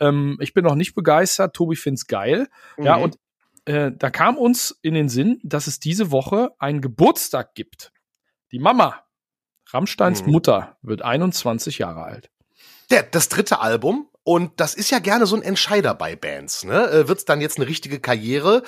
Ähm, 0.00 0.36
ich 0.40 0.54
bin 0.54 0.64
noch 0.64 0.74
nicht 0.74 0.94
begeistert. 0.94 1.54
Tobi 1.54 1.76
find's 1.76 2.06
geil. 2.06 2.48
Ja, 2.78 2.96
Mhm. 2.96 3.02
und 3.02 3.18
äh, 3.66 3.92
da 3.96 4.08
kam 4.10 4.38
uns 4.38 4.78
in 4.82 4.94
den 4.94 5.08
Sinn, 5.10 5.38
dass 5.42 5.66
es 5.66 5.78
diese 5.80 6.10
Woche 6.10 6.50
einen 6.58 6.80
Geburtstag 6.80 7.54
gibt. 7.54 7.92
Die 8.52 8.58
Mama, 8.58 9.04
Rammsteins 9.72 10.22
Mhm. 10.22 10.32
Mutter, 10.32 10.76
wird 10.82 11.02
21 11.02 11.78
Jahre 11.78 12.02
alt. 12.02 12.30
Der, 12.90 13.02
das 13.04 13.28
dritte 13.28 13.60
Album. 13.60 14.06
Und 14.22 14.60
das 14.60 14.74
ist 14.74 14.90
ja 14.90 14.98
gerne 14.98 15.26
so 15.26 15.34
ein 15.34 15.42
Entscheider 15.42 15.94
bei 15.94 16.14
Bands. 16.14 16.64
Ne? 16.64 16.90
Äh, 16.90 17.08
wird's 17.08 17.24
dann 17.24 17.40
jetzt 17.40 17.56
eine 17.58 17.66
richtige 17.66 18.00
Karriere 18.00 18.62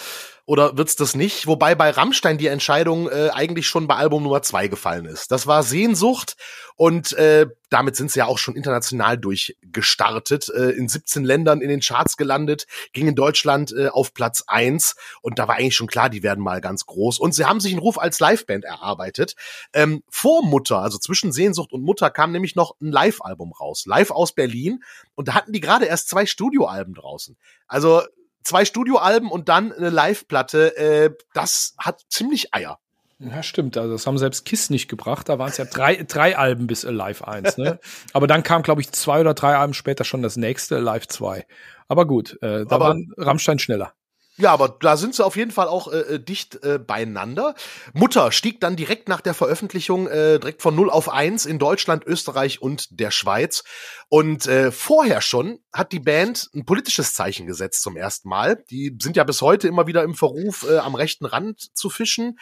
oder 0.45 0.77
wird's 0.77 0.97
das 0.97 1.15
nicht? 1.15 1.47
Wobei 1.47 1.75
bei 1.75 1.91
Rammstein 1.91 2.37
die 2.37 2.49
Entscheidung 2.49 3.09
äh, 3.09 3.31
eigentlich 3.33 3.69
schon 3.69 3.87
bei 3.87 3.95
Album 3.95 4.25
Nummer 4.25 4.43
zwei 4.43 4.67
gefallen 4.67 5.07
ist. 5.07 5.31
Das 5.31 5.47
war 5.47 5.63
Sehnsucht 5.63 6.37
und 6.75 7.13
äh, 7.13 7.47
damit 7.71 7.95
sind 7.95 8.11
sie 8.11 8.19
ja 8.19 8.27
auch 8.27 8.39
schon 8.39 8.57
international 8.57 9.17
durchgestartet. 9.17 10.49
Äh, 10.49 10.71
in 10.71 10.89
17 10.89 11.23
Ländern 11.23 11.61
in 11.61 11.69
den 11.69 11.81
Charts 11.81 12.17
gelandet, 12.17 12.67
ging 12.93 13.07
in 13.07 13.15
Deutschland 13.15 13.73
äh, 13.73 13.89
auf 13.89 14.15
Platz 14.15 14.43
eins 14.49 14.97
und 15.21 15.39
da 15.39 15.47
war 15.47 15.57
eigentlich 15.57 15.77
schon 15.77 15.87
klar, 15.87 16.11
die 16.11 16.25
werden 16.25 16.43
mal 16.43 16.61
ganz 16.61 16.87
groß. 16.87 17.21
Und 17.21 17.35
sie 17.35 17.45
haben 17.45 17.61
sich 17.61 17.73
einen 17.73 17.81
Ruf 17.81 17.99
als 17.99 18.19
Liveband 18.19 18.65
erarbeitet. 18.65 19.37
Ähm, 19.73 20.03
vor 20.11 20.45
Mutter, 20.45 20.79
also 20.79 20.99
zwischen 20.99 21.31
Sehnsucht 21.31 21.73
und 21.73 21.85
Mutter, 21.85 22.11
kam 22.11 22.33
nämlich 22.33 22.57
noch 22.57 22.75
ein 22.81 22.91
Live-Album 22.91 23.53
raus. 23.53 23.85
Live 23.87 24.11
aus 24.11 24.33
Berlin. 24.33 24.83
Und 25.15 25.29
da 25.29 25.35
hatten 25.35 25.53
die 25.53 25.61
gerade 25.61 25.87
erst 25.87 26.09
zwei 26.09 26.27
Studioalben 26.27 26.95
draußen. 26.95 27.37
Also 27.69 28.03
zwei 28.43 28.65
Studioalben 28.65 29.31
und 29.31 29.49
dann 29.49 29.73
eine 29.73 29.91
Live-Platte. 29.91 30.77
Äh, 30.77 31.11
das 31.35 31.75
hat 31.79 32.01
ziemlich 32.09 32.55
Eier. 32.55 32.79
Ja, 33.19 33.43
stimmt. 33.43 33.77
Also 33.77 33.93
das 33.93 34.07
haben 34.07 34.19
selbst 34.19 34.45
Kiss 34.45 34.69
nicht 34.69 34.89
gebracht. 34.89 35.29
Da 35.29 35.39
waren 35.39 35.49
es 35.51 35.57
ja 35.57 35.65
drei, 35.65 36.03
drei 36.03 36.37
Alben 36.37 36.67
bis 36.67 36.85
Alive 36.85 37.27
1. 37.27 37.57
Ne? 37.59 37.79
Aber 38.13 38.27
dann 38.27 38.43
kam, 38.43 38.63
glaube 38.63 38.81
ich, 38.81 38.91
zwei 38.91 39.21
oder 39.21 39.35
drei 39.35 39.57
Alben 39.57 39.75
später 39.75 40.03
schon 40.05 40.23
das 40.23 40.37
nächste, 40.37 40.77
Alive 40.77 41.07
2. 41.07 41.47
Aber 41.89 42.07
gut, 42.07 42.33
äh, 42.43 42.65
da 42.67 42.75
Aber- 42.77 42.87
waren 42.87 43.13
Rammstein 43.17 43.59
schneller. 43.61 43.93
Ja, 44.39 44.51
aber 44.53 44.71
da 44.81 44.97
sind 44.97 45.15
sie 45.15 45.25
auf 45.25 45.37
jeden 45.37 45.51
Fall 45.51 45.69
auch 45.69 45.93
äh, 45.93 46.19
dicht 46.19 46.63
äh, 46.65 46.79
beieinander. 46.79 47.55
Mutter 47.93 48.33
stieg 48.33 48.61
dann 48.61 48.77
direkt 48.77 49.09
nach 49.09 49.21
der 49.21 49.35
Veröffentlichung 49.35 50.07
äh, 50.09 50.39
direkt 50.39 50.63
von 50.63 50.75
0 50.75 50.89
auf 50.89 51.11
1 51.11 51.45
in 51.45 51.59
Deutschland, 51.59 52.07
Österreich 52.07 52.63
und 52.63 52.99
der 52.99 53.11
Schweiz. 53.11 53.63
Und 54.09 54.47
äh, 54.47 54.73
vorher 54.73 55.21
schon 55.21 55.59
hat 55.71 55.93
die 55.93 56.01
Band 56.01 56.49
ein 56.55 56.65
politisches 56.65 57.15
Zeichen 57.15 57.47
gesetzt 57.47 57.83
zum 57.83 57.97
ersten 57.97 58.31
Mal. 58.31 58.65
Die 58.71 58.97
sind 59.01 59.17
ja 59.19 59.25
bis 59.25 59.43
heute 59.43 59.69
immer 59.69 59.87
wieder 59.87 60.03
im 60.03 60.15
Verruf, 60.15 60.67
äh, 60.69 60.79
am 60.79 60.95
rechten 60.95 61.27
Rand 61.27 61.77
zu 61.77 61.91
fischen, 61.91 62.39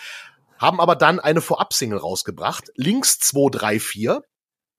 haben 0.58 0.80
aber 0.80 0.94
dann 0.94 1.18
eine 1.18 1.40
Vorab-Single 1.40 1.98
rausgebracht. 1.98 2.70
Links 2.76 3.18
234. 3.18 4.29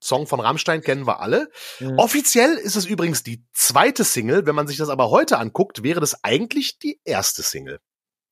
Song 0.02 0.28
von 0.28 0.40
Rammstein 0.40 0.82
kennen 0.82 1.08
wir 1.08 1.22
alle. 1.22 1.50
Mhm. 1.80 1.98
Offiziell 1.98 2.56
ist 2.56 2.76
es 2.76 2.86
übrigens 2.86 3.24
die 3.24 3.44
zweite 3.54 4.04
Single. 4.04 4.46
Wenn 4.46 4.56
man 4.56 4.68
sich 4.68 4.78
das 4.78 4.90
aber 4.90 5.10
heute 5.10 5.38
anguckt, 5.38 5.84
wäre 5.84 6.00
das 6.00 6.24
eigentlich 6.24 6.80
die 6.80 7.00
erste 7.06 7.44
Single. 7.44 7.80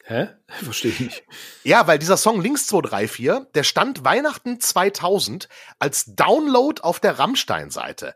Hä? 0.04 0.30
Verstehe 0.48 0.92
ich 0.92 1.00
nicht. 1.00 1.24
Ja, 1.64 1.86
weil 1.86 2.00
dieser 2.00 2.18
Song 2.18 2.42
Links 2.42 2.66
234, 2.68 3.52
der 3.54 3.64
stand 3.64 4.04
Weihnachten 4.04 4.60
2000 4.60 5.48
als 5.78 6.06
Download 6.16 6.82
auf 6.82 7.00
der 7.00 7.20
Rammstein-Seite. 7.20 8.16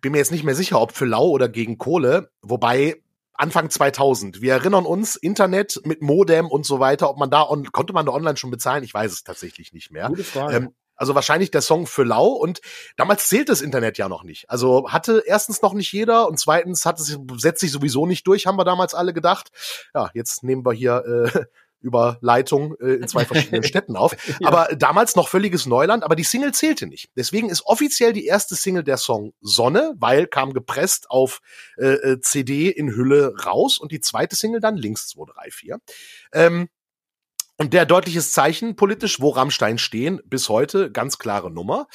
Bin 0.00 0.12
mir 0.12 0.18
jetzt 0.18 0.32
nicht 0.32 0.44
mehr 0.44 0.54
sicher, 0.54 0.80
ob 0.80 0.92
für 0.92 1.04
lau 1.04 1.28
oder 1.28 1.50
gegen 1.50 1.76
Kohle, 1.76 2.30
wobei 2.40 3.02
Anfang 3.34 3.68
2000. 3.68 4.40
Wir 4.40 4.54
erinnern 4.54 4.86
uns, 4.86 5.16
Internet 5.16 5.82
mit 5.84 6.00
Modem 6.00 6.46
und 6.46 6.64
so 6.64 6.80
weiter, 6.80 7.10
ob 7.10 7.18
man 7.18 7.30
da, 7.30 7.42
on, 7.42 7.70
konnte 7.70 7.92
man 7.92 8.06
da 8.06 8.12
online 8.12 8.38
schon 8.38 8.50
bezahlen? 8.50 8.82
Ich 8.82 8.94
weiß 8.94 9.12
es 9.12 9.22
tatsächlich 9.22 9.74
nicht 9.74 9.90
mehr. 9.90 10.08
Gute 10.08 10.24
Frage. 10.24 10.56
Ähm, 10.56 10.74
also 10.96 11.14
wahrscheinlich 11.14 11.50
der 11.50 11.62
Song 11.62 11.86
für 11.86 12.04
lau 12.04 12.28
und 12.28 12.60
damals 12.96 13.28
zählt 13.28 13.48
das 13.48 13.60
Internet 13.60 13.98
ja 13.98 14.08
noch 14.08 14.24
nicht. 14.24 14.50
Also 14.50 14.90
hatte 14.90 15.22
erstens 15.26 15.62
noch 15.62 15.74
nicht 15.74 15.92
jeder 15.92 16.28
und 16.28 16.38
zweitens 16.38 16.84
hat 16.84 16.98
es 16.98 17.18
setzt 17.36 17.60
sich 17.60 17.70
sowieso 17.70 18.06
nicht 18.06 18.26
durch, 18.26 18.46
haben 18.46 18.58
wir 18.58 18.64
damals 18.64 18.94
alle 18.94 19.12
gedacht. 19.12 19.50
Ja, 19.94 20.10
jetzt 20.14 20.42
nehmen 20.42 20.64
wir 20.64 20.72
hier 20.72 21.30
äh, 21.34 21.44
über 21.80 22.18
Leitung 22.20 22.74
äh, 22.80 22.94
in 22.94 23.08
zwei 23.08 23.24
verschiedenen 23.24 23.62
Städten 23.64 23.96
auf. 23.96 24.16
Ja. 24.40 24.48
Aber 24.48 24.74
damals 24.74 25.14
noch 25.14 25.28
völliges 25.28 25.66
Neuland, 25.66 26.02
aber 26.02 26.16
die 26.16 26.24
Single 26.24 26.52
zählte 26.52 26.86
nicht. 26.86 27.10
Deswegen 27.16 27.48
ist 27.48 27.64
offiziell 27.66 28.12
die 28.12 28.26
erste 28.26 28.54
Single 28.54 28.82
der 28.82 28.96
Song 28.96 29.32
Sonne, 29.40 29.94
weil 29.98 30.26
kam 30.26 30.52
gepresst 30.52 31.10
auf 31.10 31.40
äh, 31.76 31.86
äh, 31.86 32.20
CD 32.20 32.70
in 32.70 32.94
Hülle 32.94 33.34
raus 33.44 33.78
und 33.78 33.92
die 33.92 34.00
zweite 34.00 34.34
Single 34.34 34.60
dann 34.60 34.76
Links 34.76 35.08
234. 35.08 35.74
Ähm, 36.32 36.68
Und 37.58 37.72
der 37.72 37.86
deutliches 37.86 38.32
Zeichen 38.32 38.76
politisch, 38.76 39.20
wo 39.20 39.30
Rammstein 39.30 39.78
stehen, 39.78 40.20
bis 40.26 40.48
heute, 40.48 40.90
ganz 40.90 41.18
klare 41.18 41.50
Nummer. 41.50 41.86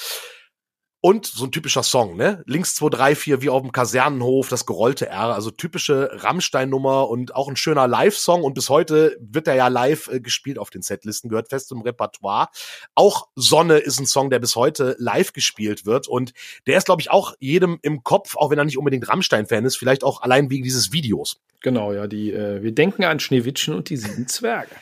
Und 1.03 1.25
so 1.25 1.45
ein 1.45 1.51
typischer 1.51 1.81
Song, 1.81 2.15
ne? 2.15 2.43
Links 2.45 2.75
2, 2.75 2.89
3, 2.89 3.15
4, 3.15 3.41
wie 3.41 3.49
auf 3.49 3.63
dem 3.63 3.71
Kasernenhof, 3.71 4.49
das 4.49 4.67
gerollte 4.67 5.07
R, 5.07 5.33
also 5.33 5.49
typische 5.49 6.11
Rammstein-Nummer 6.13 7.09
und 7.09 7.33
auch 7.35 7.47
ein 7.47 7.55
schöner 7.55 7.87
Live-Song. 7.87 8.43
Und 8.43 8.53
bis 8.53 8.69
heute 8.69 9.17
wird 9.19 9.47
er 9.47 9.55
ja 9.55 9.67
live 9.67 10.09
äh, 10.09 10.19
gespielt 10.19 10.59
auf 10.59 10.69
den 10.69 10.83
Setlisten, 10.83 11.27
gehört 11.27 11.49
fest 11.49 11.69
zum 11.69 11.81
Repertoire. 11.81 12.49
Auch 12.93 13.29
Sonne 13.35 13.79
ist 13.79 13.99
ein 13.99 14.05
Song, 14.05 14.29
der 14.29 14.37
bis 14.37 14.55
heute 14.55 14.95
live 14.99 15.33
gespielt 15.33 15.87
wird. 15.87 16.07
Und 16.07 16.33
der 16.67 16.77
ist, 16.77 16.85
glaube 16.85 17.01
ich, 17.01 17.09
auch 17.09 17.33
jedem 17.39 17.79
im 17.81 18.03
Kopf, 18.03 18.35
auch 18.37 18.51
wenn 18.51 18.59
er 18.59 18.65
nicht 18.65 18.77
unbedingt 18.77 19.09
Rammstein-Fan 19.09 19.65
ist, 19.65 19.77
vielleicht 19.77 20.03
auch 20.03 20.21
allein 20.21 20.51
wegen 20.51 20.63
dieses 20.63 20.91
Videos. 20.91 21.41
Genau, 21.61 21.93
ja, 21.93 22.05
die, 22.05 22.31
äh, 22.31 22.61
wir 22.61 22.73
denken 22.73 23.05
an 23.05 23.19
Schneewittchen 23.19 23.73
und 23.73 23.89
die 23.89 23.97
sieben 23.97 24.27
Zwerge. 24.27 24.75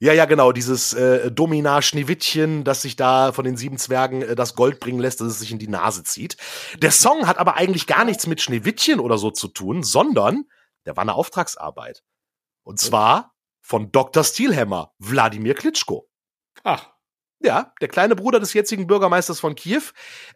Ja, 0.00 0.12
ja, 0.12 0.24
genau, 0.24 0.52
dieses 0.52 0.92
äh, 0.92 1.30
Domina 1.30 1.80
Schneewittchen, 1.80 2.64
das 2.64 2.82
sich 2.82 2.96
da 2.96 3.32
von 3.32 3.44
den 3.44 3.56
sieben 3.56 3.78
Zwergen 3.78 4.22
äh, 4.22 4.34
das 4.34 4.54
Gold 4.54 4.80
bringen 4.80 4.98
lässt, 4.98 5.20
dass 5.20 5.28
es 5.28 5.38
sich 5.38 5.52
in 5.52 5.58
die 5.58 5.68
Nase 5.68 6.02
zieht. 6.02 6.36
Der 6.78 6.90
Song 6.90 7.26
hat 7.26 7.38
aber 7.38 7.56
eigentlich 7.56 7.86
gar 7.86 8.04
nichts 8.04 8.26
mit 8.26 8.40
Schneewittchen 8.40 8.98
oder 8.98 9.18
so 9.18 9.30
zu 9.30 9.48
tun, 9.48 9.82
sondern 9.82 10.44
der 10.84 10.96
war 10.96 11.02
eine 11.02 11.14
Auftragsarbeit. 11.14 12.02
Und 12.64 12.80
zwar 12.80 13.34
von 13.60 13.92
Dr. 13.92 14.24
Steelhammer, 14.24 14.92
Wladimir 14.98 15.54
Klitschko. 15.54 16.08
Ach. 16.64 16.90
Ja, 17.40 17.74
der 17.80 17.88
kleine 17.88 18.16
Bruder 18.16 18.40
des 18.40 18.54
jetzigen 18.54 18.86
Bürgermeisters 18.86 19.38
von 19.38 19.54
Kiew. 19.54 19.82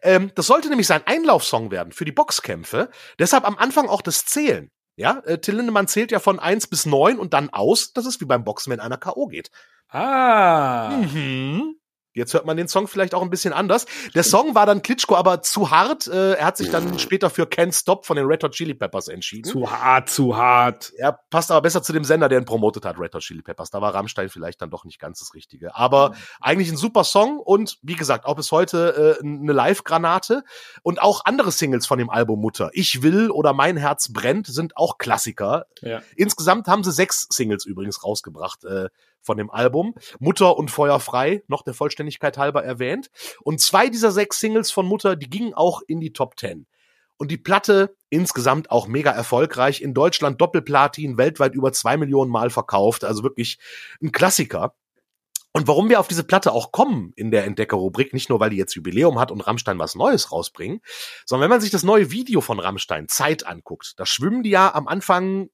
Ähm, 0.01 0.31
das 0.35 0.47
sollte 0.47 0.69
nämlich 0.69 0.87
sein 0.87 1.05
Einlaufsong 1.05 1.71
werden 1.71 1.91
für 1.91 2.05
die 2.05 2.11
Boxkämpfe. 2.11 2.91
Deshalb 3.17 3.45
am 3.45 3.57
Anfang 3.57 3.89
auch 3.89 4.01
das 4.01 4.25
Zählen. 4.25 4.71
Ja, 4.99 5.19
äh, 5.19 5.37
Till 5.37 5.55
Lindemann 5.55 5.87
zählt 5.87 6.11
ja 6.11 6.19
von 6.19 6.39
eins 6.39 6.67
bis 6.67 6.85
neun 6.85 7.19
und 7.19 7.33
dann 7.33 7.49
aus. 7.49 7.93
Das 7.93 8.05
ist 8.05 8.19
wie 8.19 8.25
beim 8.25 8.43
Boxen, 8.43 8.69
wenn 8.69 8.81
einer 8.81 8.97
K.O. 8.97 9.27
geht. 9.27 9.49
Ah. 9.87 10.89
Mhm. 10.89 11.78
Jetzt 12.19 12.33
hört 12.33 12.45
man 12.45 12.57
den 12.57 12.67
Song 12.67 12.87
vielleicht 12.87 13.15
auch 13.15 13.23
ein 13.23 13.29
bisschen 13.29 13.53
anders. 13.53 13.85
Der 14.13 14.23
Song 14.23 14.53
war 14.53 14.65
dann 14.65 14.81
Klitschko 14.81 15.15
aber 15.15 15.41
zu 15.41 15.71
hart. 15.71 16.07
Äh, 16.07 16.33
er 16.33 16.45
hat 16.45 16.57
sich 16.57 16.69
dann 16.69 16.99
später 16.99 17.29
für 17.29 17.43
Can't 17.43 17.73
Stop 17.73 18.05
von 18.05 18.17
den 18.17 18.25
Red 18.25 18.43
Hot 18.43 18.51
Chili 18.51 18.73
Peppers 18.73 19.07
entschieden. 19.07 19.49
Zu 19.49 19.71
hart, 19.71 20.09
zu 20.09 20.37
hart. 20.37 20.93
Er 20.97 21.13
passt 21.29 21.49
aber 21.49 21.61
besser 21.61 21.81
zu 21.81 21.93
dem 21.93 22.03
Sender, 22.03 22.29
der 22.29 22.39
ihn 22.39 22.45
promotet 22.45 22.85
hat, 22.85 22.99
Red 22.99 23.15
Hot 23.15 23.21
Chili 23.21 23.41
Peppers. 23.41 23.71
Da 23.71 23.81
war 23.81 23.95
Rammstein 23.95 24.29
vielleicht 24.29 24.61
dann 24.61 24.69
doch 24.69 24.85
nicht 24.85 24.99
ganz 24.99 25.19
das 25.19 25.33
Richtige. 25.33 25.75
Aber 25.75 26.13
eigentlich 26.41 26.69
ein 26.69 26.77
super 26.77 27.03
Song 27.03 27.39
und 27.39 27.79
wie 27.81 27.95
gesagt, 27.95 28.25
auch 28.25 28.35
bis 28.35 28.51
heute 28.51 29.17
äh, 29.19 29.25
eine 29.25 29.53
Live-Granate. 29.53 30.43
Und 30.83 31.01
auch 31.01 31.25
andere 31.25 31.51
Singles 31.51 31.87
von 31.87 31.97
dem 31.97 32.09
Album 32.09 32.41
Mutter. 32.41 32.69
Ich 32.73 33.01
will 33.01 33.31
oder 33.31 33.53
Mein 33.53 33.77
Herz 33.77 34.11
brennt 34.11 34.47
sind 34.47 34.77
auch 34.77 34.97
Klassiker. 34.97 35.65
Ja. 35.81 36.01
Insgesamt 36.15 36.67
haben 36.67 36.83
sie 36.83 36.91
sechs 36.91 37.27
Singles 37.29 37.65
übrigens 37.65 38.03
rausgebracht 38.03 38.65
äh, 38.65 38.89
von 39.21 39.37
dem 39.37 39.49
Album. 39.49 39.95
Mutter 40.19 40.57
und 40.57 40.71
Feuer 40.71 40.99
frei, 40.99 41.43
noch 41.47 41.63
der 41.63 41.73
Vollständigkeit 41.73 42.37
halber 42.37 42.63
erwähnt. 42.63 43.09
Und 43.41 43.61
zwei 43.61 43.89
dieser 43.89 44.11
sechs 44.11 44.39
Singles 44.39 44.71
von 44.71 44.85
Mutter, 44.85 45.15
die 45.15 45.29
gingen 45.29 45.53
auch 45.53 45.81
in 45.87 45.99
die 45.99 46.13
Top 46.13 46.35
Ten. 46.35 46.65
Und 47.17 47.31
die 47.31 47.37
Platte 47.37 47.95
insgesamt 48.09 48.71
auch 48.71 48.87
mega 48.87 49.11
erfolgreich. 49.11 49.81
In 49.81 49.93
Deutschland 49.93 50.39
Doppelplatin, 50.39 51.17
weltweit 51.17 51.53
über 51.53 51.73
zwei 51.73 51.97
Millionen 51.97 52.31
Mal 52.31 52.49
verkauft. 52.49 53.03
Also 53.03 53.23
wirklich 53.23 53.59
ein 54.01 54.13
Klassiker. 54.13 54.73
Und 55.51 55.67
warum 55.67 55.89
wir 55.89 55.99
auf 55.99 56.07
diese 56.07 56.23
Platte 56.23 56.53
auch 56.53 56.71
kommen 56.71 57.11
in 57.15 57.31
der 57.31 57.43
Entdecker-Rubrik, 57.45 58.13
nicht 58.13 58.29
nur 58.29 58.39
weil 58.39 58.51
die 58.51 58.57
jetzt 58.57 58.75
Jubiläum 58.75 59.19
hat 59.19 59.31
und 59.31 59.41
Rammstein 59.41 59.79
was 59.79 59.95
Neues 59.95 60.31
rausbringen, 60.31 60.79
sondern 61.25 61.45
wenn 61.45 61.55
man 61.55 61.61
sich 61.61 61.71
das 61.71 61.83
neue 61.83 62.11
Video 62.11 62.39
von 62.39 62.59
Rammstein, 62.59 63.07
Zeit, 63.07 63.45
anguckt, 63.45 63.95
da 63.97 64.05
schwimmen 64.05 64.43
die 64.43 64.51
ja 64.51 64.73
am 64.73 64.87
Anfang 64.87 65.49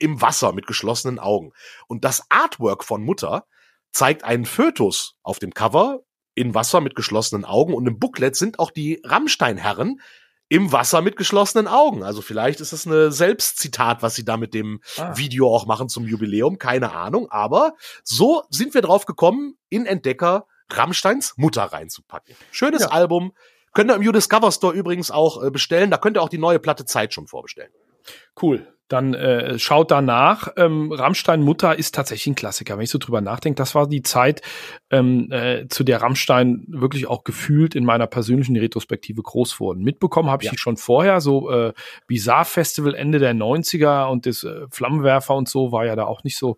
im 0.00 0.20
Wasser 0.20 0.52
mit 0.52 0.66
geschlossenen 0.66 1.20
Augen. 1.20 1.52
Und 1.86 2.04
das 2.04 2.24
Artwork 2.28 2.82
von 2.84 3.04
Mutter 3.04 3.46
zeigt 3.92 4.24
einen 4.24 4.44
Fötus 4.46 5.14
auf 5.22 5.38
dem 5.38 5.54
Cover 5.54 6.00
in 6.34 6.54
Wasser 6.54 6.80
mit 6.80 6.94
geschlossenen 6.96 7.44
Augen 7.44 7.74
und 7.74 7.86
im 7.86 7.98
Booklet 7.98 8.34
sind 8.34 8.58
auch 8.58 8.70
die 8.70 9.00
Rammstein-Herren 9.04 10.00
im 10.48 10.72
Wasser 10.72 11.00
mit 11.02 11.16
geschlossenen 11.16 11.68
Augen. 11.68 12.02
Also 12.02 12.22
vielleicht 12.22 12.60
ist 12.60 12.72
es 12.72 12.86
eine 12.86 13.12
Selbstzitat, 13.12 14.02
was 14.02 14.14
sie 14.16 14.24
da 14.24 14.36
mit 14.36 14.52
dem 14.54 14.80
Ah. 14.96 15.16
Video 15.16 15.54
auch 15.54 15.66
machen 15.66 15.88
zum 15.88 16.06
Jubiläum, 16.06 16.58
keine 16.58 16.92
Ahnung. 16.92 17.30
Aber 17.30 17.74
so 18.02 18.42
sind 18.50 18.74
wir 18.74 18.82
drauf 18.82 19.06
gekommen, 19.06 19.56
in 19.68 19.86
Entdecker 19.86 20.46
Rammsteins 20.70 21.34
Mutter 21.36 21.64
reinzupacken. 21.64 22.34
Schönes 22.52 22.82
Ja. 22.82 22.88
Album. 22.88 23.32
Könnt 23.74 23.90
ihr 23.90 23.96
im 23.96 24.06
U-Discover 24.06 24.50
Store 24.50 24.74
übrigens 24.74 25.10
auch 25.12 25.42
äh, 25.42 25.50
bestellen. 25.50 25.90
Da 25.90 25.98
könnt 25.98 26.16
ihr 26.16 26.22
auch 26.22 26.28
die 26.28 26.38
neue 26.38 26.58
Platte 26.58 26.84
Zeit 26.84 27.12
schon 27.14 27.26
vorbestellen. 27.28 27.72
Cool. 28.40 28.66
Dann 28.90 29.14
äh, 29.14 29.56
schaut 29.56 29.92
danach. 29.92 30.48
Ähm, 30.56 30.90
Rammstein 30.90 31.42
Mutter 31.42 31.78
ist 31.78 31.94
tatsächlich 31.94 32.26
ein 32.26 32.34
Klassiker. 32.34 32.76
Wenn 32.76 32.82
ich 32.82 32.90
so 32.90 32.98
drüber 32.98 33.20
nachdenke, 33.20 33.56
das 33.56 33.76
war 33.76 33.88
die 33.88 34.02
Zeit, 34.02 34.42
ähm, 34.90 35.30
äh, 35.30 35.68
zu 35.68 35.84
der 35.84 36.02
Rammstein 36.02 36.64
wirklich 36.66 37.06
auch 37.06 37.22
gefühlt 37.22 37.76
in 37.76 37.84
meiner 37.84 38.08
persönlichen 38.08 38.56
Retrospektive 38.56 39.22
groß 39.22 39.60
wurden. 39.60 39.84
Mitbekommen 39.84 40.28
habe 40.28 40.42
ich 40.42 40.48
Ja. 40.48 40.50
die 40.50 40.58
schon 40.58 40.76
vorher, 40.76 41.20
so 41.20 41.50
äh, 41.50 41.72
Bizarre 42.08 42.44
Festival 42.44 42.96
Ende 42.96 43.20
der 43.20 43.32
90er 43.32 44.08
und 44.10 44.26
das 44.26 44.42
äh, 44.42 44.66
Flammenwerfer 44.70 45.36
und 45.36 45.48
so 45.48 45.70
war 45.70 45.86
ja 45.86 45.94
da 45.94 46.06
auch 46.06 46.24
nicht 46.24 46.36
so, 46.36 46.56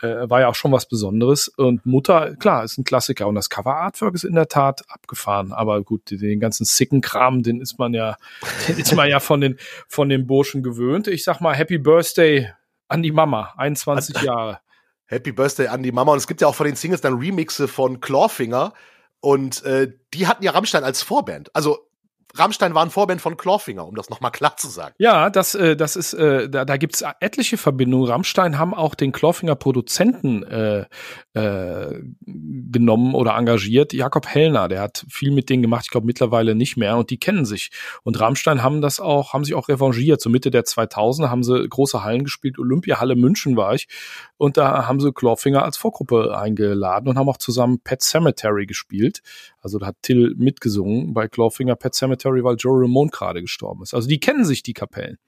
äh, 0.00 0.28
war 0.28 0.40
ja 0.40 0.48
auch 0.48 0.54
schon 0.54 0.72
was 0.72 0.86
Besonderes. 0.86 1.48
Und 1.48 1.84
Mutter, 1.86 2.36
klar, 2.36 2.64
ist 2.64 2.78
ein 2.78 2.84
Klassiker. 2.84 3.26
Und 3.26 3.34
das 3.34 3.50
Cover 3.50 3.76
Artwork 3.76 4.14
ist 4.14 4.24
in 4.24 4.34
der 4.34 4.48
Tat 4.48 4.82
abgefahren. 4.88 5.52
Aber 5.52 5.82
gut, 5.82 6.10
den 6.10 6.40
ganzen 6.40 6.64
sicken 6.64 7.00
Kram, 7.00 7.42
den 7.42 7.60
ist 7.60 7.78
man 7.78 7.94
ja, 7.94 8.16
den 8.68 8.78
ist 8.78 8.94
man 8.94 9.08
ja 9.08 9.20
von 9.20 9.40
den, 9.40 9.58
von 9.88 10.08
den 10.08 10.26
Burschen 10.26 10.62
gewöhnt. 10.62 11.06
Ich 11.06 11.24
sag 11.24 11.40
mal, 11.40 11.54
Happy 11.54 11.78
Birthday 11.78 12.52
an 12.88 13.02
die 13.02 13.12
Mama, 13.12 13.54
21 13.56 14.22
Jahre. 14.22 14.60
Happy 15.06 15.32
Birthday 15.32 15.66
an 15.66 15.82
die 15.82 15.92
Mama. 15.92 16.12
Und 16.12 16.18
es 16.18 16.26
gibt 16.26 16.40
ja 16.40 16.46
auch 16.46 16.54
von 16.54 16.66
den 16.66 16.76
Singles 16.76 17.00
dann 17.00 17.18
Remixe 17.18 17.68
von 17.68 18.00
Clawfinger. 18.00 18.72
Und 19.20 19.62
äh, 19.64 19.92
die 20.14 20.26
hatten 20.26 20.44
ja 20.44 20.52
Rammstein 20.52 20.84
als 20.84 21.02
Vorband. 21.02 21.54
Also 21.54 21.89
Rammstein 22.36 22.74
war 22.74 22.84
ein 22.84 22.90
Vorband 22.90 23.20
von 23.20 23.36
Clawfinger, 23.36 23.86
um 23.86 23.94
das 23.94 24.10
nochmal 24.10 24.30
klar 24.30 24.56
zu 24.56 24.68
sagen. 24.68 24.94
Ja, 24.98 25.30
das, 25.30 25.54
äh, 25.54 25.76
das 25.76 25.96
ist, 25.96 26.14
äh, 26.14 26.48
da, 26.48 26.64
da 26.64 26.76
gibt's 26.76 27.02
etliche 27.20 27.56
Verbindungen. 27.56 28.08
Rammstein 28.08 28.58
haben 28.58 28.74
auch 28.74 28.94
den 28.94 29.12
Clawfinger 29.12 29.56
Produzenten 29.56 30.42
äh, 30.44 30.86
äh, 31.34 32.00
genommen 32.26 33.14
oder 33.14 33.36
engagiert. 33.36 33.92
Jakob 33.92 34.26
Hellner, 34.26 34.68
der 34.68 34.80
hat 34.82 35.04
viel 35.08 35.32
mit 35.32 35.50
denen 35.50 35.62
gemacht, 35.62 35.84
ich 35.86 35.90
glaube 35.90 36.06
mittlerweile 36.06 36.54
nicht 36.54 36.76
mehr 36.76 36.96
und 36.96 37.10
die 37.10 37.18
kennen 37.18 37.44
sich. 37.44 37.70
Und 38.02 38.20
Rammstein 38.20 38.62
haben 38.62 38.80
das 38.80 39.00
auch, 39.00 39.32
haben 39.32 39.44
sich 39.44 39.54
auch 39.54 39.68
revanchiert. 39.68 40.20
So 40.20 40.30
Mitte 40.30 40.50
der 40.50 40.64
2000er 40.64 41.30
haben 41.30 41.42
sie 41.42 41.68
große 41.68 42.02
Hallen 42.02 42.24
gespielt. 42.24 42.58
Olympiahalle 42.58 43.16
München 43.16 43.56
war 43.56 43.74
ich. 43.74 43.88
Und 44.36 44.56
da 44.56 44.86
haben 44.86 45.00
sie 45.00 45.12
Clawfinger 45.12 45.62
als 45.62 45.76
Vorgruppe 45.76 46.36
eingeladen 46.36 47.08
und 47.08 47.18
haben 47.18 47.28
auch 47.28 47.36
zusammen 47.36 47.80
Pet 47.80 48.02
Cemetery 48.02 48.66
gespielt. 48.66 49.22
Also 49.60 49.78
da 49.78 49.86
hat 49.88 49.96
Till 50.02 50.34
mitgesungen 50.36 51.12
bei 51.14 51.28
Clawfinger 51.28 51.76
Pet 51.76 51.94
Cemetery, 51.94 52.42
weil 52.44 52.56
Joe 52.56 52.82
Ramone 52.82 53.10
gerade 53.10 53.40
gestorben 53.42 53.82
ist. 53.82 53.94
Also 53.94 54.08
die 54.08 54.20
kennen 54.20 54.44
sich, 54.44 54.62
die 54.62 54.72
Kapellen. 54.74 55.18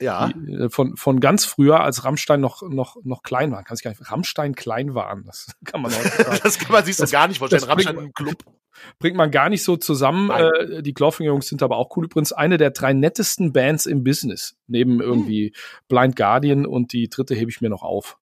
Ja. 0.00 0.28
Die, 0.28 0.52
äh, 0.54 0.70
von, 0.70 0.96
von 0.96 1.20
ganz 1.20 1.44
früher, 1.44 1.80
als 1.80 2.04
Rammstein 2.04 2.40
noch, 2.40 2.62
noch, 2.62 2.96
noch 3.04 3.22
klein 3.22 3.52
war. 3.52 3.62
Kann 3.64 3.76
ich 3.76 3.82
gar 3.82 3.90
nicht, 3.90 4.10
Rammstein 4.10 4.54
klein 4.54 4.94
waren. 4.94 5.24
Das 5.26 5.46
kann 5.64 5.82
man 5.82 5.92
heute 5.92 6.40
Das 6.42 6.58
kann 6.58 6.72
man 6.72 6.84
sich 6.84 6.96
so 6.96 7.02
Das- 7.04 7.10
gar 7.12 7.28
nicht 7.28 7.38
vorstellen. 7.38 7.64
Rammstein 7.64 7.96
im 7.98 8.12
Club. 8.12 8.36
bringt 8.98 9.16
man 9.16 9.30
gar 9.30 9.48
nicht 9.48 9.62
so 9.62 9.76
zusammen. 9.76 10.30
Äh, 10.30 10.82
die 10.82 10.94
Clawfinger-Jungs 10.94 11.46
sind 11.48 11.62
aber 11.62 11.76
auch 11.76 11.96
cool. 11.96 12.06
Übrigens 12.06 12.32
eine 12.32 12.56
der 12.56 12.70
drei 12.70 12.92
nettesten 12.94 13.52
Bands 13.52 13.86
im 13.86 14.02
Business. 14.02 14.56
Neben 14.66 15.00
irgendwie 15.00 15.54
Blind 15.88 16.16
Guardian 16.16 16.64
und 16.66 16.92
die 16.92 17.08
dritte 17.08 17.34
hebe 17.34 17.50
ich 17.50 17.60
mir 17.60 17.68
noch 17.68 17.82
auf. 17.82 18.18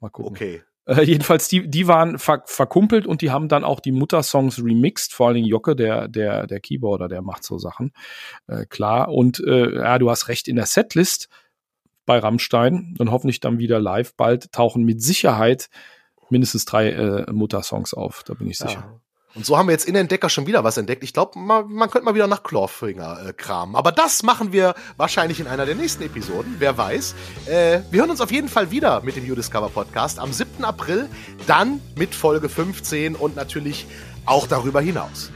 Mal 0.00 0.08
gucken. 0.10 0.30
Okay. 0.30 0.62
Äh, 0.90 1.02
jedenfalls, 1.02 1.46
die, 1.46 1.68
die 1.68 1.86
waren 1.86 2.18
ver 2.18 2.42
verkumpelt 2.46 3.06
und 3.06 3.22
die 3.22 3.30
haben 3.30 3.48
dann 3.48 3.62
auch 3.62 3.78
die 3.78 3.92
Mutter-Songs 3.92 4.58
remixed, 4.62 5.12
vor 5.12 5.28
allen 5.28 5.36
Dingen 5.36 5.46
Jocke, 5.46 5.76
der, 5.76 6.08
der, 6.08 6.48
der 6.48 6.58
Keyboarder, 6.58 7.06
der 7.06 7.22
macht 7.22 7.44
so 7.44 7.58
Sachen. 7.58 7.92
Äh, 8.48 8.66
klar. 8.66 9.08
Und 9.08 9.38
äh, 9.40 9.76
ja, 9.76 9.98
du 9.98 10.10
hast 10.10 10.26
recht, 10.26 10.48
in 10.48 10.56
der 10.56 10.66
Setlist 10.66 11.28
bei 12.06 12.18
Rammstein 12.18 12.96
und 12.98 13.12
hoffentlich 13.12 13.38
dann 13.38 13.60
wieder 13.60 13.78
live 13.78 14.14
bald 14.16 14.50
tauchen 14.50 14.84
mit 14.84 15.00
Sicherheit 15.00 15.70
mindestens 16.28 16.64
drei 16.64 16.90
äh, 16.90 17.32
Mutter-Songs 17.32 17.94
auf, 17.94 18.24
da 18.24 18.34
bin 18.34 18.48
ich 18.48 18.58
sicher. 18.58 18.80
Ja. 18.80 19.00
Und 19.34 19.46
so 19.46 19.56
haben 19.56 19.68
wir 19.68 19.72
jetzt 19.72 19.86
in 19.86 19.94
Entdecker 19.94 20.28
schon 20.28 20.48
wieder 20.48 20.64
was 20.64 20.76
entdeckt. 20.76 21.04
Ich 21.04 21.12
glaube, 21.12 21.38
man, 21.38 21.72
man 21.72 21.88
könnte 21.88 22.04
mal 22.04 22.16
wieder 22.16 22.26
nach 22.26 22.42
Clawfinger 22.42 23.28
äh, 23.28 23.32
kramen. 23.32 23.76
Aber 23.76 23.92
das 23.92 24.24
machen 24.24 24.52
wir 24.52 24.74
wahrscheinlich 24.96 25.38
in 25.38 25.46
einer 25.46 25.66
der 25.66 25.76
nächsten 25.76 26.02
Episoden. 26.02 26.56
Wer 26.58 26.76
weiß. 26.76 27.14
Äh, 27.46 27.80
wir 27.92 28.00
hören 28.00 28.10
uns 28.10 28.20
auf 28.20 28.32
jeden 28.32 28.48
Fall 28.48 28.72
wieder 28.72 29.02
mit 29.02 29.14
dem 29.14 29.24
You 29.24 29.36
Discover 29.36 29.68
Podcast 29.68 30.18
am 30.18 30.32
7. 30.32 30.64
April. 30.64 31.08
Dann 31.46 31.80
mit 31.96 32.12
Folge 32.12 32.48
15 32.48 33.14
und 33.14 33.36
natürlich 33.36 33.86
auch 34.26 34.48
darüber 34.48 34.80
hinaus. 34.80 35.30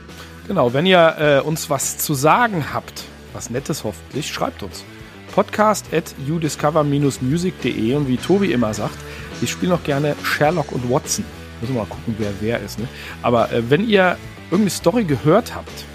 Genau, 0.48 0.72
wenn 0.72 0.86
ihr 0.86 1.16
äh, 1.18 1.46
uns 1.46 1.70
was 1.70 1.96
zu 1.96 2.14
sagen 2.14 2.74
habt, 2.74 3.04
was 3.32 3.48
Nettes 3.48 3.84
hoffentlich, 3.84 4.32
schreibt 4.32 4.64
uns. 4.64 4.84
Podcast 5.32 5.86
at 5.92 6.14
udiscover-music.de 6.28 7.94
und 7.94 8.08
wie 8.08 8.16
Tobi 8.16 8.52
immer 8.52 8.74
sagt, 8.74 8.98
ich 9.40 9.50
spiele 9.50 9.72
noch 9.72 9.84
gerne 9.84 10.16
Sherlock 10.22 10.72
und 10.72 10.90
Watson. 10.90 11.24
Müssen 11.64 11.76
wir 11.76 11.82
mal 11.82 11.88
gucken, 11.88 12.14
wer 12.18 12.30
wer 12.40 12.60
ist. 12.60 12.78
Ne? 12.78 12.86
Aber 13.22 13.50
äh, 13.50 13.70
wenn 13.70 13.88
ihr 13.88 14.18
irgendeine 14.50 14.68
Story 14.68 15.04
gehört 15.04 15.54
habt, 15.54 15.86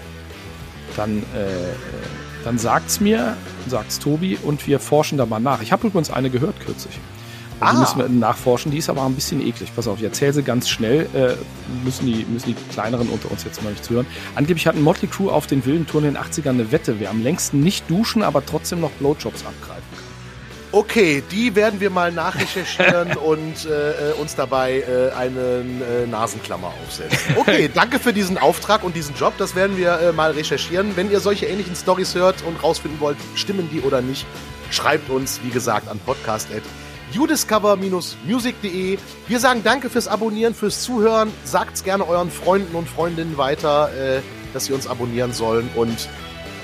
dann, 0.96 1.18
äh, 1.18 1.22
dann 2.42 2.58
sagt's 2.58 2.98
mir, 2.98 3.36
sagt's 3.68 4.00
Tobi 4.00 4.36
und 4.42 4.66
wir 4.66 4.80
forschen 4.80 5.16
da 5.16 5.26
mal 5.26 5.38
nach. 5.38 5.62
Ich 5.62 5.70
habe 5.70 5.86
übrigens 5.86 6.10
eine 6.10 6.28
gehört 6.28 6.58
kürzlich. 6.58 6.98
Also 7.60 7.74
die 7.74 7.80
müssen 7.82 7.98
wir 7.98 8.08
nachforschen. 8.08 8.72
Die 8.72 8.78
ist 8.78 8.90
aber 8.90 9.04
ein 9.04 9.14
bisschen 9.14 9.40
eklig. 9.46 9.70
Pass 9.76 9.86
auf, 9.86 9.98
ich 9.98 10.04
erzähle 10.04 10.32
sie 10.32 10.42
ganz 10.42 10.68
schnell. 10.68 11.06
Äh, 11.14 11.36
müssen, 11.84 12.06
die, 12.06 12.26
müssen 12.28 12.48
die 12.48 12.54
kleineren 12.72 13.08
unter 13.10 13.30
uns 13.30 13.44
jetzt 13.44 13.62
mal 13.62 13.70
nicht 13.70 13.84
zuhören. 13.84 14.06
Angeblich 14.34 14.66
hatten 14.66 14.82
Motley 14.82 15.06
Crew 15.06 15.30
auf 15.30 15.46
den 15.46 15.64
wilden 15.64 15.86
Touren 15.86 16.04
in 16.04 16.14
den 16.14 16.20
80ern 16.20 16.48
eine 16.48 16.72
Wette. 16.72 16.98
Wer 16.98 17.10
am 17.10 17.22
längsten 17.22 17.60
nicht 17.60 17.88
duschen, 17.88 18.24
aber 18.24 18.44
trotzdem 18.44 18.80
noch 18.80 18.90
Blowjobs 18.92 19.44
abgreifen 19.44 19.84
kann. 19.92 19.99
Okay, 20.72 21.22
die 21.32 21.56
werden 21.56 21.80
wir 21.80 21.90
mal 21.90 22.12
nachrecherchieren 22.12 23.16
und 23.24 23.66
äh, 23.66 24.12
uns 24.20 24.36
dabei 24.36 24.80
äh, 24.80 25.10
einen 25.16 25.82
äh, 25.82 26.06
Nasenklammer 26.06 26.72
aufsetzen. 26.84 27.18
Okay, 27.36 27.68
danke 27.74 27.98
für 27.98 28.12
diesen 28.12 28.38
Auftrag 28.38 28.84
und 28.84 28.94
diesen 28.94 29.16
Job. 29.16 29.32
Das 29.38 29.56
werden 29.56 29.76
wir 29.76 29.98
äh, 30.00 30.12
mal 30.12 30.30
recherchieren. 30.30 30.96
Wenn 30.96 31.10
ihr 31.10 31.18
solche 31.18 31.46
ähnlichen 31.46 31.74
Stories 31.74 32.14
hört 32.14 32.44
und 32.46 32.62
rausfinden 32.62 33.00
wollt, 33.00 33.16
stimmen 33.34 33.68
die 33.72 33.80
oder 33.80 34.00
nicht, 34.00 34.24
schreibt 34.70 35.10
uns, 35.10 35.40
wie 35.42 35.50
gesagt, 35.50 35.88
an 35.88 35.98
podcast.udiscover-music.de. 36.06 38.98
Wir 39.26 39.40
sagen 39.40 39.62
danke 39.64 39.90
fürs 39.90 40.06
Abonnieren, 40.06 40.54
fürs 40.54 40.82
Zuhören. 40.82 41.32
Sagt's 41.44 41.82
gerne 41.82 42.06
euren 42.06 42.30
Freunden 42.30 42.76
und 42.76 42.88
Freundinnen 42.88 43.36
weiter, 43.36 43.90
äh, 43.92 44.20
dass 44.52 44.66
sie 44.66 44.72
uns 44.72 44.86
abonnieren 44.86 45.32
sollen. 45.32 45.68
Und 45.74 46.08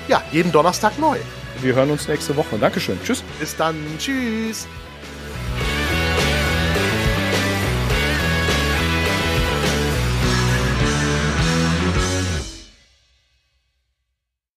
ja, 0.07 0.23
jeden 0.31 0.53
Donnerstag 0.53 0.97
neu. 0.97 1.17
Wir 1.61 1.75
hören 1.75 1.91
uns 1.91 2.07
nächste 2.07 2.35
Woche. 2.35 2.57
Dankeschön. 2.57 2.99
Tschüss. 3.03 3.23
Bis 3.39 3.55
dann. 3.55 3.75
Tschüss. 3.97 4.67